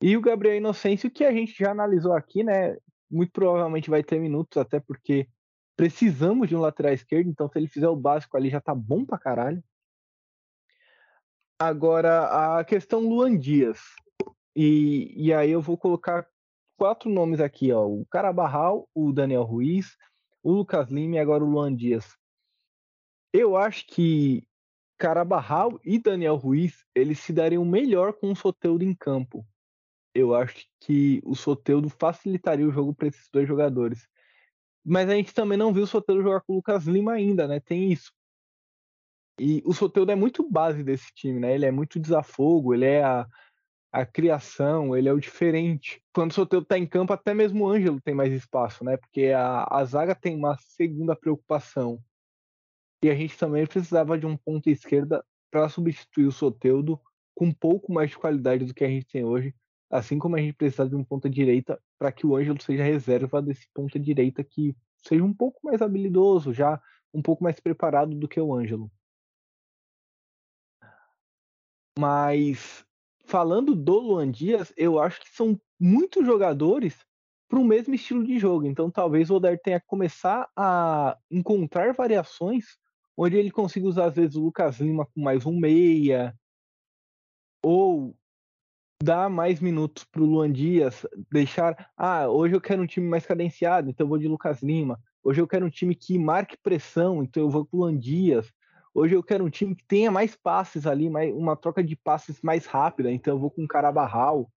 E 0.00 0.16
o 0.16 0.20
Gabriel 0.20 0.56
Inocêncio, 0.56 1.10
que 1.10 1.24
a 1.24 1.32
gente 1.32 1.54
já 1.58 1.70
analisou 1.70 2.12
aqui, 2.12 2.44
né? 2.44 2.76
Muito 3.10 3.32
provavelmente 3.32 3.88
vai 3.88 4.02
ter 4.02 4.20
minutos, 4.20 4.58
até 4.58 4.78
porque 4.78 5.28
precisamos 5.74 6.48
de 6.48 6.56
um 6.56 6.60
lateral 6.60 6.92
esquerdo, 6.92 7.28
então 7.28 7.48
se 7.48 7.58
ele 7.58 7.68
fizer 7.68 7.88
o 7.88 7.96
básico 7.96 8.36
ali 8.36 8.50
já 8.50 8.60
tá 8.60 8.74
bom 8.74 9.04
pra 9.04 9.18
caralho. 9.18 9.62
Agora, 11.58 12.58
a 12.58 12.64
questão 12.64 13.00
Luan 13.00 13.38
Dias. 13.38 13.80
E, 14.54 15.12
e 15.16 15.32
aí 15.32 15.50
eu 15.50 15.62
vou 15.62 15.78
colocar 15.78 16.26
quatro 16.76 17.08
nomes 17.08 17.40
aqui, 17.40 17.72
ó. 17.72 17.86
O 17.86 18.04
Carabarral, 18.06 18.88
o 18.94 19.12
Daniel 19.12 19.44
Ruiz, 19.44 19.96
o 20.42 20.52
Lucas 20.52 20.90
Lima 20.90 21.16
e 21.16 21.18
agora 21.18 21.42
o 21.42 21.48
Luan 21.48 21.74
Dias. 21.74 22.16
Eu 23.32 23.56
acho 23.56 23.86
que 23.86 24.46
Carabarral 24.98 25.80
e 25.82 25.98
Daniel 25.98 26.36
Ruiz, 26.36 26.84
eles 26.94 27.18
se 27.20 27.32
dariam 27.32 27.64
melhor 27.64 28.12
com 28.12 28.30
o 28.30 28.36
Soteudo 28.36 28.84
em 28.84 28.94
campo 28.94 29.46
eu 30.16 30.34
acho 30.34 30.66
que 30.80 31.20
o 31.24 31.34
Soteudo 31.34 31.88
facilitaria 31.90 32.66
o 32.66 32.72
jogo 32.72 32.94
para 32.94 33.08
esses 33.08 33.28
dois 33.30 33.46
jogadores. 33.46 34.08
Mas 34.84 35.08
a 35.10 35.14
gente 35.14 35.34
também 35.34 35.58
não 35.58 35.72
viu 35.72 35.84
o 35.84 35.86
Soteudo 35.86 36.22
jogar 36.22 36.40
com 36.42 36.54
o 36.54 36.56
Lucas 36.56 36.86
Lima 36.86 37.12
ainda, 37.12 37.46
né? 37.46 37.60
Tem 37.60 37.92
isso. 37.92 38.12
E 39.38 39.62
o 39.66 39.74
Soteudo 39.74 40.12
é 40.12 40.14
muito 40.14 40.48
base 40.48 40.82
desse 40.82 41.12
time, 41.14 41.40
né? 41.40 41.54
Ele 41.54 41.66
é 41.66 41.70
muito 41.70 42.00
desafogo, 42.00 42.72
ele 42.72 42.86
é 42.86 43.02
a, 43.04 43.26
a 43.92 44.06
criação, 44.06 44.96
ele 44.96 45.08
é 45.08 45.12
o 45.12 45.20
diferente. 45.20 46.02
Quando 46.12 46.30
o 46.30 46.34
Soteudo 46.34 46.66
tá 46.66 46.78
em 46.78 46.86
campo, 46.86 47.12
até 47.12 47.34
mesmo 47.34 47.64
o 47.64 47.68
Ângelo 47.68 48.00
tem 48.00 48.14
mais 48.14 48.32
espaço, 48.32 48.84
né? 48.84 48.96
Porque 48.96 49.26
a, 49.28 49.66
a 49.70 49.84
zaga 49.84 50.14
tem 50.14 50.36
uma 50.36 50.56
segunda 50.58 51.14
preocupação. 51.14 52.02
E 53.02 53.10
a 53.10 53.14
gente 53.14 53.36
também 53.36 53.66
precisava 53.66 54.18
de 54.18 54.24
um 54.24 54.36
ponto 54.36 54.70
esquerda 54.70 55.24
para 55.50 55.68
substituir 55.68 56.26
o 56.26 56.32
Soteudo 56.32 57.00
com 57.34 57.46
um 57.46 57.52
pouco 57.52 57.92
mais 57.92 58.10
de 58.10 58.18
qualidade 58.18 58.64
do 58.64 58.72
que 58.72 58.84
a 58.84 58.88
gente 58.88 59.06
tem 59.06 59.24
hoje 59.24 59.54
Assim 59.90 60.18
como 60.18 60.36
a 60.36 60.40
gente 60.40 60.54
precisa 60.54 60.88
de 60.88 60.96
um 60.96 61.04
ponta 61.04 61.30
direita 61.30 61.80
para 61.98 62.10
que 62.10 62.26
o 62.26 62.36
Ângelo 62.36 62.60
seja 62.60 62.82
reserva 62.82 63.40
desse 63.40 63.68
ponta 63.72 63.98
direita 63.98 64.42
que 64.42 64.76
seja 64.96 65.22
um 65.22 65.32
pouco 65.32 65.60
mais 65.62 65.80
habilidoso, 65.80 66.52
já 66.52 66.80
um 67.14 67.22
pouco 67.22 67.44
mais 67.44 67.60
preparado 67.60 68.14
do 68.14 68.28
que 68.28 68.40
o 68.40 68.54
Ângelo. 68.54 68.90
Mas 71.98 72.84
falando 73.24 73.74
do 73.74 73.98
Luan 73.98 74.30
Dias, 74.30 74.72
eu 74.76 75.00
acho 75.00 75.20
que 75.20 75.28
são 75.30 75.58
muitos 75.78 76.26
jogadores 76.26 77.04
para 77.48 77.58
o 77.58 77.64
mesmo 77.64 77.94
estilo 77.94 78.24
de 78.24 78.38
jogo. 78.38 78.66
Então 78.66 78.90
talvez 78.90 79.30
o 79.30 79.36
Odair 79.36 79.60
tenha 79.62 79.80
que 79.80 79.86
começar 79.86 80.50
a 80.56 81.16
encontrar 81.30 81.94
variações 81.94 82.76
onde 83.16 83.36
ele 83.36 83.50
consiga 83.50 83.86
usar 83.86 84.06
às 84.06 84.16
vezes 84.16 84.36
o 84.36 84.42
Lucas 84.42 84.78
Lima 84.78 85.06
com 85.06 85.20
mais 85.22 85.46
um 85.46 85.58
meia, 85.58 86.38
ou 87.62 88.14
dar 89.02 89.28
mais 89.28 89.60
minutos 89.60 90.04
para 90.04 90.22
o 90.22 90.26
Luan 90.26 90.50
Dias, 90.50 91.06
deixar, 91.30 91.90
ah, 91.96 92.28
hoje 92.28 92.54
eu 92.54 92.60
quero 92.60 92.82
um 92.82 92.86
time 92.86 93.06
mais 93.06 93.26
cadenciado, 93.26 93.90
então 93.90 94.04
eu 94.04 94.08
vou 94.08 94.18
de 94.18 94.28
Lucas 94.28 94.62
Lima. 94.62 94.98
Hoje 95.22 95.40
eu 95.40 95.46
quero 95.46 95.66
um 95.66 95.70
time 95.70 95.94
que 95.94 96.18
marque 96.18 96.56
pressão, 96.56 97.22
então 97.22 97.42
eu 97.42 97.50
vou 97.50 97.66
com 97.66 97.76
o 97.76 97.80
Luan 97.80 97.96
Dias. 97.96 98.52
Hoje 98.94 99.14
eu 99.14 99.22
quero 99.22 99.44
um 99.44 99.50
time 99.50 99.74
que 99.74 99.84
tenha 99.84 100.10
mais 100.10 100.34
passes 100.34 100.86
ali, 100.86 101.10
mais, 101.10 101.34
uma 101.34 101.56
troca 101.56 101.84
de 101.84 101.94
passes 101.94 102.40
mais 102.40 102.64
rápida, 102.64 103.12
então 103.12 103.34
eu 103.34 103.38
vou 103.38 103.50
com 103.50 103.64
o 103.64 103.68
Carabarral. 103.68 104.50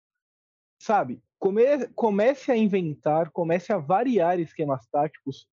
Sabe? 0.80 1.22
Come, 1.40 1.64
comece 1.96 2.52
a 2.52 2.58
inventar, 2.58 3.32
comece 3.32 3.74
a 3.74 3.78
variar 3.78 4.40
esquemas 4.40 4.86
táticos, 4.88 5.48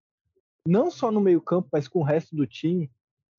não 0.67 0.91
só 0.91 1.11
no 1.11 1.21
meio-campo, 1.21 1.69
mas 1.73 1.89
com 1.89 2.01
o 2.01 2.05
resto 2.05 2.37
do 2.37 2.47
time, 2.47 2.91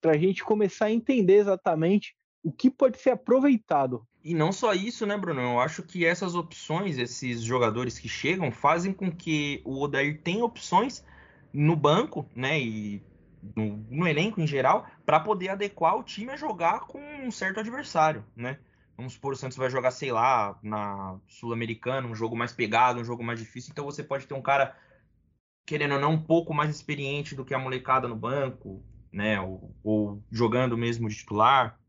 para 0.01 0.13
a 0.13 0.17
gente 0.17 0.43
começar 0.43 0.85
a 0.85 0.91
entender 0.91 1.35
exatamente 1.35 2.15
o 2.43 2.51
que 2.51 2.69
pode 2.69 2.97
ser 2.99 3.11
aproveitado 3.11 4.07
e 4.25 4.33
não 4.33 4.51
só 4.51 4.73
isso, 4.73 5.05
né, 5.05 5.15
Bruno? 5.15 5.39
Eu 5.39 5.59
acho 5.59 5.83
que 5.83 6.03
essas 6.03 6.33
opções, 6.33 6.97
esses 6.97 7.43
jogadores 7.43 7.99
que 7.99 8.09
chegam, 8.09 8.51
fazem 8.51 8.91
com 8.91 9.11
que 9.11 9.61
o 9.63 9.79
Odair 9.79 10.19
tenha 10.23 10.43
opções 10.43 11.05
no 11.53 11.75
banco, 11.75 12.27
né, 12.35 12.59
e 12.59 13.03
no, 13.55 13.85
no 13.87 14.07
elenco 14.07 14.41
em 14.41 14.47
geral, 14.47 14.87
para 15.05 15.19
poder 15.19 15.49
adequar 15.49 15.95
o 15.95 16.03
time 16.03 16.31
a 16.31 16.35
jogar 16.35 16.81
com 16.81 16.99
um 16.99 17.29
certo 17.29 17.59
adversário, 17.59 18.25
né? 18.35 18.57
Vamos 18.97 19.13
supor, 19.13 19.33
o 19.33 19.35
Santos 19.35 19.57
vai 19.57 19.69
jogar, 19.69 19.91
sei 19.91 20.11
lá, 20.11 20.57
na 20.63 21.19
Sul-Americana, 21.27 22.07
um 22.07 22.15
jogo 22.15 22.35
mais 22.35 22.51
pegado, 22.51 22.99
um 22.99 23.05
jogo 23.05 23.23
mais 23.23 23.39
difícil, 23.39 23.71
então 23.71 23.85
você 23.85 24.03
pode 24.03 24.25
ter 24.25 24.33
um 24.33 24.41
cara, 24.41 24.75
querendo 25.67 25.93
ou 25.93 26.01
não, 26.01 26.13
um 26.13 26.21
pouco 26.21 26.51
mais 26.51 26.75
experiente 26.75 27.35
do 27.35 27.45
que 27.45 27.53
a 27.53 27.59
molecada 27.59 28.07
no 28.07 28.15
banco, 28.15 28.83
né, 29.13 29.39
ou, 29.39 29.75
ou 29.83 30.23
jogando 30.31 30.75
mesmo 30.75 31.07
de 31.07 31.15
titular, 31.15 31.79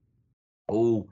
ou 0.68 1.08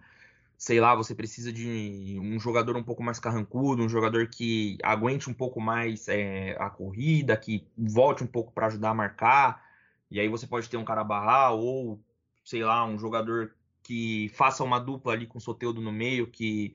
sei 0.56 0.80
lá, 0.80 0.94
você 0.94 1.14
precisa 1.14 1.52
de 1.52 2.18
um 2.20 2.38
jogador 2.38 2.76
um 2.76 2.82
pouco 2.82 3.02
mais 3.02 3.18
carrancudo, 3.18 3.82
um 3.82 3.88
jogador 3.88 4.28
que 4.28 4.78
aguente 4.82 5.28
um 5.28 5.34
pouco 5.34 5.60
mais 5.60 6.08
é, 6.08 6.56
a 6.58 6.70
corrida, 6.70 7.36
que 7.36 7.66
volte 7.76 8.22
um 8.22 8.26
pouco 8.26 8.52
para 8.52 8.66
ajudar 8.66 8.90
a 8.90 8.94
marcar. 8.94 9.64
E 10.10 10.20
aí 10.20 10.28
você 10.28 10.46
pode 10.46 10.68
ter 10.68 10.76
um 10.76 10.84
cara 10.84 11.02
barrar 11.02 11.52
ou, 11.52 12.00
sei 12.44 12.62
lá, 12.62 12.84
um 12.84 12.98
jogador 12.98 13.54
que 13.82 14.30
faça 14.34 14.64
uma 14.64 14.78
dupla 14.78 15.12
ali 15.12 15.26
com 15.26 15.38
o 15.38 15.40
Soteudo 15.40 15.80
no 15.80 15.92
meio, 15.92 16.26
que 16.26 16.74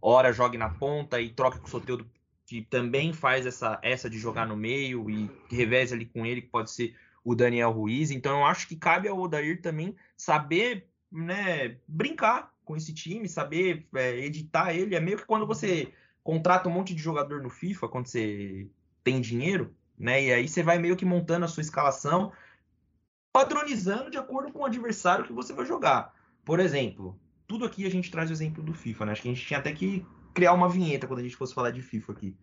ora 0.00 0.32
jogue 0.32 0.56
na 0.56 0.70
ponta 0.70 1.20
e 1.20 1.30
troque 1.30 1.58
com 1.58 1.66
o 1.66 1.70
Soteudo, 1.70 2.08
que 2.46 2.62
também 2.62 3.12
faz 3.12 3.44
essa, 3.44 3.78
essa 3.82 4.08
de 4.08 4.18
jogar 4.18 4.46
no 4.46 4.56
meio 4.56 5.10
e 5.10 5.30
reveze 5.50 5.92
ali 5.92 6.06
com 6.06 6.24
ele, 6.24 6.42
que 6.42 6.48
pode 6.48 6.70
ser 6.70 6.94
o 7.24 7.34
Daniel 7.34 7.72
Ruiz. 7.72 8.10
Então 8.10 8.38
eu 8.38 8.46
acho 8.46 8.68
que 8.68 8.76
cabe 8.76 9.08
ao 9.08 9.18
Odair 9.18 9.60
também 9.60 9.96
saber 10.16 10.88
né, 11.10 11.76
brincar 11.86 12.55
com 12.66 12.76
esse 12.76 12.92
time, 12.92 13.28
saber 13.28 13.86
é, 13.94 14.18
editar 14.18 14.74
ele. 14.74 14.94
É 14.94 15.00
meio 15.00 15.16
que 15.16 15.24
quando 15.24 15.46
você 15.46 15.90
contrata 16.22 16.68
um 16.68 16.72
monte 16.72 16.92
de 16.94 17.00
jogador 17.00 17.40
no 17.40 17.48
FIFA, 17.48 17.88
quando 17.88 18.08
você 18.08 18.68
tem 19.02 19.20
dinheiro, 19.20 19.74
né? 19.96 20.22
E 20.22 20.32
aí 20.32 20.48
você 20.48 20.62
vai 20.62 20.78
meio 20.78 20.96
que 20.96 21.04
montando 21.04 21.44
a 21.44 21.48
sua 21.48 21.60
escalação, 21.60 22.32
padronizando 23.32 24.10
de 24.10 24.18
acordo 24.18 24.52
com 24.52 24.58
o 24.58 24.66
adversário 24.66 25.24
que 25.24 25.32
você 25.32 25.52
vai 25.54 25.64
jogar. 25.64 26.12
Por 26.44 26.58
exemplo, 26.58 27.18
tudo 27.46 27.64
aqui 27.64 27.86
a 27.86 27.90
gente 27.90 28.10
traz 28.10 28.28
o 28.28 28.32
exemplo 28.32 28.62
do 28.62 28.74
FIFA, 28.74 29.06
né? 29.06 29.12
Acho 29.12 29.22
que 29.22 29.28
a 29.28 29.32
gente 29.32 29.46
tinha 29.46 29.60
até 29.60 29.72
que 29.72 30.04
criar 30.34 30.52
uma 30.52 30.68
vinheta 30.68 31.06
quando 31.06 31.20
a 31.20 31.22
gente 31.22 31.36
fosse 31.36 31.54
falar 31.54 31.70
de 31.70 31.80
FIFA 31.80 32.12
aqui. 32.12 32.36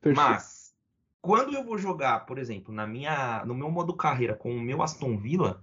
Perfeito. 0.00 0.28
Mas 0.28 0.74
quando 1.22 1.54
eu 1.54 1.64
vou 1.64 1.78
jogar, 1.78 2.26
por 2.26 2.38
exemplo, 2.38 2.74
na 2.74 2.86
minha, 2.86 3.42
no 3.46 3.54
meu 3.54 3.70
modo 3.70 3.96
carreira 3.96 4.34
com 4.34 4.54
o 4.54 4.60
meu 4.60 4.82
Aston 4.82 5.16
Villa, 5.16 5.61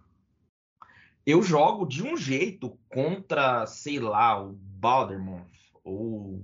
eu 1.30 1.44
jogo 1.44 1.86
de 1.86 2.04
um 2.04 2.18
jeito 2.18 2.78
contra, 2.90 3.66
sei 3.68 4.00
lá, 4.00 4.42
o 4.42 4.54
Baldermont 4.54 5.50
ou 5.84 6.44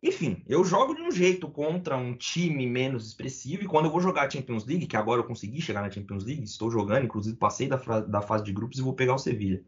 enfim, 0.00 0.44
eu 0.46 0.64
jogo 0.64 0.94
de 0.94 1.02
um 1.02 1.10
jeito 1.10 1.48
contra 1.48 1.96
um 1.96 2.14
time 2.14 2.66
menos 2.68 3.08
expressivo, 3.08 3.64
e 3.64 3.66
quando 3.66 3.86
eu 3.86 3.90
vou 3.90 4.00
jogar 4.00 4.26
a 4.26 4.30
Champions 4.30 4.64
League, 4.64 4.86
que 4.86 4.96
agora 4.96 5.20
eu 5.20 5.26
consegui 5.26 5.60
chegar 5.60 5.82
na 5.82 5.90
Champions 5.90 6.24
League, 6.24 6.44
estou 6.44 6.70
jogando, 6.70 7.04
inclusive 7.04 7.36
passei 7.36 7.66
da, 7.66 7.76
da 7.76 8.22
fase 8.22 8.44
de 8.44 8.52
grupos 8.52 8.78
e 8.78 8.82
vou 8.82 8.92
pegar 8.92 9.14
o 9.14 9.18
Sevilla. 9.18 9.60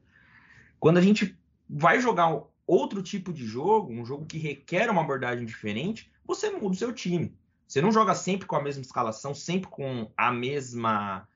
Quando 0.78 0.98
a 0.98 1.00
gente 1.00 1.36
vai 1.68 2.00
jogar 2.00 2.42
outro 2.64 3.02
tipo 3.02 3.32
de 3.32 3.44
jogo, 3.44 3.92
um 3.92 4.04
jogo 4.04 4.24
que 4.24 4.38
requer 4.38 4.88
uma 4.88 5.02
abordagem 5.02 5.44
diferente, 5.44 6.10
você 6.24 6.50
muda 6.50 6.74
o 6.74 6.78
seu 6.78 6.92
time. 6.92 7.34
Você 7.66 7.80
não 7.80 7.90
joga 7.90 8.14
sempre 8.14 8.46
com 8.46 8.54
a 8.54 8.62
mesma 8.62 8.82
escalação, 8.82 9.34
sempre 9.34 9.68
com 9.68 10.10
a 10.16 10.30
mesma. 10.30 11.28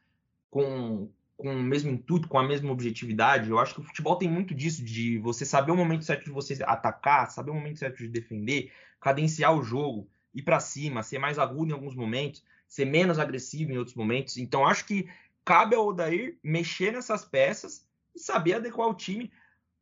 com, 0.51 1.09
com 1.37 1.55
o 1.55 1.63
mesmo 1.63 1.91
intuito, 1.91 2.29
com 2.29 2.39
a 2.39 2.47
mesma 2.47 2.71
objetividade. 2.71 3.51
Eu 3.51 3.59
acho 3.59 3.75
que 3.75 3.81
o 3.81 3.85
futebol 3.85 4.17
tem 4.17 4.29
muito 4.29 4.55
disso, 4.55 4.85
de 4.85 5.19
você 5.19 5.45
saber 5.45 5.73
o 5.73 5.77
momento 5.77 6.05
certo 6.05 6.25
de 6.25 6.31
você 6.31 6.63
atacar, 6.65 7.31
saber 7.31 7.51
o 7.51 7.55
momento 7.55 7.79
certo 7.79 7.99
de 7.99 8.09
defender, 8.09 8.73
cadenciar 9.01 9.55
o 9.57 9.63
jogo, 9.63 10.09
ir 10.35 10.43
para 10.43 10.61
cima, 10.61 11.03
ser 11.03 11.19
mais 11.19 11.39
agudo 11.39 11.71
em 11.71 11.75
alguns 11.75 11.95
momentos, 11.95 12.43
ser 12.67 12.85
menos 12.85 13.19
agressivo 13.19 13.73
em 13.73 13.79
outros 13.79 13.97
momentos. 13.97 14.37
Então 14.37 14.67
acho 14.67 14.85
que 14.87 15.09
cabe 15.45 15.77
ao 15.77 15.87
Odair 15.87 16.39
mexer 16.43 16.93
nessas 16.93 17.25
peças 17.25 17.87
e 18.15 18.19
saber 18.19 18.55
adequar 18.55 18.89
o 18.89 18.95
time, 18.95 19.31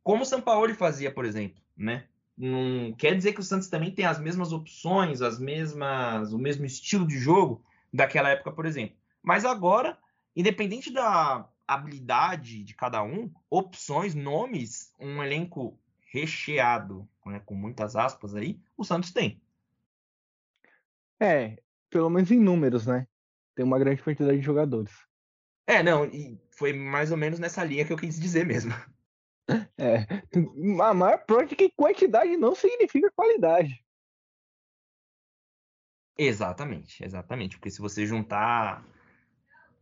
como 0.02 0.22
o 0.22 0.26
Sampaoli 0.26 0.74
fazia, 0.74 1.12
por 1.12 1.24
exemplo, 1.24 1.60
né? 1.76 2.04
Não 2.36 2.92
quer 2.94 3.14
dizer 3.14 3.34
que 3.34 3.40
o 3.40 3.44
Santos 3.44 3.68
também 3.68 3.90
tem 3.90 4.04
as 4.04 4.18
mesmas 4.18 4.52
opções, 4.52 5.20
as 5.22 5.38
mesmas, 5.38 6.32
o 6.32 6.38
mesmo 6.38 6.64
estilo 6.64 7.06
de 7.06 7.18
jogo 7.18 7.62
daquela 7.92 8.30
época, 8.30 8.50
por 8.50 8.66
exemplo. 8.66 8.96
Mas 9.22 9.44
agora 9.44 9.96
independente 10.34 10.92
da 10.92 11.48
habilidade 11.66 12.62
de 12.62 12.74
cada 12.74 13.02
um, 13.02 13.32
opções, 13.48 14.14
nomes, 14.14 14.92
um 14.98 15.22
elenco 15.22 15.78
recheado, 16.12 17.08
né, 17.24 17.40
com 17.40 17.54
muitas 17.54 17.96
aspas 17.96 18.34
aí, 18.34 18.60
o 18.76 18.84
Santos 18.84 19.12
tem. 19.12 19.40
É, 21.20 21.62
pelo 21.88 22.10
menos 22.10 22.30
em 22.30 22.40
números, 22.40 22.86
né? 22.86 23.06
Tem 23.54 23.64
uma 23.64 23.78
grande 23.78 24.02
quantidade 24.02 24.38
de 24.38 24.44
jogadores. 24.44 24.92
É, 25.66 25.82
não, 25.82 26.04
e 26.06 26.38
foi 26.50 26.72
mais 26.72 27.10
ou 27.10 27.16
menos 27.16 27.38
nessa 27.38 27.62
linha 27.64 27.84
que 27.84 27.92
eu 27.92 27.96
quis 27.96 28.18
dizer 28.18 28.46
mesmo. 28.46 28.72
É, 29.76 30.06
a 30.80 30.94
maior 30.94 31.18
prova 31.26 31.44
de 31.44 31.56
que 31.56 31.68
quantidade 31.70 32.36
não 32.36 32.54
significa 32.54 33.10
qualidade. 33.10 33.84
Exatamente, 36.16 37.04
exatamente. 37.04 37.58
Porque 37.58 37.68
se 37.68 37.80
você 37.80 38.06
juntar 38.06 38.86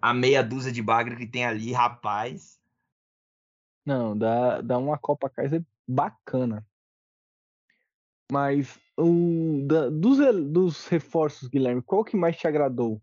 a 0.01 0.15
meia 0.15 0.43
dúzia 0.43 0.73
de 0.73 0.83
bagre 0.83 1.17
que 1.17 1.27
tem 1.27 1.45
ali, 1.45 1.73
rapaz. 1.73 2.61
Não, 3.85 4.17
dá, 4.17 4.61
dá 4.61 4.79
uma 4.79 4.99
Copa 4.99 5.29
Kaiser 5.29 5.65
bacana. 5.87 6.67
Mas 8.31 8.79
o, 8.97 9.67
da, 9.67 9.91
dos, 9.91 10.19
dos 10.51 10.87
reforços, 10.87 11.49
Guilherme, 11.49 11.83
qual 11.83 12.05
que 12.05 12.17
mais 12.17 12.37
te 12.37 12.47
agradou? 12.47 13.03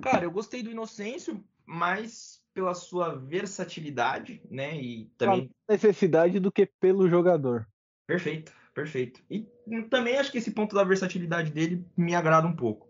Cara, 0.00 0.24
eu 0.24 0.30
gostei 0.30 0.62
do 0.62 0.70
Inocêncio, 0.70 1.44
mas 1.66 2.42
pela 2.54 2.74
sua 2.74 3.14
versatilidade, 3.14 4.40
né? 4.50 4.80
E 4.80 5.06
também. 5.18 5.50
necessidade 5.68 6.40
do 6.40 6.50
que 6.50 6.66
pelo 6.66 7.08
jogador. 7.08 7.68
Perfeito, 8.06 8.52
perfeito. 8.78 9.20
E 9.28 9.44
também 9.90 10.16
acho 10.16 10.30
que 10.30 10.38
esse 10.38 10.52
ponto 10.52 10.76
da 10.76 10.84
versatilidade 10.84 11.50
dele 11.50 11.84
me 11.96 12.14
agrada 12.14 12.46
um 12.46 12.54
pouco. 12.54 12.88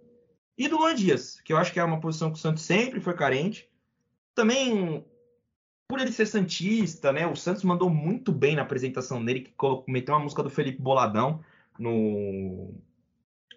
E 0.57 0.69
do 0.69 0.77
Luan 0.77 0.95
Dias, 0.95 1.41
que 1.41 1.53
eu 1.53 1.57
acho 1.57 1.73
que 1.73 1.81
é 1.81 1.85
uma 1.85 2.01
posição 2.01 2.31
que 2.31 2.39
o 2.39 2.41
Santos 2.41 2.63
sempre 2.63 3.01
foi 3.01 3.15
carente. 3.15 3.67
Também, 4.35 5.03
por 5.89 5.99
ele 5.99 6.13
ser 6.13 6.27
Santista, 6.27 7.11
né? 7.11 7.27
O 7.27 7.35
Santos 7.35 7.65
mandou 7.65 7.89
muito 7.89 8.31
bem 8.31 8.55
na 8.55 8.63
apresentação 8.63 9.25
dele, 9.25 9.41
que 9.41 9.55
meteu 9.87 10.15
uma 10.15 10.23
música 10.23 10.43
do 10.43 10.51
Felipe 10.51 10.83
Boladão 10.83 11.43
no, 11.79 12.75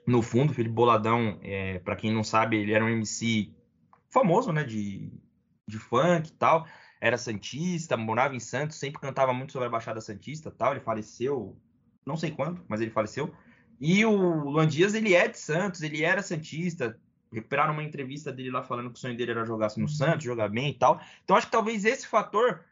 no 0.08 0.22
fundo. 0.22 0.54
Felipe 0.54 0.74
Boladão, 0.74 1.38
é, 1.44 1.80
para 1.80 1.98
quem 1.98 2.14
não 2.14 2.24
sabe, 2.24 2.58
ele 2.58 2.72
era 2.72 2.86
um 2.86 2.90
MC 2.90 3.52
famoso, 4.10 4.54
né? 4.54 4.64
De, 4.64 5.12
de 5.68 5.78
funk 5.78 6.30
e 6.30 6.34
tal 6.34 6.66
era 7.02 7.18
santista, 7.18 7.98
morava 7.98 8.36
em 8.36 8.40
Santos, 8.40 8.78
sempre 8.78 9.02
cantava 9.02 9.34
muito 9.34 9.52
sobre 9.52 9.68
a 9.68 9.72
Baixada 9.72 10.00
Santista, 10.00 10.52
tal. 10.52 10.74
Ele 10.74 10.82
faleceu, 10.82 11.58
não 12.06 12.18
sei 12.18 12.32
quando, 12.32 12.64
mas 12.68 12.82
ele 12.82 12.91
faleceu. 12.91 13.34
E 13.80 14.06
o 14.06 14.49
Luan 14.49 14.68
Dias, 14.68 14.93
ele 14.93 15.14
é 15.14 15.28
de 15.28 15.39
Santos, 15.39 15.82
ele 15.82 16.04
era 16.04 16.22
santista. 16.22 16.99
Recuperaram 17.32 17.74
uma 17.74 17.84
entrevista 17.84 18.32
dele 18.32 18.52
lá 18.52 18.62
falando 18.62 18.89
que 18.91 18.97
o 18.97 18.99
sonho 18.99 19.16
dele 19.18 19.32
era 19.32 19.45
jogar 19.45 19.70
no 19.78 19.88
Santos, 19.88 20.24
jogar 20.24 20.49
bem 20.49 20.70
e 20.70 20.74
tal. 20.74 21.02
Então 21.24 21.36
acho 21.36 21.47
que 21.47 21.52
talvez 21.52 21.86
esse 21.86 22.06
fator 22.06 22.64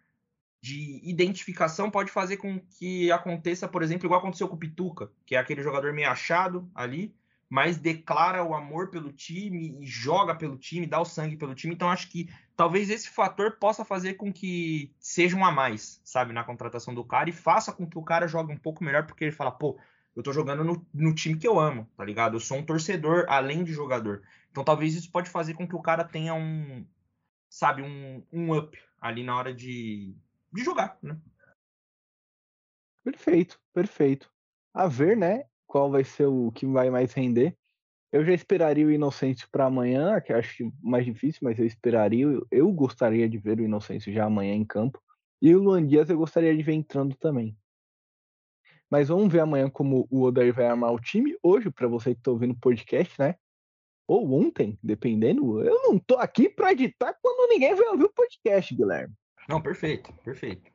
de 0.62 1.00
identificação 1.04 1.90
pode 1.90 2.12
fazer 2.12 2.38
com 2.38 2.60
que 2.60 3.12
aconteça, 3.12 3.68
por 3.68 3.82
exemplo, 3.82 4.06
igual 4.06 4.20
aconteceu 4.20 4.48
com 4.48 4.56
o 4.56 4.60
Pituca, 4.60 5.10
que 5.26 5.36
é 5.36 5.40
aquele 5.40 5.64
jogador 5.64 5.94
meio 5.94 6.10
achado 6.10 6.70
ali, 6.76 7.16
mas 7.50 7.78
declara 7.78 8.44
o 8.44 8.54
amor 8.54 8.92
pelo 8.92 9.12
time 9.12 9.76
e 9.82 9.86
joga 9.86 10.36
pelo 10.36 10.56
time, 10.56 10.86
dá 10.86 11.02
o 11.02 11.06
sangue 11.06 11.36
pelo 11.36 11.56
time. 11.56 11.74
Então 11.74 11.90
acho 11.90 12.08
que 12.10 12.30
talvez 12.56 12.92
esse 12.92 13.10
fator 13.10 13.58
possa 13.58 13.84
fazer 13.84 14.14
com 14.14 14.32
que 14.32 14.94
seja 15.00 15.36
um 15.36 15.44
a 15.44 15.52
mais, 15.52 16.00
sabe, 16.04 16.32
na 16.32 16.44
contratação 16.44 16.94
do 16.94 17.04
cara 17.04 17.30
e 17.30 17.34
faça 17.34 17.74
com 17.74 17.90
que 17.90 17.98
o 17.98 18.04
cara 18.04 18.28
jogue 18.28 18.54
um 18.54 18.58
pouco 18.58 18.84
melhor, 18.84 19.08
porque 19.08 19.24
ele 19.24 19.32
fala, 19.32 19.52
pô, 19.52 19.80
eu 20.16 20.22
tô 20.22 20.32
jogando 20.32 20.64
no, 20.64 20.86
no 20.94 21.16
time 21.16 21.38
que 21.38 21.48
eu 21.48 21.60
amo, 21.60 21.90
tá 21.98 22.06
ligado? 22.06 22.36
Eu 22.36 22.40
sou 22.40 22.58
um 22.58 22.66
torcedor 22.66 23.26
além 23.28 23.64
de 23.64 23.74
jogador. 23.74 24.22
Então 24.52 24.64
talvez 24.64 24.94
isso 24.94 25.12
pode 25.12 25.30
fazer 25.30 25.56
com 25.56 25.68
que 25.68 25.76
o 25.76 25.82
cara 25.82 26.04
tenha 26.04 26.36
um, 26.36 26.86
sabe, 27.50 27.82
um, 27.82 28.24
um 28.32 28.56
up 28.56 28.78
ali 29.02 29.24
na 29.24 29.36
hora 29.36 29.54
de, 29.54 30.16
de 30.54 30.64
jogar, 30.64 31.00
né? 31.02 31.20
Perfeito, 33.04 33.60
perfeito. 33.74 34.32
A 34.72 34.88
ver, 34.88 35.18
né? 35.18 35.46
Qual 35.70 35.92
vai 35.92 36.04
ser 36.04 36.26
o 36.26 36.52
que 36.52 36.66
vai 36.66 36.90
mais 36.90 37.14
render. 37.14 37.56
Eu 38.12 38.26
já 38.26 38.34
esperaria 38.34 38.88
o 38.88 38.92
Inocêncio 38.92 39.48
para 39.52 39.66
amanhã, 39.66 40.20
que 40.20 40.34
acho 40.34 40.74
mais 40.82 41.06
difícil, 41.06 41.42
mas 41.44 41.60
eu 41.60 41.66
esperaria. 41.66 42.26
Eu 42.50 42.72
gostaria 42.74 43.30
de 43.30 43.38
ver 43.38 43.60
o 43.60 43.64
Inocêncio 43.64 44.12
já 44.12 44.26
amanhã 44.26 44.56
em 44.56 44.66
campo. 44.66 45.00
E 45.40 45.56
o 45.56 45.62
Luan 45.62 45.86
Dias 45.86 46.10
eu 46.10 46.18
gostaria 46.18 46.58
de 46.58 46.64
ver 46.64 46.74
entrando 46.74 47.16
também. 47.16 47.56
Mas 48.90 49.10
vamos 49.10 49.32
ver 49.32 49.42
amanhã 49.42 49.70
como 49.70 50.08
o 50.10 50.24
Odair 50.24 50.52
vai 50.52 50.66
armar 50.66 50.92
o 50.92 51.00
time. 51.00 51.38
Hoje, 51.44 51.70
para 51.70 51.88
você 51.88 52.16
que 52.16 52.20
está 52.20 52.32
ouvindo 52.32 52.54
o 52.54 52.60
podcast, 52.60 53.14
né? 53.20 53.36
Ou 54.08 54.34
ontem, 54.34 54.80
dependendo. 54.82 55.64
Eu 55.64 55.84
não 55.84 56.00
tô 56.00 56.16
aqui 56.16 56.50
para 56.50 56.72
editar 56.72 57.16
quando 57.22 57.48
ninguém 57.48 57.76
vai 57.76 57.88
ouvir 57.90 58.06
o 58.06 58.14
podcast, 58.14 58.74
Guilherme. 58.74 59.14
Não, 59.48 59.62
perfeito, 59.62 60.12
perfeito. 60.24 60.72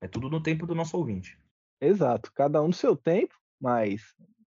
É 0.00 0.06
tudo 0.06 0.30
no 0.30 0.40
tempo 0.40 0.68
do 0.68 0.74
nosso 0.76 0.96
ouvinte. 0.96 1.36
Exato, 1.80 2.32
cada 2.32 2.62
um 2.62 2.68
no 2.68 2.72
seu 2.72 2.96
tempo. 2.96 3.34
Mas 3.60 4.02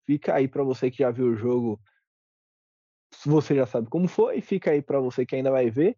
fica 0.06 0.36
aí 0.36 0.48
para 0.48 0.64
você 0.64 0.90
que 0.90 1.00
já 1.00 1.12
viu 1.12 1.28
o 1.28 1.36
jogo, 1.36 1.80
você 3.26 3.56
já 3.56 3.66
sabe 3.66 3.90
como 3.90 4.08
foi, 4.08 4.42
fica 4.42 4.72
aí 4.72 4.82
para 4.82 5.00
você 5.00 5.26
que 5.26 5.36
ainda 5.36 5.52
vai 5.52 5.70
ver 5.70 5.98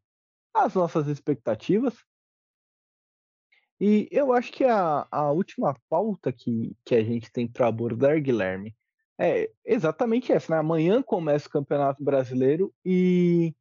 as 0.53 0.73
nossas 0.75 1.07
expectativas. 1.07 1.95
E 3.79 4.07
eu 4.11 4.31
acho 4.31 4.51
que 4.51 4.63
a, 4.63 5.07
a 5.11 5.31
última 5.31 5.75
pauta 5.89 6.31
que, 6.31 6.75
que 6.85 6.95
a 6.95 7.03
gente 7.03 7.31
tem 7.31 7.47
para 7.47 7.67
abordar, 7.67 8.21
Guilherme, 8.21 8.75
é 9.19 9.51
exatamente 9.65 10.31
essa. 10.31 10.53
Né? 10.53 10.59
Amanhã 10.59 11.01
começa 11.01 11.47
o 11.47 11.51
Campeonato 11.51 12.03
Brasileiro 12.03 12.73
e 12.85 13.53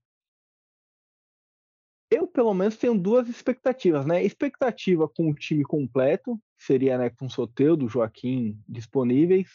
eu, 2.11 2.26
pelo 2.26 2.53
menos, 2.53 2.76
tenho 2.76 2.96
duas 2.96 3.26
expectativas, 3.26 4.05
né? 4.05 4.22
Expectativa 4.22 5.09
com 5.09 5.30
o 5.30 5.34
time 5.34 5.64
completo, 5.64 6.38
seria 6.62 6.96
né, 6.96 7.10
com 7.10 7.26
o 7.26 7.76
do 7.76 7.88
Joaquim 7.88 8.60
disponíveis. 8.68 9.50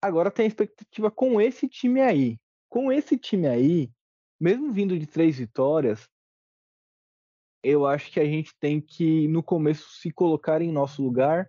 Agora 0.00 0.30
tem 0.30 0.44
a 0.44 0.48
expectativa 0.48 1.10
com 1.10 1.40
esse 1.40 1.68
time 1.68 2.00
aí. 2.00 2.38
Com 2.68 2.92
esse 2.92 3.16
time 3.16 3.46
aí, 3.46 3.90
mesmo 4.38 4.72
vindo 4.72 4.98
de 4.98 5.06
três 5.06 5.38
vitórias, 5.38 6.08
eu 7.62 7.86
acho 7.86 8.10
que 8.12 8.20
a 8.20 8.24
gente 8.26 8.54
tem 8.60 8.80
que, 8.80 9.26
no 9.28 9.42
começo, 9.42 9.88
se 9.92 10.10
colocar 10.10 10.60
em 10.60 10.70
nosso 10.70 11.02
lugar 11.02 11.48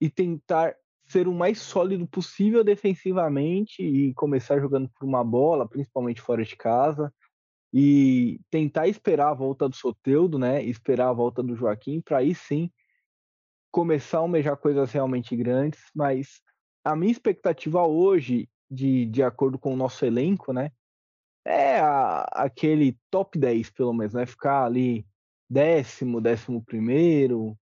e 0.00 0.08
tentar 0.08 0.74
ser 1.06 1.28
o 1.28 1.34
mais 1.34 1.60
sólido 1.60 2.06
possível 2.06 2.64
defensivamente 2.64 3.82
e 3.82 4.14
começar 4.14 4.58
jogando 4.60 4.88
por 4.88 5.04
uma 5.04 5.22
bola, 5.22 5.68
principalmente 5.68 6.22
fora 6.22 6.42
de 6.42 6.56
casa 6.56 7.12
e 7.72 8.40
tentar 8.48 8.88
esperar 8.88 9.28
a 9.28 9.34
volta 9.34 9.68
do 9.68 9.76
Soteudo, 9.76 10.38
né? 10.38 10.62
Esperar 10.64 11.08
a 11.08 11.12
volta 11.12 11.42
do 11.42 11.54
Joaquim, 11.54 12.00
para 12.00 12.18
aí 12.18 12.34
sim 12.34 12.70
começar 13.70 14.18
a 14.18 14.20
almejar 14.20 14.56
coisas 14.56 14.92
realmente 14.92 15.36
grandes. 15.36 15.80
Mas 15.94 16.40
a 16.84 16.96
minha 16.96 17.12
expectativa 17.12 17.82
hoje, 17.86 18.48
de, 18.70 19.06
de 19.06 19.22
acordo 19.22 19.58
com 19.58 19.72
o 19.72 19.76
nosso 19.76 20.04
elenco, 20.04 20.52
né? 20.52 20.70
É 21.44 21.78
a, 21.78 22.22
aquele 22.32 22.98
top 23.10 23.38
10, 23.38 23.70
pelo 23.70 23.92
menos, 23.92 24.14
né? 24.14 24.26
Ficar 24.26 24.64
ali 24.64 25.06
décimo, 25.48 26.20
décimo 26.20 26.62
primeiro, 26.62 27.56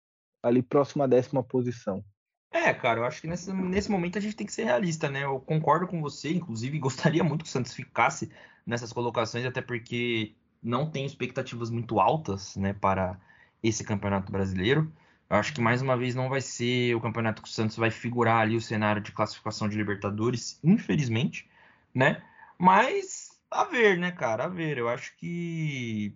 ali 0.44 0.62
próximo 0.62 1.04
à 1.04 1.08
décima 1.08 1.44
posição. 1.44 2.04
É, 2.52 2.74
cara, 2.74 3.02
eu 3.02 3.06
acho 3.06 3.22
que 3.22 3.28
nesse, 3.28 3.54
nesse 3.54 3.92
momento 3.92 4.18
a 4.18 4.22
gente 4.22 4.36
tem 4.36 4.48
que 4.48 4.54
ser 4.54 4.64
realista, 4.64 5.10
né? 5.10 5.24
Eu 5.24 5.40
concordo 5.40 5.88
com 5.88 6.02
você, 6.02 6.32
inclusive 6.32 6.80
gostaria 6.80 7.24
muito 7.24 7.44
que 7.44 7.50
o 7.50 7.52
Santos 7.52 7.74
ficasse 7.74 8.32
nessas 8.66 8.92
colocações, 8.92 9.46
até 9.46 9.62
porque 9.62 10.36
não 10.62 10.90
tem 10.90 11.06
expectativas 11.06 11.70
muito 11.70 12.00
altas, 12.00 12.56
né, 12.58 12.74
para 12.74 13.18
esse 13.64 13.84
campeonato 13.84 14.32
brasileiro. 14.32 14.92
Acho 15.30 15.54
que 15.54 15.62
mais 15.62 15.82
uma 15.82 15.98
vez 15.98 16.16
não 16.16 16.30
vai 16.30 16.42
ser 16.42 16.96
o 16.96 17.02
campeonato 17.02 17.42
que 17.42 17.50
o 17.50 17.52
Santos 17.52 17.76
vai 17.76 17.92
figurar 17.92 18.42
ali 18.42 18.56
o 18.56 18.62
cenário 18.62 19.02
de 19.02 19.12
classificação 19.12 19.68
de 19.68 19.78
Libertadores, 19.78 20.60
infelizmente, 20.64 21.50
né? 21.94 22.24
Mas 22.58 23.38
a 23.52 23.64
ver, 23.66 23.98
né, 23.98 24.12
cara, 24.12 24.46
a 24.46 24.48
ver. 24.48 24.78
Eu 24.78 24.90
acho 24.90 25.16
que 25.18 26.16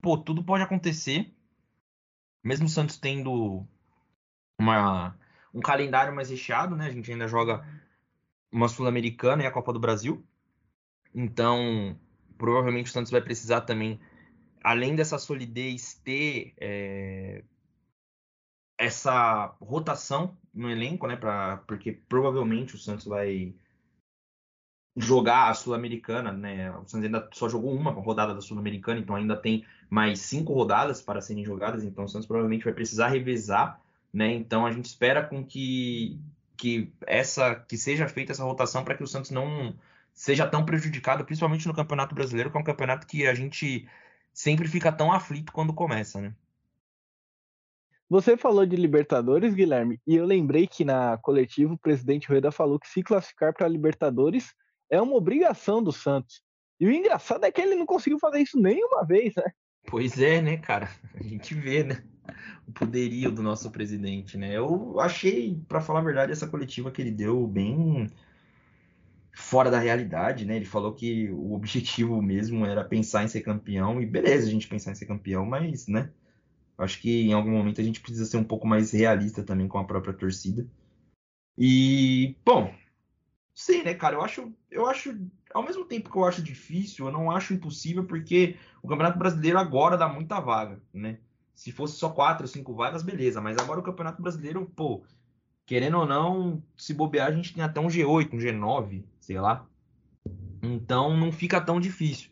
pô, 0.00 0.16
tudo 0.16 0.44
pode 0.44 0.62
acontecer. 0.62 1.34
Mesmo 2.44 2.66
o 2.66 2.68
Santos 2.68 2.96
tendo 2.96 3.66
uma, 4.58 5.18
um 5.52 5.60
calendário 5.60 6.14
mais 6.14 6.30
recheado, 6.30 6.76
né? 6.76 6.86
A 6.86 6.90
gente 6.90 7.10
ainda 7.10 7.28
joga 7.28 7.66
uma 8.50 8.68
Sul-Americana 8.68 9.42
e 9.42 9.46
a 9.46 9.50
Copa 9.50 9.72
do 9.72 9.80
Brasil. 9.80 10.24
Então, 11.14 11.98
provavelmente 12.36 12.86
o 12.86 12.92
Santos 12.92 13.10
vai 13.10 13.20
precisar 13.20 13.62
também, 13.62 14.00
além 14.62 14.94
dessa 14.94 15.18
solidez, 15.18 15.94
ter 16.04 16.54
é, 16.58 17.07
essa 18.98 19.54
rotação 19.60 20.36
no 20.52 20.70
elenco, 20.70 21.06
né? 21.06 21.16
Pra, 21.16 21.58
porque 21.66 21.92
provavelmente 21.92 22.74
o 22.74 22.78
Santos 22.78 23.06
vai 23.06 23.54
jogar 24.96 25.48
a 25.48 25.54
Sul-Americana, 25.54 26.32
né? 26.32 26.70
O 26.72 26.86
Santos 26.88 27.04
ainda 27.04 27.28
só 27.32 27.48
jogou 27.48 27.72
uma 27.72 27.92
rodada 27.92 28.34
da 28.34 28.40
Sul-Americana, 28.40 28.98
então 29.00 29.14
ainda 29.14 29.36
tem 29.36 29.64
mais 29.88 30.20
cinco 30.20 30.52
rodadas 30.52 31.00
para 31.00 31.20
serem 31.20 31.44
jogadas, 31.44 31.84
então 31.84 32.04
o 32.04 32.08
Santos 32.08 32.26
provavelmente 32.26 32.64
vai 32.64 32.74
precisar 32.74 33.08
revezar, 33.08 33.80
né? 34.12 34.32
Então 34.34 34.66
a 34.66 34.72
gente 34.72 34.86
espera 34.86 35.24
com 35.24 35.44
que 35.44 36.18
que 36.56 36.92
essa 37.06 37.54
que 37.54 37.76
seja 37.76 38.08
feita 38.08 38.32
essa 38.32 38.42
rotação 38.42 38.84
para 38.84 38.96
que 38.96 39.04
o 39.04 39.06
Santos 39.06 39.30
não 39.30 39.74
seja 40.12 40.44
tão 40.48 40.64
prejudicado, 40.64 41.24
principalmente 41.24 41.68
no 41.68 41.74
Campeonato 41.74 42.14
Brasileiro, 42.14 42.50
que 42.50 42.56
é 42.56 42.60
um 42.60 42.64
campeonato 42.64 43.06
que 43.06 43.26
a 43.26 43.34
gente 43.34 43.88
sempre 44.32 44.66
fica 44.66 44.90
tão 44.90 45.12
aflito 45.12 45.52
quando 45.52 45.72
começa, 45.72 46.20
né? 46.20 46.34
Você 48.10 48.38
falou 48.38 48.64
de 48.64 48.74
Libertadores, 48.74 49.52
Guilherme, 49.52 50.00
e 50.06 50.16
eu 50.16 50.24
lembrei 50.24 50.66
que 50.66 50.82
na 50.82 51.18
coletiva 51.18 51.74
o 51.74 51.78
presidente 51.78 52.26
Rueda 52.26 52.50
falou 52.50 52.78
que 52.78 52.88
se 52.88 53.02
classificar 53.02 53.52
para 53.52 53.68
Libertadores 53.68 54.54
é 54.90 55.00
uma 55.00 55.14
obrigação 55.14 55.82
do 55.82 55.92
Santos. 55.92 56.40
E 56.80 56.86
o 56.86 56.90
engraçado 56.90 57.44
é 57.44 57.52
que 57.52 57.60
ele 57.60 57.74
não 57.74 57.84
conseguiu 57.84 58.18
fazer 58.18 58.40
isso 58.40 58.58
nenhuma 58.58 59.04
vez, 59.04 59.34
né? 59.36 59.52
Pois 59.86 60.18
é, 60.18 60.40
né, 60.40 60.56
cara? 60.56 60.88
A 61.14 61.22
gente 61.22 61.54
vê, 61.54 61.84
né? 61.84 62.02
O 62.66 62.72
poderio 62.72 63.30
do 63.30 63.42
nosso 63.42 63.70
presidente, 63.70 64.38
né? 64.38 64.56
Eu 64.56 64.98
achei, 65.00 65.60
para 65.68 65.80
falar 65.80 66.00
a 66.00 66.04
verdade, 66.04 66.32
essa 66.32 66.46
coletiva 66.46 66.90
que 66.90 67.02
ele 67.02 67.10
deu 67.10 67.46
bem 67.46 68.06
fora 69.32 69.70
da 69.70 69.78
realidade, 69.78 70.46
né? 70.46 70.56
Ele 70.56 70.64
falou 70.64 70.94
que 70.94 71.30
o 71.30 71.52
objetivo 71.52 72.20
mesmo 72.22 72.64
era 72.64 72.84
pensar 72.84 73.24
em 73.24 73.28
ser 73.28 73.42
campeão, 73.42 74.00
e 74.00 74.06
beleza 74.06 74.46
a 74.46 74.50
gente 74.50 74.68
pensar 74.68 74.92
em 74.92 74.94
ser 74.94 75.06
campeão, 75.06 75.44
mas, 75.44 75.86
né? 75.86 76.10
Acho 76.78 77.00
que 77.00 77.26
em 77.26 77.32
algum 77.32 77.50
momento 77.50 77.80
a 77.80 77.84
gente 77.84 78.00
precisa 78.00 78.24
ser 78.24 78.36
um 78.36 78.44
pouco 78.44 78.66
mais 78.66 78.92
realista 78.92 79.42
também 79.42 79.68
com 79.68 79.78
a 79.78 79.84
própria 79.84 80.14
torcida. 80.14 80.66
E, 81.58 82.36
bom, 82.44 82.72
Sim, 83.58 83.82
né, 83.82 83.92
cara? 83.92 84.14
Eu 84.14 84.22
acho, 84.22 84.52
eu 84.70 84.86
acho, 84.86 85.18
ao 85.52 85.64
mesmo 85.64 85.84
tempo 85.84 86.08
que 86.08 86.16
eu 86.16 86.24
acho 86.24 86.40
difícil, 86.40 87.06
eu 87.06 87.12
não 87.12 87.28
acho 87.28 87.52
impossível, 87.52 88.04
porque 88.04 88.56
o 88.80 88.86
Campeonato 88.86 89.18
Brasileiro 89.18 89.58
agora 89.58 89.96
dá 89.96 90.08
muita 90.08 90.38
vaga, 90.38 90.80
né? 90.94 91.18
Se 91.56 91.72
fosse 91.72 91.98
só 91.98 92.08
quatro, 92.08 92.46
cinco 92.46 92.72
vagas, 92.72 93.02
beleza. 93.02 93.40
Mas 93.40 93.58
agora 93.58 93.80
o 93.80 93.82
Campeonato 93.82 94.22
Brasileiro, 94.22 94.64
pô, 94.76 95.02
querendo 95.66 95.98
ou 95.98 96.06
não, 96.06 96.62
se 96.76 96.94
bobear, 96.94 97.26
a 97.26 97.32
gente 97.32 97.52
tem 97.52 97.64
até 97.64 97.80
um 97.80 97.88
G8, 97.88 98.32
um 98.32 98.38
G9, 98.38 99.02
sei 99.18 99.40
lá. 99.40 99.66
Então 100.62 101.16
não 101.16 101.32
fica 101.32 101.60
tão 101.60 101.80
difícil. 101.80 102.30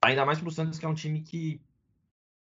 Ainda 0.00 0.24
mais 0.24 0.38
pro 0.38 0.52
Santos, 0.52 0.78
que 0.78 0.86
é 0.86 0.88
um 0.88 0.94
time 0.94 1.22
que 1.22 1.60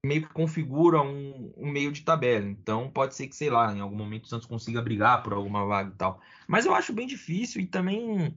meio 0.07 0.23
que 0.23 0.33
configura 0.33 1.03
um, 1.03 1.53
um, 1.57 1.71
meio 1.71 1.93
de 1.93 2.03
tabela. 2.03 2.47
Então 2.47 2.89
pode 2.91 3.15
ser 3.15 3.27
que, 3.27 3.37
sei 3.37 3.51
lá, 3.51 3.75
em 3.75 3.81
algum 3.81 3.97
momento 3.97 4.25
o 4.25 4.29
Santos 4.29 4.47
consiga 4.47 4.81
brigar 4.81 5.23
por 5.23 5.33
alguma 5.33 5.67
vaga 5.67 5.91
e 5.93 5.97
tal. 5.97 6.21
Mas 6.47 6.65
eu 6.65 6.75
acho 6.75 6.93
bem 6.93 7.07
difícil 7.07 7.61
e 7.61 7.67
também. 7.67 8.37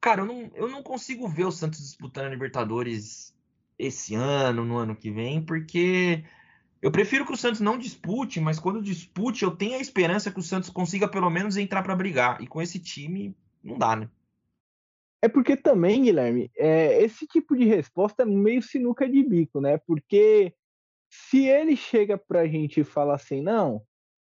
Cara, 0.00 0.20
eu 0.20 0.26
não, 0.26 0.50
eu 0.54 0.68
não 0.68 0.82
consigo 0.82 1.26
ver 1.28 1.46
o 1.46 1.52
Santos 1.52 1.80
disputando 1.80 2.26
a 2.26 2.30
Libertadores 2.30 3.34
esse 3.78 4.14
ano, 4.14 4.64
no 4.64 4.76
ano 4.76 4.94
que 4.94 5.10
vem, 5.10 5.42
porque 5.42 6.24
eu 6.80 6.90
prefiro 6.90 7.26
que 7.26 7.32
o 7.32 7.36
Santos 7.36 7.60
não 7.60 7.76
dispute, 7.76 8.40
mas 8.40 8.58
quando 8.58 8.82
dispute, 8.82 9.42
eu 9.42 9.50
tenho 9.50 9.76
a 9.76 9.80
esperança 9.80 10.30
que 10.30 10.38
o 10.38 10.42
Santos 10.42 10.70
consiga 10.70 11.08
pelo 11.08 11.28
menos 11.30 11.56
entrar 11.56 11.82
para 11.82 11.96
brigar. 11.96 12.40
E 12.40 12.46
com 12.46 12.62
esse 12.62 12.78
time, 12.78 13.34
não 13.62 13.76
dá, 13.78 13.96
né? 13.96 14.08
É 15.22 15.28
porque 15.28 15.56
também, 15.56 16.02
Guilherme, 16.02 16.50
é, 16.56 17.02
esse 17.02 17.26
tipo 17.26 17.56
de 17.56 17.64
resposta 17.64 18.22
é 18.22 18.26
meio 18.26 18.62
sinuca 18.62 19.08
de 19.08 19.22
bico, 19.24 19.60
né? 19.60 19.78
Porque 19.78 20.54
se 21.10 21.46
ele 21.46 21.76
chega 21.76 22.18
para 22.18 22.40
a 22.40 22.46
gente 22.46 22.80
e 22.80 22.84
fala 22.84 23.14
assim, 23.14 23.40
não, 23.40 23.82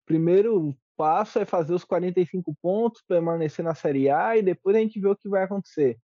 primeiro 0.07 0.77
passo 0.97 1.39
é 1.39 1.45
fazer 1.45 1.73
os 1.73 1.85
45 1.85 2.55
pontos, 2.61 3.03
permanecer 3.07 3.65
na 3.65 3.75
Série 3.75 4.11
A 4.11 4.37
e 4.37 4.43
depois 4.43 4.77
a 4.77 4.81
gente 4.81 5.01
vê 5.01 5.09
o 5.09 5.17
que 5.17 5.29
vai 5.29 5.45
acontecer. 5.45 5.99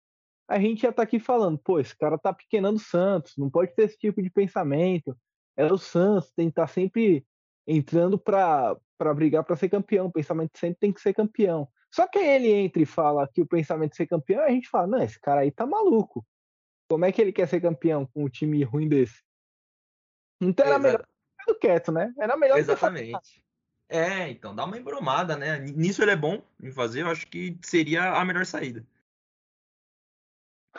A 0.48 0.60
gente 0.60 0.82
já 0.82 0.90
está 0.90 1.04
aqui 1.04 1.20
falando, 1.20 1.58
pô, 1.58 1.80
esse 1.80 1.98
cara 1.98 2.18
tá 2.18 2.34
pequenando 2.34 2.78
o 2.78 2.84
Santos, 2.84 3.34
não 3.38 3.50
pode 3.50 3.74
ter 3.74 3.84
esse 3.84 3.98
tipo 3.98 4.22
de 4.22 4.30
pensamento. 4.30 5.18
É 5.58 5.66
o 5.66 5.78
Santos, 5.78 6.32
tem 6.36 6.48
que 6.48 6.52
estar 6.52 6.68
tá 6.68 6.74
sempre 6.74 7.26
entrando 7.66 8.20
para 8.20 8.78
brigar 9.16 9.44
para 9.44 9.56
ser 9.56 9.70
campeão. 9.70 10.08
O 10.08 10.12
pensamento 10.12 10.58
sempre 10.58 10.78
tem 10.80 10.92
que 10.92 11.02
ser 11.02 11.14
campeão. 11.14 11.68
Só 11.94 12.08
que 12.08 12.20
ele 12.20 12.52
entra 12.52 12.82
e 12.82 12.86
fala 12.86 13.28
que 13.32 13.42
o 13.42 13.48
pensamento 13.48 13.92
de 13.92 13.98
ser 13.98 14.08
campeão, 14.08 14.44
a 14.44 14.50
gente 14.50 14.68
fala, 14.68 14.88
não, 14.88 15.02
esse 15.02 15.20
cara 15.20 15.42
aí 15.42 15.52
tá 15.52 15.66
maluco. 15.66 16.26
Como 16.90 17.06
é 17.06 17.12
que 17.12 17.22
ele 17.22 17.32
quer 17.32 17.48
ser 17.48 17.62
campeão 17.62 18.06
com 18.14 18.26
um 18.26 18.30
time 18.30 18.64
ruim 18.64 18.88
desse? 18.88 19.22
Então 20.44 20.66
era 20.66 20.80
melhor 20.80 21.06
ficar 21.40 21.60
quieto, 21.60 21.92
né? 21.92 22.14
Era 22.18 22.38
melhor 22.38 22.58
Exatamente. 22.58 23.44
É, 23.90 24.30
então 24.30 24.56
dá 24.56 24.66
uma 24.66 24.78
embromada, 24.78 25.36
né? 25.36 25.60
Nisso 25.60 26.02
ele 26.02 26.12
é 26.12 26.16
bom 26.16 26.42
em 26.62 26.72
fazer, 26.72 27.02
eu 27.02 27.10
acho 27.10 27.28
que 27.28 27.58
seria 27.62 28.14
a 28.14 28.26
melhor 28.26 28.46
saída. 28.46 28.86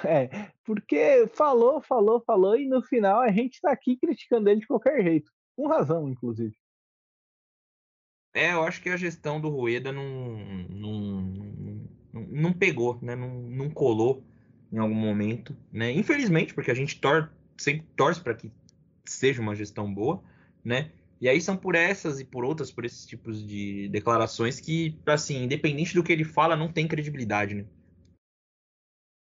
É, 0.03 0.51
porque 0.65 1.27
falou, 1.29 1.81
falou, 1.81 2.21
falou, 2.21 2.57
e 2.57 2.67
no 2.67 2.83
final 2.83 3.21
a 3.21 3.31
gente 3.31 3.61
tá 3.61 3.71
aqui 3.71 3.97
criticando 3.97 4.49
ele 4.49 4.61
de 4.61 4.67
qualquer 4.67 5.03
jeito. 5.03 5.31
Com 5.55 5.69
razão, 5.69 6.09
inclusive. 6.09 6.57
É, 8.35 8.53
eu 8.53 8.65
acho 8.65 8.83
que 8.83 8.91
a 8.91 8.97
gestão 8.97 9.41
do 9.41 9.49
Rueda 9.49 9.93
não, 9.93 10.05
não, 10.69 11.21
não, 12.13 12.23
não 12.23 12.53
pegou, 12.53 12.99
né? 13.01 13.15
Não, 13.15 13.29
não 13.29 13.71
colou 13.71 14.25
em 14.73 14.79
algum 14.79 14.95
momento, 14.95 15.57
né? 15.73 15.93
Infelizmente, 15.93 16.53
porque 16.53 16.73
a 16.73 16.75
gente 16.75 17.01
tor 17.01 17.31
sempre 17.57 17.87
torce 17.95 18.21
para 18.21 18.35
que 18.35 18.51
seja 19.07 19.41
uma 19.41 19.55
gestão 19.55 19.93
boa, 19.93 20.23
né? 20.65 20.93
E 21.21 21.29
aí 21.29 21.41
são 21.41 21.57
por 21.57 21.75
essas 21.75 22.21
e 22.21 22.25
por 22.25 22.45
outras, 22.45 22.71
por 22.71 22.85
esses 22.85 23.07
tipos 23.07 23.47
de 23.47 23.89
declarações 23.89 24.61
que, 24.61 25.01
assim, 25.07 25.45
independente 25.45 25.95
do 25.95 26.03
que 26.03 26.13
ele 26.13 26.25
fala, 26.25 26.57
não 26.57 26.71
tem 26.71 26.89
credibilidade, 26.89 27.55
né? 27.55 27.67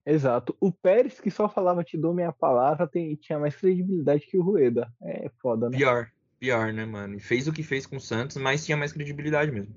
Exato. 0.05 0.55
O 0.59 0.72
Pérez, 0.72 1.20
que 1.20 1.30
só 1.30 1.49
falava 1.49 1.84
te 1.84 1.97
dou 1.97 2.13
minha 2.13 2.32
palavra, 2.32 2.88
tem, 2.88 3.15
tinha 3.15 3.38
mais 3.38 3.55
credibilidade 3.55 4.26
que 4.26 4.38
o 4.38 4.41
Rueda. 4.41 4.91
É 5.01 5.30
foda, 5.41 5.70
né? 5.70 5.78
Pior, 5.78 6.11
pior, 6.39 6.72
né, 6.72 6.86
mano? 6.86 7.20
fez 7.20 7.47
o 7.47 7.53
que 7.53 7.61
fez 7.61 7.86
com 7.86 7.97
o 7.97 8.01
Santos, 8.01 8.38
mas 8.38 8.65
tinha 8.65 8.78
mais 8.78 8.93
credibilidade 8.93 9.51
mesmo. 9.51 9.74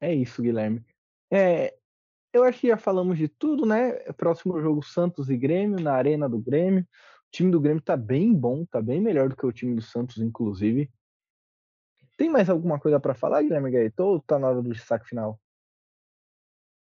É 0.00 0.14
isso, 0.14 0.40
Guilherme. 0.40 0.84
É, 1.30 1.74
eu 2.32 2.44
acho 2.44 2.60
que 2.60 2.68
já 2.68 2.76
falamos 2.76 3.18
de 3.18 3.26
tudo, 3.26 3.66
né? 3.66 3.94
Próximo 4.12 4.60
jogo 4.60 4.82
Santos 4.82 5.28
e 5.28 5.36
Grêmio, 5.36 5.80
na 5.80 5.94
Arena 5.94 6.28
do 6.28 6.38
Grêmio. 6.38 6.86
O 7.28 7.30
time 7.30 7.50
do 7.50 7.60
Grêmio 7.60 7.82
tá 7.82 7.96
bem 7.96 8.34
bom, 8.34 8.64
tá 8.64 8.80
bem 8.80 9.00
melhor 9.00 9.28
do 9.28 9.36
que 9.36 9.44
o 9.44 9.52
time 9.52 9.74
do 9.74 9.82
Santos, 9.82 10.18
inclusive. 10.18 10.90
Tem 12.16 12.28
mais 12.28 12.48
alguma 12.48 12.80
coisa 12.80 12.98
para 12.98 13.14
falar, 13.14 13.42
Guilherme 13.42 13.70
Gaeto, 13.70 14.02
ou 14.02 14.20
tá 14.20 14.38
na 14.38 14.48
hora 14.48 14.62
do 14.62 14.72
destaque 14.72 15.06
final? 15.06 15.38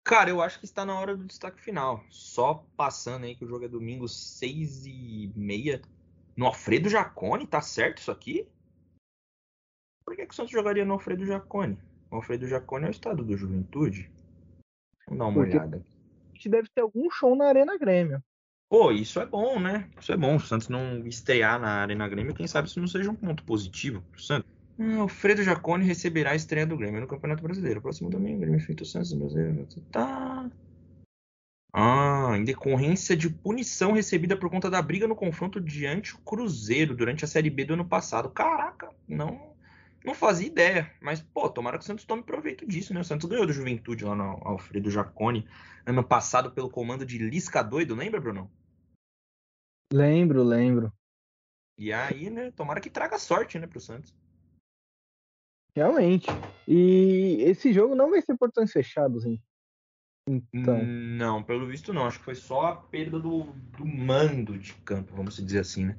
Cara, 0.04 0.30
eu 0.30 0.40
acho 0.40 0.58
que 0.58 0.64
está 0.64 0.84
na 0.84 0.98
hora 0.98 1.16
do 1.16 1.24
destaque 1.24 1.60
final. 1.60 2.02
Só 2.08 2.64
passando 2.76 3.24
aí 3.24 3.34
que 3.34 3.44
o 3.44 3.48
jogo 3.48 3.64
é 3.64 3.68
domingo, 3.68 4.08
6 4.08 4.86
e 4.86 5.32
meia. 5.36 5.82
No 6.36 6.46
Alfredo 6.46 6.88
Jacone, 6.88 7.46
tá 7.46 7.60
certo 7.60 7.98
isso 7.98 8.10
aqui? 8.10 8.48
Por 10.04 10.16
que, 10.16 10.24
que 10.24 10.32
o 10.32 10.34
Santos 10.34 10.52
jogaria 10.52 10.84
no 10.84 10.94
Alfredo 10.94 11.26
Jacone? 11.26 11.78
O 12.10 12.16
Alfredo 12.16 12.46
Jacone 12.46 12.86
é 12.86 12.88
o 12.88 12.90
estado 12.90 13.24
do 13.24 13.36
Juventude. 13.36 14.10
Vamos 15.06 15.18
dar 15.18 15.26
uma 15.26 15.34
Porque 15.34 15.56
olhada. 15.56 15.84
A 16.30 16.32
gente 16.32 16.48
deve 16.48 16.68
ter 16.68 16.80
algum 16.80 17.10
show 17.10 17.36
na 17.36 17.46
Arena 17.46 17.76
Grêmio. 17.76 18.22
Pô, 18.70 18.92
isso 18.92 19.18
é 19.18 19.26
bom, 19.26 19.58
né? 19.58 19.88
Isso 20.00 20.12
é 20.12 20.16
bom. 20.16 20.36
O 20.36 20.40
Santos 20.40 20.68
não 20.68 21.04
estrear 21.04 21.58
na 21.58 21.82
Arena 21.82 22.08
Grêmio, 22.08 22.32
quem 22.32 22.46
sabe 22.46 22.68
isso 22.68 22.78
não 22.78 22.86
seja 22.86 23.10
um 23.10 23.16
ponto 23.16 23.42
positivo 23.42 24.00
pro 24.12 24.22
Santos. 24.22 24.48
Ah, 24.78 25.02
o 25.02 25.08
Fredo 25.08 25.42
Jacone 25.42 25.84
receberá 25.84 26.30
a 26.30 26.36
estreia 26.36 26.64
do 26.64 26.76
Grêmio 26.76 27.00
no 27.00 27.08
Campeonato 27.08 27.42
Brasileiro. 27.42 27.82
Próximo 27.82 28.08
domingo, 28.08 28.38
Grêmio 28.38 28.60
feito 28.60 28.84
Santos 28.84 29.12
Brasileiro. 29.12 29.66
Tá. 29.90 30.48
Ah, 31.72 32.34
em 32.36 32.44
decorrência 32.44 33.16
de 33.16 33.28
punição 33.28 33.90
recebida 33.90 34.36
por 34.36 34.48
conta 34.48 34.70
da 34.70 34.80
briga 34.80 35.08
no 35.08 35.16
confronto 35.16 35.60
diante 35.60 36.14
o 36.14 36.18
Cruzeiro 36.18 36.94
durante 36.94 37.24
a 37.24 37.28
Série 37.28 37.50
B 37.50 37.64
do 37.64 37.74
ano 37.74 37.84
passado. 37.84 38.30
Caraca, 38.30 38.88
não 39.08 39.50
não 40.04 40.14
fazia 40.14 40.46
ideia. 40.46 40.90
Mas, 41.00 41.20
pô, 41.20 41.48
tomara 41.48 41.76
que 41.76 41.84
o 41.84 41.86
Santos 41.86 42.04
tome 42.04 42.22
proveito 42.22 42.66
disso, 42.66 42.94
né? 42.94 43.00
O 43.00 43.04
Santos 43.04 43.28
ganhou 43.28 43.46
do 43.46 43.52
Juventude 43.52 44.04
lá 44.04 44.14
no 44.14 44.40
Alfredo 44.42 44.90
Jacone 44.90 45.46
ano 45.84 46.04
passado 46.04 46.52
pelo 46.52 46.70
comando 46.70 47.04
de 47.04 47.18
Lisca 47.18 47.62
Doido, 47.62 47.94
lembra, 47.94 48.20
Bruno? 48.20 48.50
Lembro, 49.92 50.42
lembro. 50.42 50.92
E 51.76 51.92
aí, 51.92 52.30
né, 52.30 52.50
tomara 52.52 52.80
que 52.80 52.90
traga 52.90 53.18
sorte, 53.18 53.58
né, 53.58 53.66
pro 53.66 53.80
Santos. 53.80 54.14
Realmente. 55.74 56.26
E 56.66 57.42
esse 57.42 57.72
jogo 57.72 57.94
não 57.94 58.10
vai 58.10 58.20
ser 58.20 58.36
portões 58.36 58.72
fechados, 58.72 59.24
hein? 59.24 59.42
Então. 60.28 60.84
Não, 60.84 61.42
pelo 61.42 61.66
visto 61.66 61.92
não. 61.92 62.06
Acho 62.06 62.18
que 62.18 62.24
foi 62.24 62.34
só 62.34 62.66
a 62.66 62.76
perda 62.76 63.18
do, 63.18 63.44
do 63.44 63.84
mando 63.84 64.58
de 64.58 64.74
campo, 64.82 65.14
vamos 65.14 65.36
dizer 65.36 65.60
assim, 65.60 65.86
né? 65.86 65.98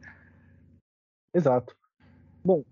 Exato. 1.34 1.76
Bom, 2.44 2.64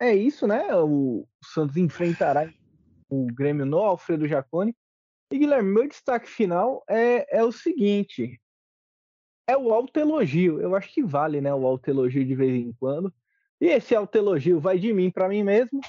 é 0.00 0.14
isso, 0.14 0.46
né? 0.46 0.74
O 0.74 1.26
Santos 1.42 1.76
enfrentará 1.76 2.52
o 3.10 3.26
Grêmio 3.26 3.66
no 3.66 3.78
Alfredo 3.78 4.26
Jacone. 4.26 4.74
E 5.32 5.38
Guilherme, 5.38 5.72
meu 5.72 5.88
destaque 5.88 6.28
final 6.28 6.82
é, 6.88 7.38
é 7.38 7.44
o 7.44 7.52
seguinte: 7.52 8.40
é 9.50 9.56
o 9.56 9.72
autoelogio. 9.72 10.60
Eu 10.60 10.74
acho 10.74 10.92
que 10.92 11.02
vale, 11.02 11.40
né? 11.40 11.52
O 11.52 11.66
autoelogio 11.66 12.24
de 12.24 12.34
vez 12.34 12.54
em 12.54 12.72
quando. 12.72 13.12
E 13.60 13.66
esse 13.66 13.94
autoelogio 13.94 14.60
vai 14.60 14.78
de 14.78 14.92
mim 14.92 15.10
para 15.10 15.28
mim 15.28 15.42
mesmo, 15.42 15.80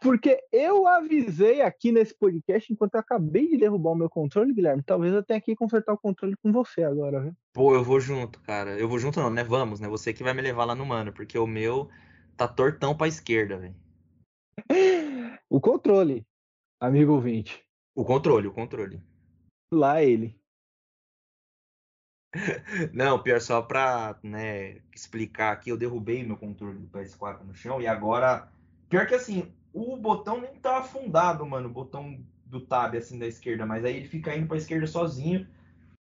porque 0.00 0.40
eu 0.52 0.86
avisei 0.86 1.60
aqui 1.60 1.90
nesse 1.90 2.14
podcast, 2.14 2.72
enquanto 2.72 2.94
eu 2.94 3.00
acabei 3.00 3.48
de 3.48 3.56
derrubar 3.56 3.90
o 3.90 3.96
meu 3.96 4.08
controle, 4.08 4.54
Guilherme, 4.54 4.84
talvez 4.84 5.12
eu 5.12 5.22
tenha 5.22 5.40
que 5.40 5.56
consertar 5.56 5.92
o 5.94 5.98
controle 5.98 6.36
com 6.36 6.52
você 6.52 6.84
agora, 6.84 7.20
viu? 7.20 7.32
Pô, 7.52 7.74
eu 7.74 7.82
vou 7.82 7.98
junto, 7.98 8.40
cara. 8.42 8.78
Eu 8.78 8.88
vou 8.88 9.00
junto 9.00 9.18
não, 9.18 9.30
né? 9.30 9.42
Vamos, 9.42 9.80
né? 9.80 9.88
Você 9.88 10.12
que 10.12 10.22
vai 10.22 10.32
me 10.32 10.42
levar 10.42 10.64
lá 10.64 10.76
no 10.76 10.86
mano, 10.86 11.12
porque 11.12 11.36
o 11.36 11.46
meu 11.46 11.88
tá 12.36 12.46
tortão 12.46 12.96
pra 12.96 13.08
esquerda, 13.08 13.56
velho. 13.58 13.74
O 15.50 15.60
controle, 15.60 16.26
amigo 16.80 17.12
ouvinte. 17.12 17.62
O 17.94 18.06
controle, 18.06 18.48
o 18.48 18.52
controle. 18.52 19.02
Lá 19.70 20.02
ele. 20.02 20.34
Não, 22.92 23.22
pior 23.22 23.40
só 23.40 23.60
pra 23.60 24.16
né, 24.22 24.78
explicar 24.94 25.52
aqui, 25.52 25.70
eu 25.70 25.76
derrubei 25.76 26.24
meu 26.24 26.36
controle 26.36 26.78
do 26.78 26.86
PS4 26.88 27.44
no 27.44 27.54
chão 27.54 27.80
e 27.80 27.86
agora. 27.86 28.48
Pior 28.88 29.06
que 29.06 29.14
assim, 29.14 29.52
o 29.72 29.96
botão 29.96 30.40
nem 30.40 30.54
tá 30.54 30.78
afundado, 30.78 31.44
mano, 31.46 31.68
o 31.68 31.72
botão 31.72 32.18
do 32.46 32.60
tab 32.60 32.94
assim 32.94 33.18
da 33.18 33.26
esquerda, 33.26 33.64
mas 33.64 33.84
aí 33.84 33.96
ele 33.96 34.08
fica 34.08 34.34
indo 34.34 34.46
pra 34.46 34.56
esquerda 34.56 34.86
sozinho. 34.86 35.46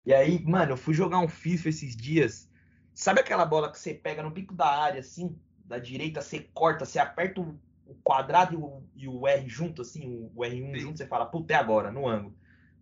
E 0.06 0.14
aí, 0.14 0.44
mano, 0.44 0.72
eu 0.74 0.78
fui 0.78 0.94
jogar 0.94 1.20
um 1.20 1.28
FIFA 1.28 1.70
esses 1.70 1.96
dias. 1.96 2.50
Sabe 2.94 3.22
aquela 3.22 3.46
bola 3.46 3.72
que 3.72 3.78
você 3.80 3.94
pega 3.94 4.24
no 4.24 4.32
pico 4.32 4.54
da 4.54 4.68
área, 4.68 5.00
assim, 5.00 5.38
da 5.66 5.78
direita, 5.78 6.22
você 6.22 6.40
corta, 6.54 6.86
você 6.86 7.00
aperta 7.00 7.42
o 7.42 7.60
quadrado 8.04 8.54
e 8.54 8.58
o, 8.58 8.84
e 8.96 9.08
o 9.08 9.28
R 9.28 9.48
junto, 9.48 9.82
assim, 9.82 10.30
o 10.36 10.42
R1 10.42 10.74
Sim. 10.74 10.80
junto, 10.80 10.98
você 10.98 11.06
fala, 11.06 11.26
puta, 11.26 11.54
é 11.54 11.56
agora, 11.56 11.92
no 11.92 12.08
ângulo. 12.08 12.36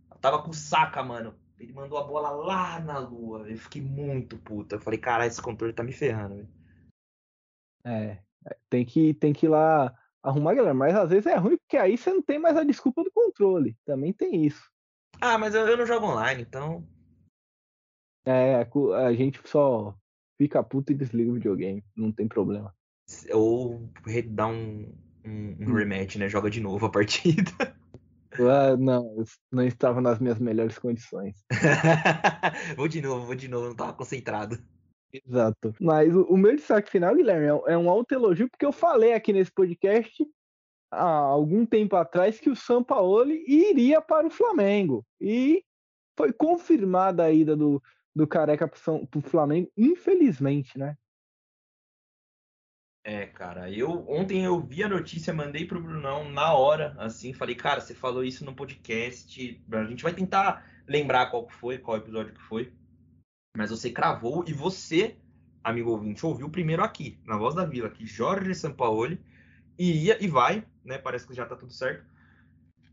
Eu 0.09 0.17
tava 0.17 0.41
com 0.41 0.53
saca, 0.53 1.03
mano. 1.03 1.35
Ele 1.59 1.73
mandou 1.73 1.97
a 1.97 2.03
bola 2.03 2.29
lá 2.29 2.79
na 2.79 2.99
lua. 2.99 3.49
Eu 3.49 3.57
fiquei 3.57 3.81
muito 3.81 4.37
puta. 4.37 4.75
Eu 4.75 4.81
falei, 4.81 4.99
cara, 4.99 5.25
esse 5.25 5.41
controle 5.41 5.73
tá 5.73 5.83
me 5.83 5.91
ferrando, 5.91 6.35
velho. 6.35 6.49
É, 7.83 8.19
tem 8.69 8.85
que, 8.85 9.13
tem 9.13 9.33
que 9.33 9.45
ir 9.45 9.49
lá 9.49 9.95
arrumar, 10.21 10.53
galera. 10.53 10.73
Mas 10.73 10.95
às 10.95 11.09
vezes 11.09 11.25
é 11.25 11.35
ruim, 11.35 11.57
porque 11.57 11.77
aí 11.77 11.97
você 11.97 12.11
não 12.11 12.21
tem 12.21 12.37
mais 12.37 12.55
a 12.57 12.63
desculpa 12.63 13.03
do 13.03 13.11
controle. 13.11 13.75
Também 13.85 14.13
tem 14.13 14.45
isso. 14.45 14.69
Ah, 15.19 15.37
mas 15.37 15.55
eu, 15.55 15.67
eu 15.67 15.77
não 15.77 15.85
jogo 15.85 16.05
online, 16.05 16.43
então. 16.43 16.87
É, 18.25 18.67
a 18.95 19.13
gente 19.13 19.39
só 19.45 19.95
fica 20.37 20.61
puto 20.63 20.91
e 20.91 20.95
desliga 20.95 21.31
o 21.31 21.35
videogame. 21.35 21.83
Não 21.95 22.11
tem 22.11 22.27
problema. 22.27 22.75
Ou 23.33 23.89
dá 24.29 24.47
um, 24.47 24.93
um, 25.25 25.55
um 25.59 25.69
hum. 25.69 25.73
rematch, 25.73 26.17
né? 26.17 26.29
Joga 26.29 26.49
de 26.49 26.59
novo 26.59 26.85
a 26.85 26.91
partida. 26.91 27.51
Ah, 28.39 28.75
não, 28.77 29.03
eu 29.17 29.25
não 29.51 29.63
estava 29.63 30.01
nas 30.01 30.19
minhas 30.19 30.39
melhores 30.39 30.77
condições. 30.77 31.43
vou 32.75 32.87
de 32.87 33.01
novo, 33.01 33.25
vou 33.25 33.35
de 33.35 33.47
novo, 33.47 33.65
não 33.65 33.71
estava 33.71 33.93
concentrado. 33.93 34.57
Exato. 35.11 35.73
Mas 35.79 36.13
o, 36.13 36.23
o 36.23 36.37
meu 36.37 36.55
destaque 36.55 36.91
final, 36.91 37.15
Guilherme, 37.15 37.45
é, 37.45 37.73
é 37.73 37.77
um 37.77 37.89
autoelogio, 37.89 38.49
porque 38.49 38.65
eu 38.65 38.71
falei 38.71 39.13
aqui 39.13 39.31
nesse 39.31 39.51
podcast 39.51 40.25
há 40.91 41.03
algum 41.03 41.65
tempo 41.65 41.95
atrás 41.95 42.39
que 42.39 42.49
o 42.49 42.55
Sampaoli 42.55 43.43
iria 43.47 44.01
para 44.01 44.27
o 44.27 44.31
Flamengo. 44.31 45.05
E 45.19 45.63
foi 46.17 46.33
confirmada 46.33 47.23
a 47.23 47.31
ida 47.31 47.55
do, 47.55 47.81
do 48.15 48.27
Careca 48.27 48.67
para 48.67 48.79
o 49.15 49.21
Flamengo, 49.21 49.71
infelizmente, 49.77 50.77
né? 50.77 50.95
É, 53.07 53.25
cara, 53.25 53.71
eu 53.71 54.03
ontem 54.05 54.43
eu 54.43 54.59
vi 54.59 54.83
a 54.83 54.89
notícia, 54.89 55.33
mandei 55.33 55.65
pro 55.65 55.81
Brunão 55.81 56.29
na 56.29 56.51
hora, 56.51 56.93
assim, 56.97 57.31
falei, 57.31 57.55
cara, 57.55 57.79
você 57.79 57.95
falou 57.95 58.21
isso 58.21 58.43
no 58.43 58.53
podcast, 58.53 59.63
a 59.71 59.85
gente 59.85 60.03
vai 60.03 60.13
tentar 60.13 60.69
lembrar 60.85 61.27
qual 61.27 61.47
que 61.47 61.53
foi, 61.53 61.77
qual 61.77 61.95
episódio 61.95 62.33
que 62.33 62.41
foi, 62.41 62.69
mas 63.55 63.69
você 63.69 63.91
cravou 63.91 64.43
e 64.45 64.51
você, 64.51 65.15
amigo 65.63 65.91
ouvinte, 65.91 66.25
ouviu 66.25 66.49
primeiro 66.49 66.83
aqui, 66.83 67.17
na 67.25 67.37
Voz 67.37 67.55
da 67.55 67.63
Vila, 67.63 67.89
que 67.89 68.05
Jorge 68.05 68.53
Sampaoli 68.53 69.21
ia 69.79 70.21
e 70.21 70.27
vai, 70.27 70.65
né, 70.83 70.97
parece 70.97 71.25
que 71.25 71.33
já 71.33 71.45
tá 71.45 71.55
tudo 71.55 71.71
certo, 71.71 72.05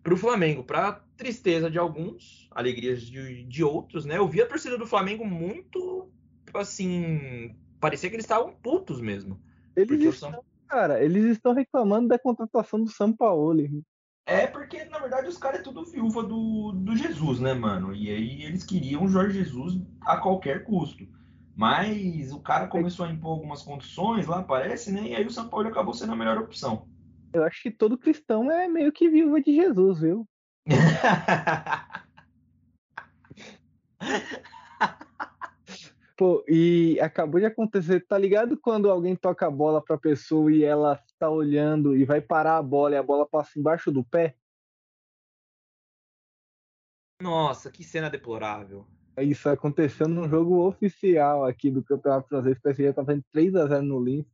pro 0.01 0.17
Flamengo, 0.17 0.63
pra 0.63 0.93
tristeza 1.17 1.69
de 1.69 1.77
alguns, 1.77 2.49
alegrias 2.53 3.03
de, 3.03 3.43
de 3.43 3.65
outros, 3.65 4.05
né, 4.05 4.19
eu 4.19 4.29
vi 4.29 4.41
a 4.41 4.47
torcida 4.47 4.79
do 4.79 4.87
Flamengo 4.87 5.25
muito, 5.25 6.09
assim, 6.55 7.57
parecia 7.81 8.09
que 8.09 8.15
eles 8.15 8.27
estavam 8.27 8.55
putos 8.55 9.01
mesmo, 9.01 9.43
eles 9.77 10.15
estão, 10.15 10.33
São... 10.33 10.45
cara, 10.69 11.03
eles 11.03 11.25
estão 11.27 11.53
reclamando 11.53 12.09
da 12.09 12.19
contratação 12.19 12.83
do 12.83 12.91
São 12.91 13.13
Paulo. 13.13 13.63
É 14.27 14.47
porque, 14.47 14.85
na 14.87 14.99
verdade, 14.99 15.29
os 15.29 15.37
caras 15.37 15.61
é 15.61 15.63
tudo 15.63 15.85
viúva 15.85 16.23
do, 16.23 16.73
do 16.73 16.97
Jesus, 16.97 17.41
né, 17.41 17.53
mano? 17.53 17.95
E 17.95 18.11
aí 18.11 18.43
eles 18.43 18.65
queriam 18.65 19.05
o 19.05 19.09
Jorge 19.09 19.39
Jesus 19.39 19.81
a 20.01 20.17
qualquer 20.17 20.65
custo. 20.65 21.07
Mas 21.57 22.33
o 22.33 22.41
cara 22.41 22.67
começou 22.67 23.07
a 23.07 23.11
impor 23.11 23.33
algumas 23.33 23.63
condições 23.63 24.27
lá, 24.27 24.43
parece, 24.43 24.91
né? 24.91 25.09
E 25.09 25.15
aí 25.15 25.25
o 25.25 25.31
São 25.31 25.49
Paulo 25.49 25.69
acabou 25.69 25.95
sendo 25.95 26.13
a 26.13 26.17
melhor 26.17 26.39
opção. 26.39 26.89
Eu 27.33 27.45
acho 27.45 27.63
que 27.63 27.71
todo 27.71 27.99
cristão 27.99 28.51
é 28.51 28.67
meio 28.67 28.93
que 28.93 29.09
viúva 29.09 29.41
de 29.41 29.55
Jesus, 29.55 30.01
viu? 30.01 30.27
Pô, 36.17 36.45
e 36.47 36.99
acabou 37.01 37.41
de 37.41 37.47
acontecer, 37.47 38.07
tá 38.07 38.17
ligado 38.17 38.57
quando 38.57 38.89
alguém 38.89 39.17
toca 39.17 39.47
a 39.47 39.51
bola 39.51 39.83
pra 39.83 39.99
pessoa 39.99 40.53
e 40.53 40.63
ela 40.63 41.03
tá 41.19 41.29
olhando 41.29 41.97
e 41.97 42.05
vai 42.05 42.21
parar 42.21 42.57
a 42.57 42.63
bola 42.63 42.95
e 42.95 42.99
a 42.99 43.03
bola 43.03 43.27
passa 43.27 43.59
embaixo 43.59 43.91
do 43.91 44.05
pé? 44.05 44.37
Nossa, 47.21 47.71
que 47.71 47.83
cena 47.83 48.09
deplorável. 48.09 48.87
Isso 49.19 49.49
aconteceu 49.49 50.09
num 50.09 50.29
jogo 50.29 50.67
oficial 50.67 51.45
aqui 51.45 51.71
do 51.71 51.83
Campeonato 51.83 52.29
Francês. 52.29 52.59
O 52.59 52.63
PSG 52.63 52.93
tava 52.93 53.15
em 53.15 53.23
3x0 53.35 53.81
no 53.81 54.03
Lins. 54.03 54.27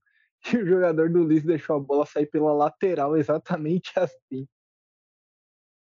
E 0.55 0.57
o 0.57 0.66
jogador 0.66 1.11
do 1.11 1.22
Lins 1.22 1.45
deixou 1.45 1.76
a 1.76 1.81
bola 1.81 2.07
sair 2.07 2.24
pela 2.24 2.53
lateral, 2.55 3.14
exatamente 3.14 3.93
assim. 3.97 4.49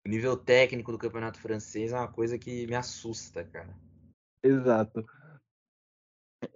O 0.06 0.10
nível 0.10 0.38
técnico 0.38 0.94
do 0.94 0.98
Campeonato 0.98 1.40
Francês 1.40 1.92
é 1.92 1.98
uma 1.98 2.08
coisa 2.08 2.38
que 2.40 2.66
me 2.66 2.76
assusta, 2.76 3.44
cara. 3.44 3.76
Exato. 4.42 5.06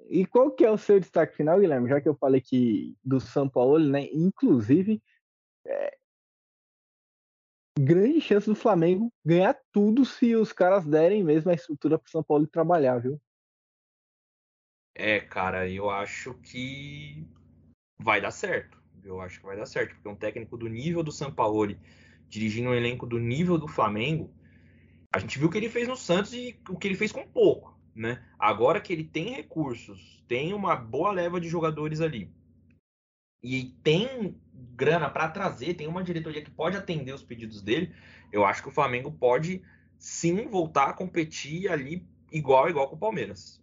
E 0.09 0.25
qual 0.25 0.51
que 0.51 0.65
é 0.65 0.71
o 0.71 0.77
seu 0.77 0.99
destaque 0.99 1.35
final, 1.35 1.59
Guilherme? 1.59 1.89
Já 1.89 2.01
que 2.01 2.09
eu 2.09 2.15
falei 2.15 2.41
que 2.41 2.95
do 3.03 3.19
São 3.19 3.47
Paulo, 3.47 3.79
né? 3.79 4.07
Inclusive, 4.11 5.01
é... 5.65 5.97
grande 7.79 8.21
chance 8.21 8.47
do 8.47 8.55
Flamengo 8.55 9.11
ganhar 9.25 9.57
tudo 9.71 10.05
se 10.05 10.35
os 10.35 10.51
caras 10.51 10.85
derem 10.85 11.23
mesmo 11.23 11.51
a 11.51 11.53
estrutura 11.53 11.97
para 11.97 12.07
o 12.07 12.11
São 12.11 12.23
Paulo 12.23 12.47
trabalhar, 12.47 12.99
viu? 12.99 13.19
É, 14.95 15.19
cara, 15.19 15.69
eu 15.69 15.89
acho 15.89 16.33
que 16.35 17.25
vai 17.97 18.19
dar 18.19 18.31
certo. 18.31 18.77
Eu 19.03 19.21
acho 19.21 19.39
que 19.39 19.45
vai 19.45 19.55
dar 19.55 19.65
certo, 19.65 19.95
porque 19.95 20.09
um 20.09 20.15
técnico 20.15 20.57
do 20.57 20.67
nível 20.67 21.01
do 21.01 21.11
São 21.11 21.33
Paulo 21.33 21.73
dirigindo 22.27 22.69
um 22.69 22.75
elenco 22.75 23.07
do 23.07 23.17
nível 23.17 23.57
do 23.57 23.67
Flamengo, 23.67 24.33
a 25.11 25.17
gente 25.17 25.39
viu 25.39 25.47
o 25.47 25.51
que 25.51 25.57
ele 25.57 25.69
fez 25.69 25.87
no 25.87 25.95
Santos 25.95 26.33
e 26.33 26.59
o 26.69 26.77
que 26.77 26.87
ele 26.87 26.95
fez 26.95 27.11
com 27.11 27.25
pouco 27.25 27.78
né? 27.99 28.23
Agora 28.39 28.79
que 28.79 28.93
ele 28.93 29.03
tem 29.03 29.33
recursos, 29.33 30.23
tem 30.25 30.53
uma 30.53 30.73
boa 30.73 31.11
leva 31.11 31.39
de 31.39 31.49
jogadores 31.49 31.99
ali 31.99 32.31
e 33.43 33.75
tem 33.83 34.39
grana 34.53 35.09
para 35.09 35.27
trazer, 35.27 35.73
tem 35.73 35.87
uma 35.87 36.03
diretoria 36.03 36.41
que 36.41 36.49
pode 36.49 36.77
atender 36.77 37.13
os 37.13 37.23
pedidos 37.23 37.61
dele, 37.61 37.93
eu 38.31 38.45
acho 38.45 38.63
que 38.63 38.69
o 38.69 38.71
Flamengo 38.71 39.11
pode 39.11 39.61
sim 39.97 40.47
voltar 40.47 40.89
a 40.89 40.93
competir 40.93 41.69
ali 41.69 42.07
igual 42.31 42.69
igual 42.69 42.87
com 42.87 42.95
o 42.95 42.99
Palmeiras. 42.99 43.61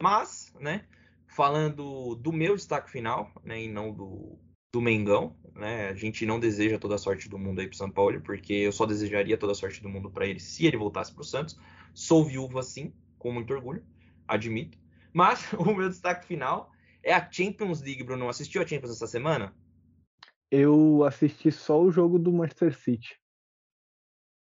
Mas, 0.00 0.52
né, 0.60 0.84
falando 1.26 2.14
do 2.14 2.32
meu 2.32 2.54
destaque 2.54 2.88
final, 2.88 3.32
né, 3.44 3.62
e 3.62 3.68
não 3.68 3.92
do, 3.92 4.38
do 4.72 4.80
Mengão, 4.80 5.36
né? 5.54 5.88
A 5.88 5.94
gente 5.94 6.24
não 6.24 6.38
deseja 6.38 6.78
toda 6.78 6.94
a 6.94 6.98
sorte 6.98 7.28
do 7.28 7.38
mundo 7.38 7.60
aí 7.60 7.68
pro 7.68 7.76
São 7.76 7.90
Paulo, 7.90 8.20
porque 8.20 8.52
eu 8.52 8.72
só 8.72 8.86
desejaria 8.86 9.36
toda 9.36 9.52
a 9.52 9.56
sorte 9.56 9.82
do 9.82 9.88
mundo 9.88 10.10
para 10.10 10.26
ele 10.26 10.40
se 10.40 10.66
ele 10.66 10.76
voltasse 10.76 11.12
pro 11.12 11.24
Santos. 11.24 11.58
Sou 11.92 12.24
viúva 12.24 12.62
sim, 12.62 12.92
com 13.22 13.32
muito 13.32 13.54
orgulho, 13.54 13.86
admito. 14.26 14.76
Mas 15.12 15.52
o 15.54 15.72
meu 15.72 15.88
destaque 15.88 16.26
final 16.26 16.70
é 17.02 17.14
a 17.14 17.30
Champions 17.30 17.80
League, 17.80 18.02
Bruno. 18.02 18.28
Assistiu 18.28 18.60
a 18.60 18.66
Champions 18.66 18.96
essa 18.96 19.06
semana? 19.06 19.54
Eu 20.50 21.04
assisti 21.04 21.50
só 21.50 21.80
o 21.80 21.90
jogo 21.90 22.18
do 22.18 22.32
Manchester 22.32 22.76
City. 22.76 23.18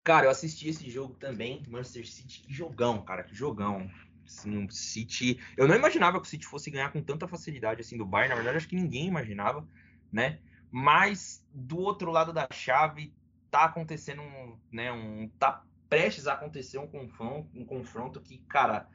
Cara, 0.04 0.26
eu 0.26 0.30
assisti 0.30 0.68
esse 0.68 0.90
jogo 0.90 1.14
também, 1.14 1.62
Manchester 1.66 2.06
City, 2.06 2.42
que 2.42 2.52
jogão, 2.52 3.02
cara, 3.02 3.22
que 3.22 3.34
jogão. 3.34 3.90
Assim, 4.26 4.64
o 4.64 4.70
City, 4.70 5.38
eu 5.56 5.68
não 5.68 5.76
imaginava 5.76 6.20
que 6.20 6.26
o 6.26 6.28
City 6.28 6.46
fosse 6.46 6.70
ganhar 6.70 6.90
com 6.90 7.02
tanta 7.02 7.28
facilidade 7.28 7.80
assim 7.80 7.96
do 7.96 8.04
Bayern, 8.04 8.30
na 8.30 8.34
verdade 8.36 8.56
acho 8.56 8.68
que 8.68 8.76
ninguém 8.76 9.06
imaginava, 9.06 9.66
né? 10.10 10.40
Mas 10.70 11.46
do 11.52 11.78
outro 11.78 12.10
lado 12.10 12.32
da 12.32 12.48
chave 12.52 13.14
tá 13.50 13.64
acontecendo 13.64 14.22
um, 14.22 14.58
né, 14.72 14.90
um 14.90 15.28
tá 15.38 15.62
prestes 15.94 16.26
a 16.26 16.32
acontecer 16.32 16.78
um 16.78 16.88
confronto, 16.88 17.48
um 17.54 17.64
confronto 17.64 18.20
que, 18.20 18.38
cara, 18.48 18.88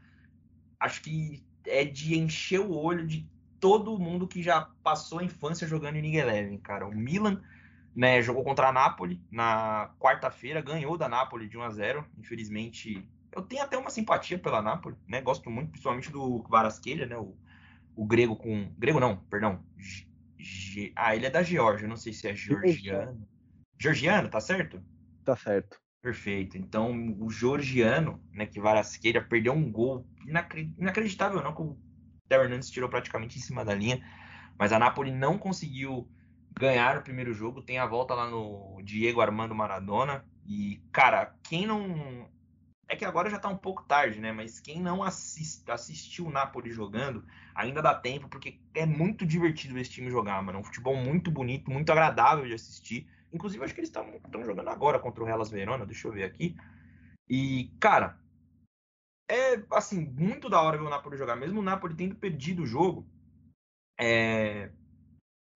acho 0.78 1.02
que 1.02 1.42
é 1.66 1.86
de 1.86 2.20
encher 2.20 2.60
o 2.60 2.74
olho 2.74 3.08
de 3.08 3.26
todo 3.58 3.98
mundo 3.98 4.28
que 4.28 4.44
já 4.44 4.70
passou 4.84 5.20
a 5.20 5.24
infância 5.24 5.66
jogando 5.66 5.96
em 5.96 6.18
Eleven, 6.18 6.58
cara. 6.58 6.86
O 6.86 6.94
Milan, 6.94 7.42
né, 7.96 8.22
jogou 8.22 8.44
contra 8.44 8.68
a 8.68 8.74
Napoli 8.74 9.22
na 9.32 9.94
quarta-feira, 9.98 10.62
ganhou 10.62 10.98
da 10.98 11.08
Napoli 11.08 11.48
de 11.48 11.58
1 11.58 11.62
a 11.62 11.70
0. 11.70 12.06
Infelizmente, 12.18 13.08
eu 13.34 13.44
tenho 13.44 13.64
até 13.64 13.78
uma 13.78 13.90
simpatia 13.90 14.38
pela 14.38 14.62
Napoli, 14.62 14.98
né? 15.08 15.22
Gosto 15.22 15.50
muito, 15.50 15.72
principalmente 15.72 16.12
do 16.12 16.44
Varasquelha, 16.50 17.06
né? 17.06 17.18
O, 17.18 17.34
o 17.96 18.06
grego 18.06 18.36
com, 18.36 18.74
grego 18.78 19.00
não, 19.00 19.16
perdão. 19.30 19.64
G... 19.78 20.06
G... 20.38 20.92
Ah, 20.98 21.16
ele 21.16 21.28
é 21.28 21.30
da 21.30 21.44
Geórgia, 21.44 21.88
não 21.88 21.98
sei 21.98 22.12
se 22.12 22.28
é 22.28 22.36
georgiano. 22.36 23.26
Georgiano, 23.78 24.28
tá 24.28 24.42
certo? 24.42 24.84
Tá 25.24 25.38
certo. 25.38 25.80
Perfeito. 26.02 26.58
Então, 26.58 27.16
o 27.20 27.30
georgiano, 27.30 28.24
né, 28.32 28.46
que 28.46 28.60
Varasqueira 28.60 29.22
perdeu 29.22 29.54
um 29.54 29.70
gol 29.70 30.08
inacreditável, 30.78 31.44
não, 31.44 31.54
que 31.54 31.62
o 31.62 31.78
Theo 32.28 32.44
Hernandes 32.44 32.70
tirou 32.70 32.90
praticamente 32.90 33.38
em 33.38 33.42
cima 33.42 33.66
da 33.66 33.76
linha, 33.76 34.02
mas 34.58 34.72
a 34.72 34.80
Napoli 34.80 35.12
não 35.12 35.38
conseguiu 35.38 36.10
ganhar 36.58 36.98
o 36.98 37.04
primeiro 37.04 37.34
jogo, 37.34 37.62
tem 37.62 37.80
a 37.80 37.86
volta 37.86 38.14
lá 38.14 38.30
no 38.30 38.82
Diego 38.84 39.20
Armando 39.20 39.54
Maradona, 39.54 40.26
e, 40.46 40.82
cara, 40.92 41.36
quem 41.44 41.68
não 41.68 42.30
é 42.88 42.96
que 42.96 43.06
agora 43.06 43.30
já 43.30 43.36
está 43.38 43.48
um 43.48 43.58
pouco 43.58 43.84
tarde, 43.84 44.20
né? 44.20 44.32
Mas 44.32 44.60
quem 44.60 44.82
não 44.82 45.04
assist, 45.04 45.70
assistiu 45.70 46.26
o 46.26 46.32
Napoli 46.32 46.72
jogando, 46.72 47.24
ainda 47.54 47.84
dá 47.84 47.94
tempo, 47.94 48.28
porque 48.28 48.60
é 48.74 48.84
muito 48.86 49.28
divertido 49.28 49.78
esse 49.78 49.92
time 49.92 50.10
jogar, 50.10 50.42
mano. 50.42 50.58
É 50.58 50.62
um 50.62 50.64
futebol 50.64 50.96
muito 50.96 51.30
bonito, 51.30 51.70
muito 51.70 51.92
agradável 51.92 52.48
de 52.48 52.54
assistir. 52.54 53.08
Inclusive, 53.32 53.64
acho 53.64 53.74
que 53.74 53.82
eles 53.82 53.90
estão 53.90 54.44
jogando 54.44 54.70
agora 54.70 55.00
contra 55.00 55.24
o 55.24 55.28
Hellas 55.28 55.52
Verona, 55.52 55.86
deixa 55.86 56.08
eu 56.08 56.12
ver 56.12 56.24
aqui. 56.24 56.56
E, 57.30 57.72
cara, 57.80 58.20
é, 59.30 59.64
assim, 59.72 60.06
muito 60.18 60.50
da 60.50 60.60
hora 60.60 60.78
ver 60.78 60.84
o 60.84 60.90
Napoli 60.90 61.16
jogar. 61.16 61.36
Mesmo 61.36 61.60
o 61.60 61.64
Napoli 61.64 61.96
tendo 61.96 62.16
perdido 62.16 62.64
o 62.64 62.66
jogo, 62.66 63.08
é... 64.00 64.72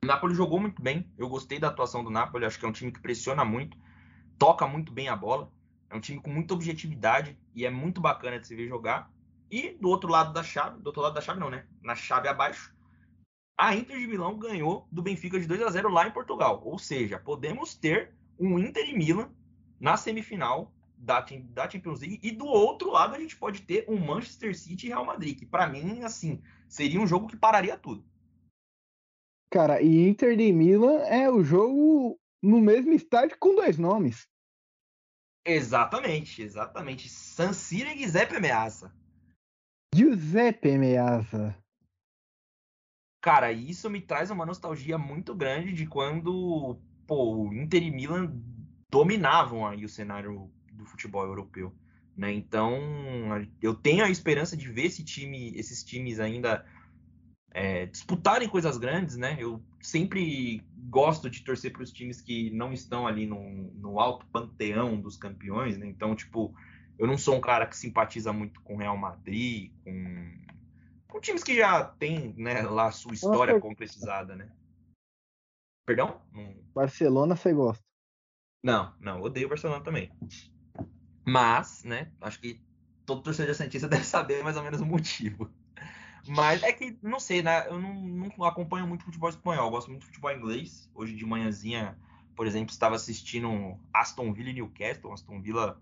o 0.03 0.07
Napoli 0.07 0.35
jogou 0.35 0.59
muito 0.59 0.81
bem. 0.81 1.11
Eu 1.17 1.27
gostei 1.27 1.57
da 1.57 1.69
atuação 1.69 2.03
do 2.03 2.11
Napoli, 2.11 2.45
acho 2.45 2.59
que 2.59 2.65
é 2.65 2.69
um 2.69 2.73
time 2.73 2.91
que 2.91 3.01
pressiona 3.01 3.43
muito, 3.43 3.75
toca 4.37 4.67
muito 4.67 4.91
bem 4.93 5.09
a 5.09 5.15
bola. 5.15 5.51
É 5.89 5.95
um 5.95 5.99
time 5.99 6.21
com 6.21 6.29
muita 6.29 6.53
objetividade 6.53 7.37
e 7.55 7.65
é 7.65 7.69
muito 7.71 7.99
bacana 7.99 8.39
de 8.39 8.47
se 8.47 8.55
ver 8.55 8.67
jogar. 8.67 9.11
E 9.49 9.71
do 9.71 9.89
outro 9.89 10.09
lado 10.09 10.33
da 10.33 10.43
chave, 10.43 10.79
do 10.79 10.87
outro 10.87 11.01
lado 11.01 11.13
da 11.13 11.21
chave 11.21 11.39
não, 11.39 11.49
né? 11.49 11.65
Na 11.81 11.95
chave 11.95 12.27
abaixo, 12.27 12.73
a 13.57 13.75
Inter 13.75 13.97
de 13.99 14.07
Milão 14.07 14.37
ganhou 14.37 14.87
do 14.91 15.01
Benfica 15.01 15.39
de 15.39 15.47
2 15.47 15.61
a 15.61 15.69
0 15.69 15.89
lá 15.89 16.07
em 16.07 16.11
Portugal. 16.11 16.61
Ou 16.65 16.79
seja, 16.79 17.19
podemos 17.19 17.75
ter 17.75 18.13
um 18.39 18.57
Inter 18.57 18.89
e 18.89 18.97
Milan 18.97 19.31
na 19.79 19.95
semifinal 19.97 20.73
da, 20.97 21.19
da 21.21 21.69
Champions 21.69 21.99
League 21.99 22.19
e 22.23 22.31
do 22.31 22.45
outro 22.45 22.91
lado 22.91 23.15
a 23.15 23.19
gente 23.19 23.35
pode 23.37 23.61
ter 23.61 23.85
um 23.87 23.97
Manchester 23.97 24.57
City 24.57 24.87
e 24.87 24.89
Real 24.89 25.05
Madrid, 25.05 25.37
que 25.37 25.45
para 25.45 25.67
mim, 25.67 26.03
assim, 26.03 26.41
seria 26.67 26.99
um 26.99 27.07
jogo 27.07 27.27
que 27.27 27.37
pararia 27.37 27.77
tudo. 27.77 28.03
Cara, 29.51 29.81
e 29.81 30.07
Inter 30.07 30.35
de 30.35 30.51
Milan 30.51 30.99
é 31.01 31.29
o 31.29 31.43
jogo 31.43 32.19
no 32.41 32.59
mesmo 32.59 32.91
estádio 32.93 33.37
com 33.39 33.55
dois 33.55 33.77
nomes. 33.77 34.27
Exatamente, 35.45 36.41
exatamente. 36.41 37.09
San 37.09 37.53
Siro 37.53 37.89
e 37.89 37.97
Giuseppe 37.99 38.39
Meazza. 38.39 38.91
Giuseppe 39.93 40.77
Meazza. 40.77 41.55
Cara, 43.23 43.53
isso 43.53 43.89
me 43.89 44.01
traz 44.01 44.29
uma 44.31 44.45
nostalgia 44.45 44.97
muito 44.97 45.33
grande 45.33 45.71
de 45.71 45.87
quando 45.87 46.77
pô, 47.07 47.47
o 47.47 47.53
Inter 47.53 47.81
e 47.81 47.89
Milan 47.89 48.29
dominavam 48.91 49.65
aí 49.65 49.85
o 49.85 49.89
cenário 49.89 50.51
do 50.73 50.85
futebol 50.85 51.25
europeu. 51.25 51.73
Né? 52.17 52.33
Então, 52.33 52.77
eu 53.61 53.73
tenho 53.73 54.03
a 54.03 54.09
esperança 54.09 54.57
de 54.57 54.67
ver 54.67 54.87
esse 54.87 55.05
time, 55.05 55.53
esses 55.55 55.85
times 55.85 56.19
ainda 56.19 56.65
é, 57.53 57.85
disputarem 57.85 58.49
coisas 58.49 58.77
grandes, 58.77 59.15
né? 59.15 59.37
Eu 59.39 59.63
sempre 59.81 60.61
gosto 60.89 61.29
de 61.29 61.45
torcer 61.45 61.71
para 61.71 61.83
os 61.83 61.93
times 61.93 62.19
que 62.19 62.49
não 62.49 62.73
estão 62.73 63.07
ali 63.07 63.25
no, 63.25 63.71
no 63.75 64.01
alto 64.01 64.25
panteão 64.33 64.99
dos 64.99 65.15
campeões, 65.15 65.77
né? 65.77 65.87
Então, 65.87 66.13
tipo, 66.13 66.53
eu 66.99 67.07
não 67.07 67.17
sou 67.17 67.37
um 67.37 67.41
cara 67.41 67.65
que 67.67 67.77
simpatiza 67.77 68.33
muito 68.33 68.59
com 68.61 68.75
Real 68.75 68.97
Madrid, 68.97 69.71
com, 69.85 70.42
com 71.13 71.21
times 71.21 71.43
que 71.43 71.55
já 71.55 71.85
tem, 71.85 72.33
né, 72.35 72.63
lá 72.63 72.87
a 72.87 72.91
sua 72.91 73.13
história 73.13 73.53
Nossa. 73.53 73.61
concretizada, 73.61 74.35
né? 74.35 74.51
Perdão? 75.85 76.19
Barcelona 76.73 77.35
você 77.35 77.53
gosta? 77.53 77.83
Não, 78.63 78.95
não, 78.99 79.21
odeio 79.21 79.45
o 79.45 79.49
Barcelona 79.49 79.83
também. 79.83 80.11
Mas, 81.23 81.83
né, 81.83 82.11
acho 82.19 82.41
que 82.41 82.59
todo 83.05 83.21
torcedor 83.21 83.53
Santista 83.53 83.87
deve 83.87 84.03
saber 84.03 84.43
mais 84.43 84.57
ou 84.57 84.63
menos 84.63 84.81
o 84.81 84.85
motivo. 84.87 85.51
Mas 86.27 86.63
é 86.63 86.73
que, 86.73 86.97
não 87.03 87.19
sei, 87.19 87.43
né? 87.43 87.67
Eu 87.67 87.79
não, 87.79 87.93
não 87.93 88.45
acompanho 88.45 88.87
muito 88.87 89.03
futebol 89.03 89.29
espanhol, 89.29 89.69
gosto 89.69 89.89
muito 89.89 90.01
de 90.01 90.07
futebol 90.07 90.31
inglês. 90.31 90.89
Hoje 90.95 91.13
de 91.13 91.25
manhãzinha, 91.25 91.95
por 92.35 92.47
exemplo, 92.47 92.71
estava 92.71 92.95
assistindo 92.95 93.77
Aston 93.93 94.33
Villa 94.33 94.49
e 94.49 94.53
Newcastle. 94.53 95.11
Aston 95.11 95.41
Villa 95.41 95.79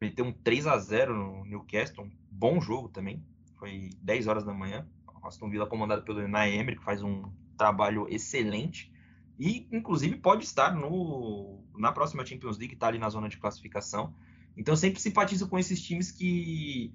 meteu 0.00 0.24
um 0.24 0.32
3 0.32 0.66
a 0.66 0.78
0 0.78 1.14
no 1.14 1.44
Newcastle, 1.44 2.04
um 2.04 2.10
bom 2.30 2.58
jogo 2.60 2.88
também. 2.88 3.22
Foi 3.58 3.90
10 4.02 4.26
horas 4.26 4.44
da 4.44 4.52
manhã. 4.52 4.86
Aston 5.22 5.50
Villa 5.50 5.66
comandado 5.66 6.02
pelo 6.02 6.20
Unai 6.20 6.54
Emery, 6.54 6.76
que 6.76 6.84
faz 6.84 7.02
um 7.02 7.30
trabalho 7.56 8.06
excelente. 8.08 8.92
E, 9.38 9.68
inclusive, 9.72 10.16
pode 10.16 10.44
estar 10.44 10.74
no, 10.74 11.62
na 11.76 11.92
próxima 11.92 12.24
Champions 12.24 12.58
League, 12.58 12.74
está 12.74 12.86
ali 12.86 12.98
na 12.98 13.10
zona 13.10 13.28
de 13.28 13.36
classificação. 13.36 14.14
Então, 14.56 14.72
eu 14.72 14.76
sempre 14.76 15.00
simpatizo 15.00 15.48
com 15.48 15.58
esses 15.58 15.82
times 15.82 16.10
que 16.10 16.92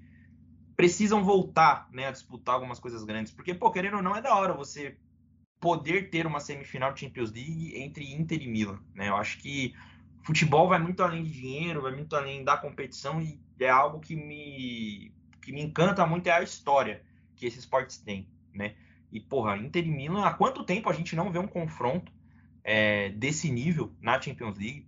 precisam 0.76 1.22
voltar 1.22 1.88
né, 1.92 2.08
a 2.08 2.10
disputar 2.10 2.54
algumas 2.54 2.80
coisas 2.80 3.04
grandes. 3.04 3.32
Porque, 3.32 3.54
pô, 3.54 3.70
querendo 3.70 3.96
ou 3.96 4.02
não, 4.02 4.16
é 4.16 4.22
da 4.22 4.34
hora 4.34 4.52
você 4.52 4.96
poder 5.60 6.10
ter 6.10 6.26
uma 6.26 6.40
semifinal 6.40 6.96
Champions 6.96 7.30
League 7.30 7.76
entre 7.76 8.12
Inter 8.12 8.42
e 8.42 8.48
Milan. 8.48 8.80
Né? 8.94 9.08
Eu 9.08 9.16
acho 9.16 9.38
que 9.38 9.74
futebol 10.24 10.68
vai 10.68 10.80
muito 10.80 11.02
além 11.02 11.22
de 11.22 11.30
dinheiro, 11.30 11.82
vai 11.82 11.94
muito 11.94 12.16
além 12.16 12.42
da 12.42 12.56
competição 12.56 13.22
e 13.22 13.40
é 13.60 13.70
algo 13.70 14.00
que 14.00 14.16
me, 14.16 15.14
que 15.42 15.52
me 15.52 15.60
encanta 15.60 16.06
muito 16.06 16.26
é 16.28 16.32
a 16.32 16.42
história 16.42 17.02
que 17.36 17.44
esses 17.44 17.60
esportes 17.60 17.98
têm, 17.98 18.28
né? 18.54 18.76
E, 19.10 19.20
porra, 19.20 19.58
Inter 19.58 19.86
e 19.86 19.90
Milan, 19.90 20.24
há 20.24 20.32
quanto 20.32 20.64
tempo 20.64 20.88
a 20.88 20.92
gente 20.92 21.14
não 21.14 21.30
vê 21.30 21.38
um 21.38 21.46
confronto 21.46 22.10
é, 22.64 23.10
desse 23.10 23.50
nível 23.50 23.92
na 24.00 24.18
Champions 24.20 24.56
League? 24.56 24.86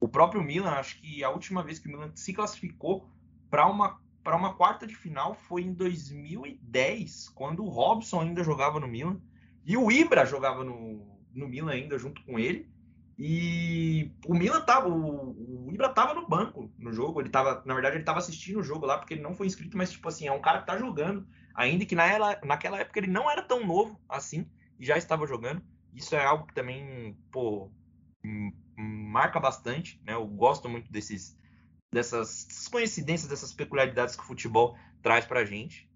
O 0.00 0.08
próprio 0.08 0.42
Milan, 0.42 0.70
acho 0.70 1.00
que 1.00 1.22
a 1.22 1.30
última 1.30 1.62
vez 1.62 1.78
que 1.78 1.86
o 1.86 1.90
Milan 1.92 2.10
se 2.14 2.32
classificou 2.32 3.08
para 3.48 3.66
uma 3.66 4.00
para 4.22 4.36
uma 4.36 4.54
quarta 4.54 4.86
de 4.86 4.94
final 4.94 5.34
foi 5.34 5.62
em 5.62 5.72
2010, 5.72 7.28
quando 7.30 7.64
o 7.64 7.68
Robson 7.68 8.20
ainda 8.20 8.44
jogava 8.44 8.78
no 8.78 8.86
Milan 8.86 9.20
e 9.64 9.76
o 9.76 9.90
Ibra 9.90 10.24
jogava 10.24 10.62
no, 10.62 11.04
no 11.34 11.48
Milan 11.48 11.72
ainda 11.72 11.98
junto 11.98 12.22
com 12.22 12.38
ele. 12.38 12.70
E 13.18 14.10
o 14.26 14.34
Milan 14.34 14.62
tava, 14.62 14.88
o, 14.88 15.66
o 15.66 15.72
Ibra 15.72 15.88
tava 15.88 16.14
no 16.14 16.26
banco 16.26 16.72
no 16.78 16.92
jogo, 16.92 17.20
ele 17.20 17.28
tava, 17.28 17.62
na 17.64 17.74
verdade, 17.74 17.96
ele 17.96 18.04
tava 18.04 18.18
assistindo 18.18 18.60
o 18.60 18.62
jogo 18.62 18.86
lá 18.86 18.98
porque 18.98 19.14
ele 19.14 19.22
não 19.22 19.34
foi 19.34 19.46
inscrito, 19.46 19.76
mas 19.76 19.92
tipo 19.92 20.08
assim, 20.08 20.26
é 20.26 20.32
um 20.32 20.40
cara 20.40 20.60
que 20.60 20.66
tá 20.66 20.78
jogando, 20.78 21.26
ainda 21.54 21.84
que 21.84 21.94
na, 21.94 22.04
naquela 22.44 22.78
época 22.78 22.98
ele 22.98 23.08
não 23.08 23.30
era 23.30 23.42
tão 23.42 23.66
novo 23.66 24.00
assim 24.08 24.50
e 24.78 24.86
já 24.86 24.96
estava 24.96 25.26
jogando. 25.26 25.62
Isso 25.94 26.14
é 26.14 26.24
algo 26.24 26.46
que 26.46 26.54
também, 26.54 27.16
pô, 27.30 27.70
marca 28.76 29.38
bastante, 29.38 30.00
né? 30.04 30.14
Eu 30.14 30.26
gosto 30.26 30.68
muito 30.68 30.90
desses 30.90 31.36
dessas 31.92 32.68
coincidências, 32.68 33.28
dessas 33.28 33.52
peculiaridades 33.52 34.16
que 34.16 34.22
o 34.22 34.26
futebol 34.26 34.76
traz 35.02 35.26
pra 35.26 35.44
gente. 35.44 35.88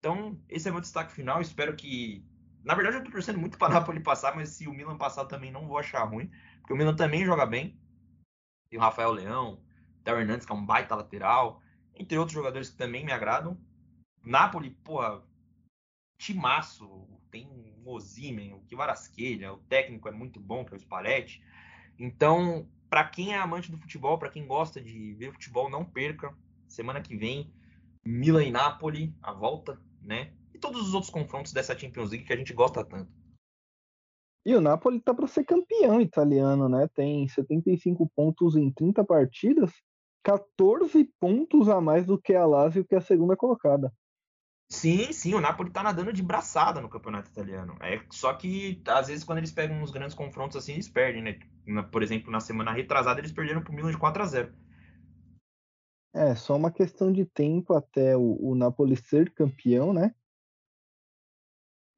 Então, 0.00 0.38
esse 0.48 0.68
é 0.68 0.72
meu 0.72 0.80
destaque 0.80 1.12
final. 1.12 1.40
Espero 1.40 1.74
que. 1.76 2.24
Na 2.64 2.74
verdade, 2.74 2.96
eu 2.96 3.04
tô 3.04 3.12
torcendo 3.12 3.38
muito 3.38 3.56
para 3.56 3.72
Napoli 3.74 4.00
passar, 4.00 4.34
mas 4.34 4.50
se 4.50 4.66
o 4.66 4.72
Milan 4.72 4.98
passar 4.98 5.24
também 5.26 5.52
não 5.52 5.68
vou 5.68 5.78
achar 5.78 6.02
ruim, 6.02 6.28
porque 6.66 6.72
o 6.72 6.76
Milan 6.76 6.96
também 6.96 7.24
joga 7.24 7.46
bem. 7.46 7.78
Tem 8.68 8.76
o 8.76 8.82
Rafael 8.82 9.12
Leão, 9.12 9.62
Theo 10.02 10.18
Hernandes, 10.18 10.44
que 10.44 10.50
é 10.50 10.54
um 10.56 10.66
baita 10.66 10.96
lateral, 10.96 11.62
entre 11.94 12.18
outros 12.18 12.34
jogadores 12.34 12.70
que 12.70 12.76
também 12.76 13.04
me 13.04 13.12
agradam. 13.12 13.56
Napoli, 14.24 14.70
porra, 14.70 15.22
timaço. 16.18 17.06
Tem 17.30 17.46
o 17.84 17.92
Ozimen, 17.92 18.52
o 18.52 18.62
Kivarasquelha, 18.62 19.52
o 19.52 19.58
técnico 19.58 20.08
é 20.08 20.10
muito 20.10 20.40
bom, 20.40 20.64
que 20.64 20.74
é 20.74 20.76
o 20.76 20.80
Spalletti. 20.80 21.40
Então, 21.96 22.68
para 22.90 23.04
quem 23.04 23.32
é 23.32 23.38
amante 23.38 23.70
do 23.70 23.78
futebol, 23.78 24.18
para 24.18 24.30
quem 24.30 24.44
gosta 24.44 24.80
de 24.80 25.14
ver 25.14 25.30
futebol, 25.30 25.70
não 25.70 25.84
perca. 25.84 26.36
Semana 26.66 27.00
que 27.00 27.16
vem, 27.16 27.54
Milan 28.04 28.42
e 28.42 28.50
Napoli, 28.50 29.14
a 29.22 29.32
volta, 29.32 29.80
né? 30.02 30.32
E 30.52 30.58
todos 30.58 30.82
os 30.82 30.94
outros 30.94 31.12
confrontos 31.12 31.52
dessa 31.52 31.78
Champions 31.78 32.10
League 32.10 32.26
que 32.26 32.32
a 32.32 32.36
gente 32.36 32.52
gosta 32.52 32.84
tanto. 32.84 33.15
E 34.46 34.54
o 34.54 34.60
Napoli 34.60 35.00
tá 35.00 35.12
para 35.12 35.26
ser 35.26 35.42
campeão 35.42 36.00
italiano, 36.00 36.68
né? 36.68 36.88
Tem 36.94 37.26
75 37.26 38.08
pontos 38.14 38.54
em 38.54 38.70
30 38.70 39.04
partidas, 39.04 39.72
14 40.22 41.04
pontos 41.18 41.68
a 41.68 41.80
mais 41.80 42.06
do 42.06 42.16
que 42.16 42.32
a 42.32 42.46
Lazio, 42.46 42.84
que 42.84 42.94
é 42.94 42.98
a 42.98 43.00
segunda 43.00 43.36
colocada. 43.36 43.92
Sim, 44.70 45.12
sim, 45.12 45.34
o 45.34 45.40
Napoli 45.40 45.70
tá 45.72 45.82
nadando 45.82 46.12
de 46.12 46.22
braçada 46.22 46.80
no 46.80 46.88
campeonato 46.88 47.28
italiano. 47.28 47.76
É 47.80 48.00
só 48.12 48.32
que 48.34 48.80
às 48.86 49.08
vezes 49.08 49.24
quando 49.24 49.38
eles 49.38 49.50
pegam 49.50 49.82
uns 49.82 49.90
grandes 49.90 50.14
confrontos 50.14 50.56
assim, 50.56 50.74
eles 50.74 50.88
perdem, 50.88 51.22
né? 51.24 51.40
Na, 51.66 51.82
por 51.82 52.04
exemplo, 52.04 52.30
na 52.30 52.38
semana 52.38 52.70
retrasada 52.70 53.18
eles 53.18 53.32
perderam 53.32 53.64
pro 53.64 53.72
Milan 53.72 53.90
de 53.90 53.98
4 53.98 54.22
a 54.22 54.26
0. 54.26 54.54
É, 56.14 56.36
só 56.36 56.54
uma 56.54 56.70
questão 56.70 57.12
de 57.12 57.24
tempo 57.24 57.74
até 57.74 58.16
o, 58.16 58.38
o 58.40 58.54
Napoli 58.54 58.96
ser 58.96 59.34
campeão, 59.34 59.92
né? 59.92 60.14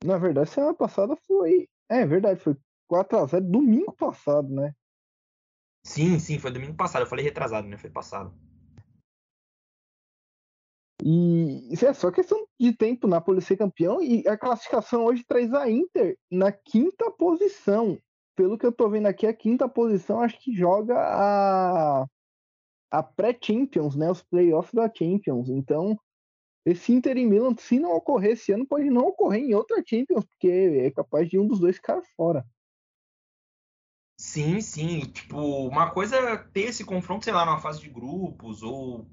Na 0.03 0.17
verdade, 0.17 0.49
semana 0.49 0.73
passada 0.73 1.15
foi. 1.15 1.69
É 1.89 2.07
verdade, 2.07 2.41
foi 2.41 2.57
4 2.87 3.19
a 3.19 3.27
0 3.27 3.45
domingo 3.45 3.93
passado, 3.93 4.49
né? 4.49 4.75
Sim, 5.85 6.19
sim, 6.19 6.39
foi 6.39 6.51
domingo 6.51 6.75
passado. 6.75 7.03
Eu 7.03 7.07
falei 7.07 7.25
retrasado, 7.25 7.67
né? 7.67 7.79
Foi 7.79 7.91
passado. 7.91 8.35
E 11.03 11.73
isso 11.73 11.87
é 11.87 11.95
só 11.95 12.11
questão 12.11 12.47
de 12.59 12.73
tempo 12.77 13.07
na 13.07 13.17
Napoli 13.17 13.41
ser 13.41 13.57
campeão 13.57 14.03
e 14.03 14.27
a 14.27 14.37
classificação 14.37 15.05
hoje 15.05 15.25
traz 15.25 15.53
a 15.55 15.71
Inter 15.71 16.19
na 16.31 16.51
quinta 16.51 17.11
posição. 17.11 17.99
Pelo 18.37 18.59
que 18.59 18.67
eu 18.67 18.73
tô 18.73 18.89
vendo 18.89 19.07
aqui, 19.07 19.27
a 19.27 19.33
quinta 19.33 19.69
posição 19.69 20.21
acho 20.21 20.39
que 20.41 20.55
joga 20.55 20.97
a, 20.97 22.07
a 22.91 23.03
pré-Champions, 23.03 23.97
né? 23.97 24.11
Os 24.11 24.23
playoffs 24.23 24.75
da 24.75 24.93
Champions. 24.93 25.49
Então, 25.49 25.99
esse 26.71 26.93
Inter 26.93 27.17
e 27.17 27.27
Milan, 27.27 27.55
se 27.57 27.79
não 27.79 27.95
ocorrer 27.95 28.33
esse 28.33 28.53
ano, 28.53 28.67
pode 28.67 28.91
não 28.91 29.07
ocorrer 29.07 29.43
em 29.43 29.55
outra 29.55 29.83
Champions, 29.85 30.25
porque 30.25 30.49
é 30.49 30.91
capaz 30.91 31.29
de 31.29 31.39
um 31.39 31.47
dos 31.47 31.61
dois 31.61 31.77
ficar 31.77 32.03
fora. 32.17 32.47
Sim, 34.21 34.61
sim. 34.61 35.01
Tipo, 35.01 35.69
uma 35.69 35.91
coisa 35.91 36.17
é 36.17 36.37
ter 36.37 36.63
esse 36.63 36.85
confronto, 36.85 37.25
sei 37.25 37.33
lá, 37.33 37.47
numa 37.47 37.61
fase 37.61 37.81
de 37.81 37.89
grupos 37.89 38.63
ou 38.63 39.07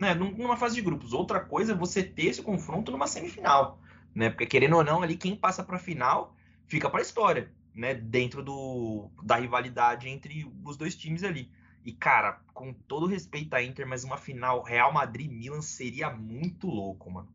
né, 0.00 0.14
numa 0.14 0.56
fase 0.56 0.74
de 0.74 0.82
grupos. 0.82 1.12
Outra 1.12 1.40
coisa 1.40 1.72
é 1.72 1.76
você 1.76 2.02
ter 2.02 2.26
esse 2.26 2.42
confronto 2.42 2.90
numa 2.90 3.06
semifinal, 3.06 3.78
né? 4.14 4.30
Porque 4.30 4.46
querendo 4.46 4.76
ou 4.76 4.82
não, 4.82 5.02
ali 5.02 5.16
quem 5.16 5.36
passa 5.36 5.62
para 5.62 5.76
a 5.76 5.80
final 5.80 6.34
fica 6.66 6.88
para 6.88 7.00
a 7.00 7.02
história, 7.02 7.52
né? 7.74 7.94
Dentro 7.94 8.42
do, 8.42 9.10
da 9.22 9.36
rivalidade 9.36 10.08
entre 10.08 10.50
os 10.64 10.76
dois 10.76 10.96
times 10.96 11.22
ali. 11.22 11.50
E 11.84 11.92
cara, 11.92 12.40
com 12.52 12.72
todo 12.72 13.06
respeito 13.06 13.54
à 13.54 13.62
Inter, 13.62 13.86
mas 13.86 14.04
uma 14.04 14.18
final 14.18 14.62
Real 14.62 14.92
Madrid-Milan 14.92 15.62
seria 15.62 16.10
muito 16.10 16.66
louco, 16.66 17.10
mano. 17.10 17.32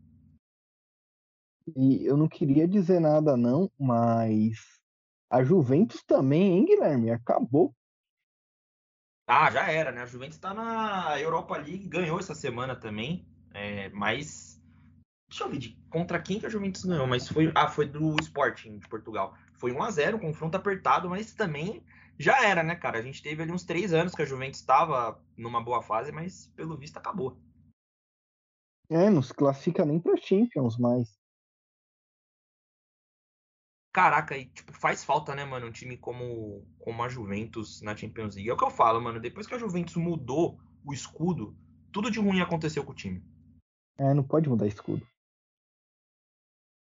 E 1.75 2.05
eu 2.05 2.15
não 2.15 2.27
queria 2.27 2.67
dizer 2.67 2.99
nada 2.99 3.35
não, 3.35 3.71
mas 3.79 4.79
a 5.29 5.43
Juventus 5.43 6.03
também, 6.03 6.59
hein, 6.59 6.65
Guilherme? 6.65 7.09
Acabou. 7.09 7.75
Ah, 9.27 9.49
já 9.49 9.67
era, 9.71 9.91
né? 9.91 10.03
A 10.03 10.05
Juventus 10.05 10.37
tá 10.37 10.53
na 10.53 11.19
Europa 11.19 11.57
League, 11.57 11.87
ganhou 11.87 12.19
essa 12.19 12.35
semana 12.35 12.75
também, 12.75 13.27
é, 13.51 13.89
mas 13.89 14.61
deixa 15.27 15.43
eu 15.43 15.49
ver 15.49 15.57
de 15.57 15.69
contra 15.89 16.21
quem 16.21 16.39
que 16.39 16.45
a 16.45 16.49
Juventus 16.49 16.85
ganhou, 16.85 17.07
mas 17.07 17.27
foi 17.27 17.51
ah, 17.55 17.67
foi 17.67 17.87
do 17.87 18.15
Sporting 18.21 18.77
de 18.77 18.87
Portugal. 18.87 19.35
Foi 19.53 19.71
1 19.71 19.81
a 19.81 19.89
0, 19.89 20.17
um 20.17 20.19
confronto 20.19 20.55
apertado, 20.55 21.09
mas 21.09 21.33
também 21.33 21.83
já 22.19 22.45
era, 22.45 22.63
né, 22.63 22.75
cara? 22.75 22.99
A 22.99 23.01
gente 23.01 23.21
teve 23.21 23.43
ali 23.43 23.51
uns 23.51 23.63
três 23.63 23.93
anos 23.93 24.15
que 24.15 24.21
a 24.21 24.25
Juventus 24.25 24.59
estava 24.59 25.21
numa 25.37 25.61
boa 25.61 25.81
fase, 25.81 26.11
mas 26.11 26.47
pelo 26.55 26.77
visto 26.77 26.97
acabou. 26.97 27.37
É, 28.89 29.09
não 29.09 29.21
se 29.21 29.33
classifica 29.33 29.83
nem 29.85 29.99
para 29.99 30.15
Champions 30.17 30.77
mais. 30.77 31.17
Caraca, 33.91 34.37
e 34.37 34.45
tipo, 34.47 34.73
faz 34.73 35.03
falta, 35.05 35.33
né, 35.33 35.45
mano, 35.45 35.67
um 35.67 35.71
time 35.71 35.97
como, 35.97 36.67
como 36.79 37.01
a 37.01 37.07
Juventus 37.07 37.81
na 37.81 37.95
Champions 37.95 38.35
League. 38.35 38.49
É 38.49 38.53
o 38.53 38.57
que 38.57 38.63
eu 38.65 38.69
falo, 38.69 39.01
mano. 39.01 39.21
Depois 39.21 39.47
que 39.47 39.55
a 39.55 39.57
Juventus 39.57 39.95
mudou 39.95 40.59
o 40.83 40.93
escudo, 40.93 41.57
tudo 41.91 42.11
de 42.11 42.19
ruim 42.19 42.41
aconteceu 42.41 42.83
com 42.83 42.91
o 42.91 42.95
time. 42.95 43.23
É, 43.97 44.13
não 44.13 44.23
pode 44.23 44.49
mudar 44.49 44.67
escudo. 44.67 45.07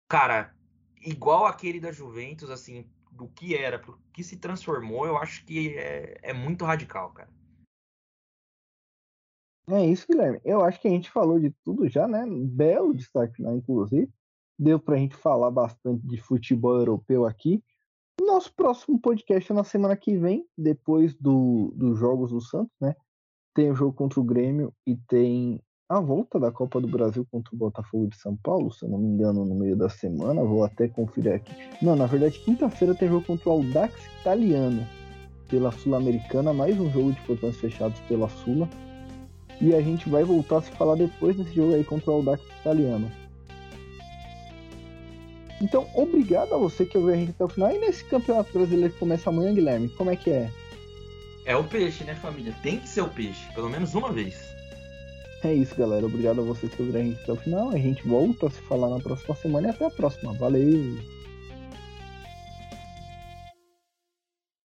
Cara, 0.07 0.55
igual 1.01 1.45
aquele 1.45 1.79
da 1.79 1.91
Juventus, 1.91 2.49
assim, 2.49 2.87
do 3.19 3.27
que 3.27 3.55
era, 3.55 3.77
pro 3.77 3.99
que 4.11 4.23
se 4.23 4.37
transformou, 4.37 5.05
eu 5.05 5.17
acho 5.17 5.45
que 5.45 5.77
é, 5.77 6.17
é 6.23 6.33
muito 6.33 6.65
radical, 6.65 7.11
cara. 7.11 7.29
É 9.69 9.85
isso, 9.85 10.07
Guilherme. 10.09 10.41
Eu 10.43 10.61
acho 10.61 10.81
que 10.81 10.87
a 10.87 10.91
gente 10.91 11.11
falou 11.11 11.39
de 11.39 11.51
tudo 11.63 11.87
já, 11.87 12.07
né? 12.07 12.25
Belo 12.27 12.93
destaque, 12.93 13.41
né, 13.41 13.53
inclusive 13.53 14.11
deu 14.59 14.77
para 14.77 14.95
a 14.95 14.97
gente 14.97 15.15
falar 15.15 15.49
bastante 15.49 16.05
de 16.05 16.17
futebol 16.17 16.75
europeu 16.75 17.25
aqui. 17.25 17.63
Nosso 18.21 18.53
próximo 18.53 18.99
podcast 18.99 19.49
é 19.49 19.55
na 19.55 19.63
semana 19.63 19.95
que 19.95 20.17
vem, 20.17 20.45
depois 20.57 21.15
do, 21.15 21.73
dos 21.73 21.97
Jogos 21.97 22.31
do 22.31 22.41
Santos, 22.41 22.75
né? 22.81 22.93
Tem 23.55 23.71
o 23.71 23.75
jogo 23.75 23.93
contra 23.93 24.19
o 24.19 24.23
Grêmio 24.23 24.73
e 24.85 24.97
tem 25.07 25.63
a 25.89 25.99
volta 25.99 26.39
da 26.39 26.51
Copa 26.51 26.79
do 26.79 26.87
Brasil 26.87 27.25
contra 27.31 27.55
o 27.55 27.57
Botafogo 27.57 28.07
de 28.07 28.15
São 28.15 28.35
Paulo, 28.35 28.71
se 28.71 28.85
eu 28.85 28.89
não 28.89 28.99
me 28.99 29.07
engano, 29.07 29.43
no 29.43 29.55
meio 29.55 29.75
da 29.75 29.89
semana. 29.89 30.43
Vou 30.43 30.63
até 30.63 30.87
conferir 30.87 31.33
aqui. 31.33 31.51
Não, 31.81 31.95
na 31.95 32.05
verdade, 32.05 32.37
quinta-feira 32.37 32.93
tem 32.93 33.09
jogo 33.09 33.25
contra 33.25 33.49
o 33.49 33.53
Audax 33.53 33.95
Italiano 34.21 34.87
pela 35.49 35.71
Sul-Americana, 35.71 36.53
mais 36.53 36.79
um 36.79 36.91
jogo 36.91 37.11
de 37.11 37.19
portões 37.21 37.57
fechados 37.57 37.99
pela 38.01 38.29
Sula. 38.29 38.69
E 39.59 39.73
a 39.73 39.81
gente 39.81 40.07
vai 40.07 40.23
voltar 40.23 40.57
a 40.57 40.61
se 40.61 40.69
falar 40.71 40.93
depois 40.93 41.35
desse 41.35 41.55
jogo 41.55 41.73
aí 41.73 41.83
contra 41.83 42.11
o 42.11 42.13
Audax 42.13 42.43
Italiano. 42.61 43.11
Então, 45.59 45.87
obrigado 45.95 46.53
a 46.53 46.57
você 46.57 46.85
que 46.85 46.99
ouviu 46.99 47.15
a 47.15 47.17
gente 47.17 47.31
até 47.31 47.43
o 47.43 47.49
final. 47.49 47.71
E 47.71 47.79
nesse 47.79 48.05
campeonato 48.05 48.53
brasileiro 48.53 48.93
que 48.93 48.99
começa 48.99 49.31
amanhã, 49.31 49.55
Guilherme, 49.55 49.89
como 49.89 50.11
é 50.11 50.15
que 50.15 50.29
é? 50.29 50.51
É 51.45 51.55
o 51.55 51.63
peixe, 51.63 52.03
né, 52.03 52.13
família? 52.13 52.55
Tem 52.61 52.79
que 52.79 52.87
ser 52.87 53.01
o 53.01 53.09
peixe, 53.09 53.51
pelo 53.55 53.69
menos 53.69 53.95
uma 53.95 54.11
vez. 54.11 54.58
É 55.43 55.53
isso, 55.53 55.75
galera. 55.75 56.05
Obrigado 56.05 56.41
a 56.41 56.43
vocês 56.43 56.73
que 56.73 56.81
ouviram 56.81 56.99
a 56.99 57.03
gente 57.03 57.21
até 57.23 57.31
o 57.31 57.35
final. 57.37 57.69
A 57.69 57.77
gente 57.77 58.05
volta 58.07 58.47
a 58.47 58.49
se 58.49 58.61
falar 58.61 58.89
na 58.89 58.99
próxima 58.99 59.35
semana 59.35 59.67
e 59.67 59.69
até 59.71 59.85
a 59.85 59.89
próxima. 59.89 60.33
Valeu! 60.33 61.18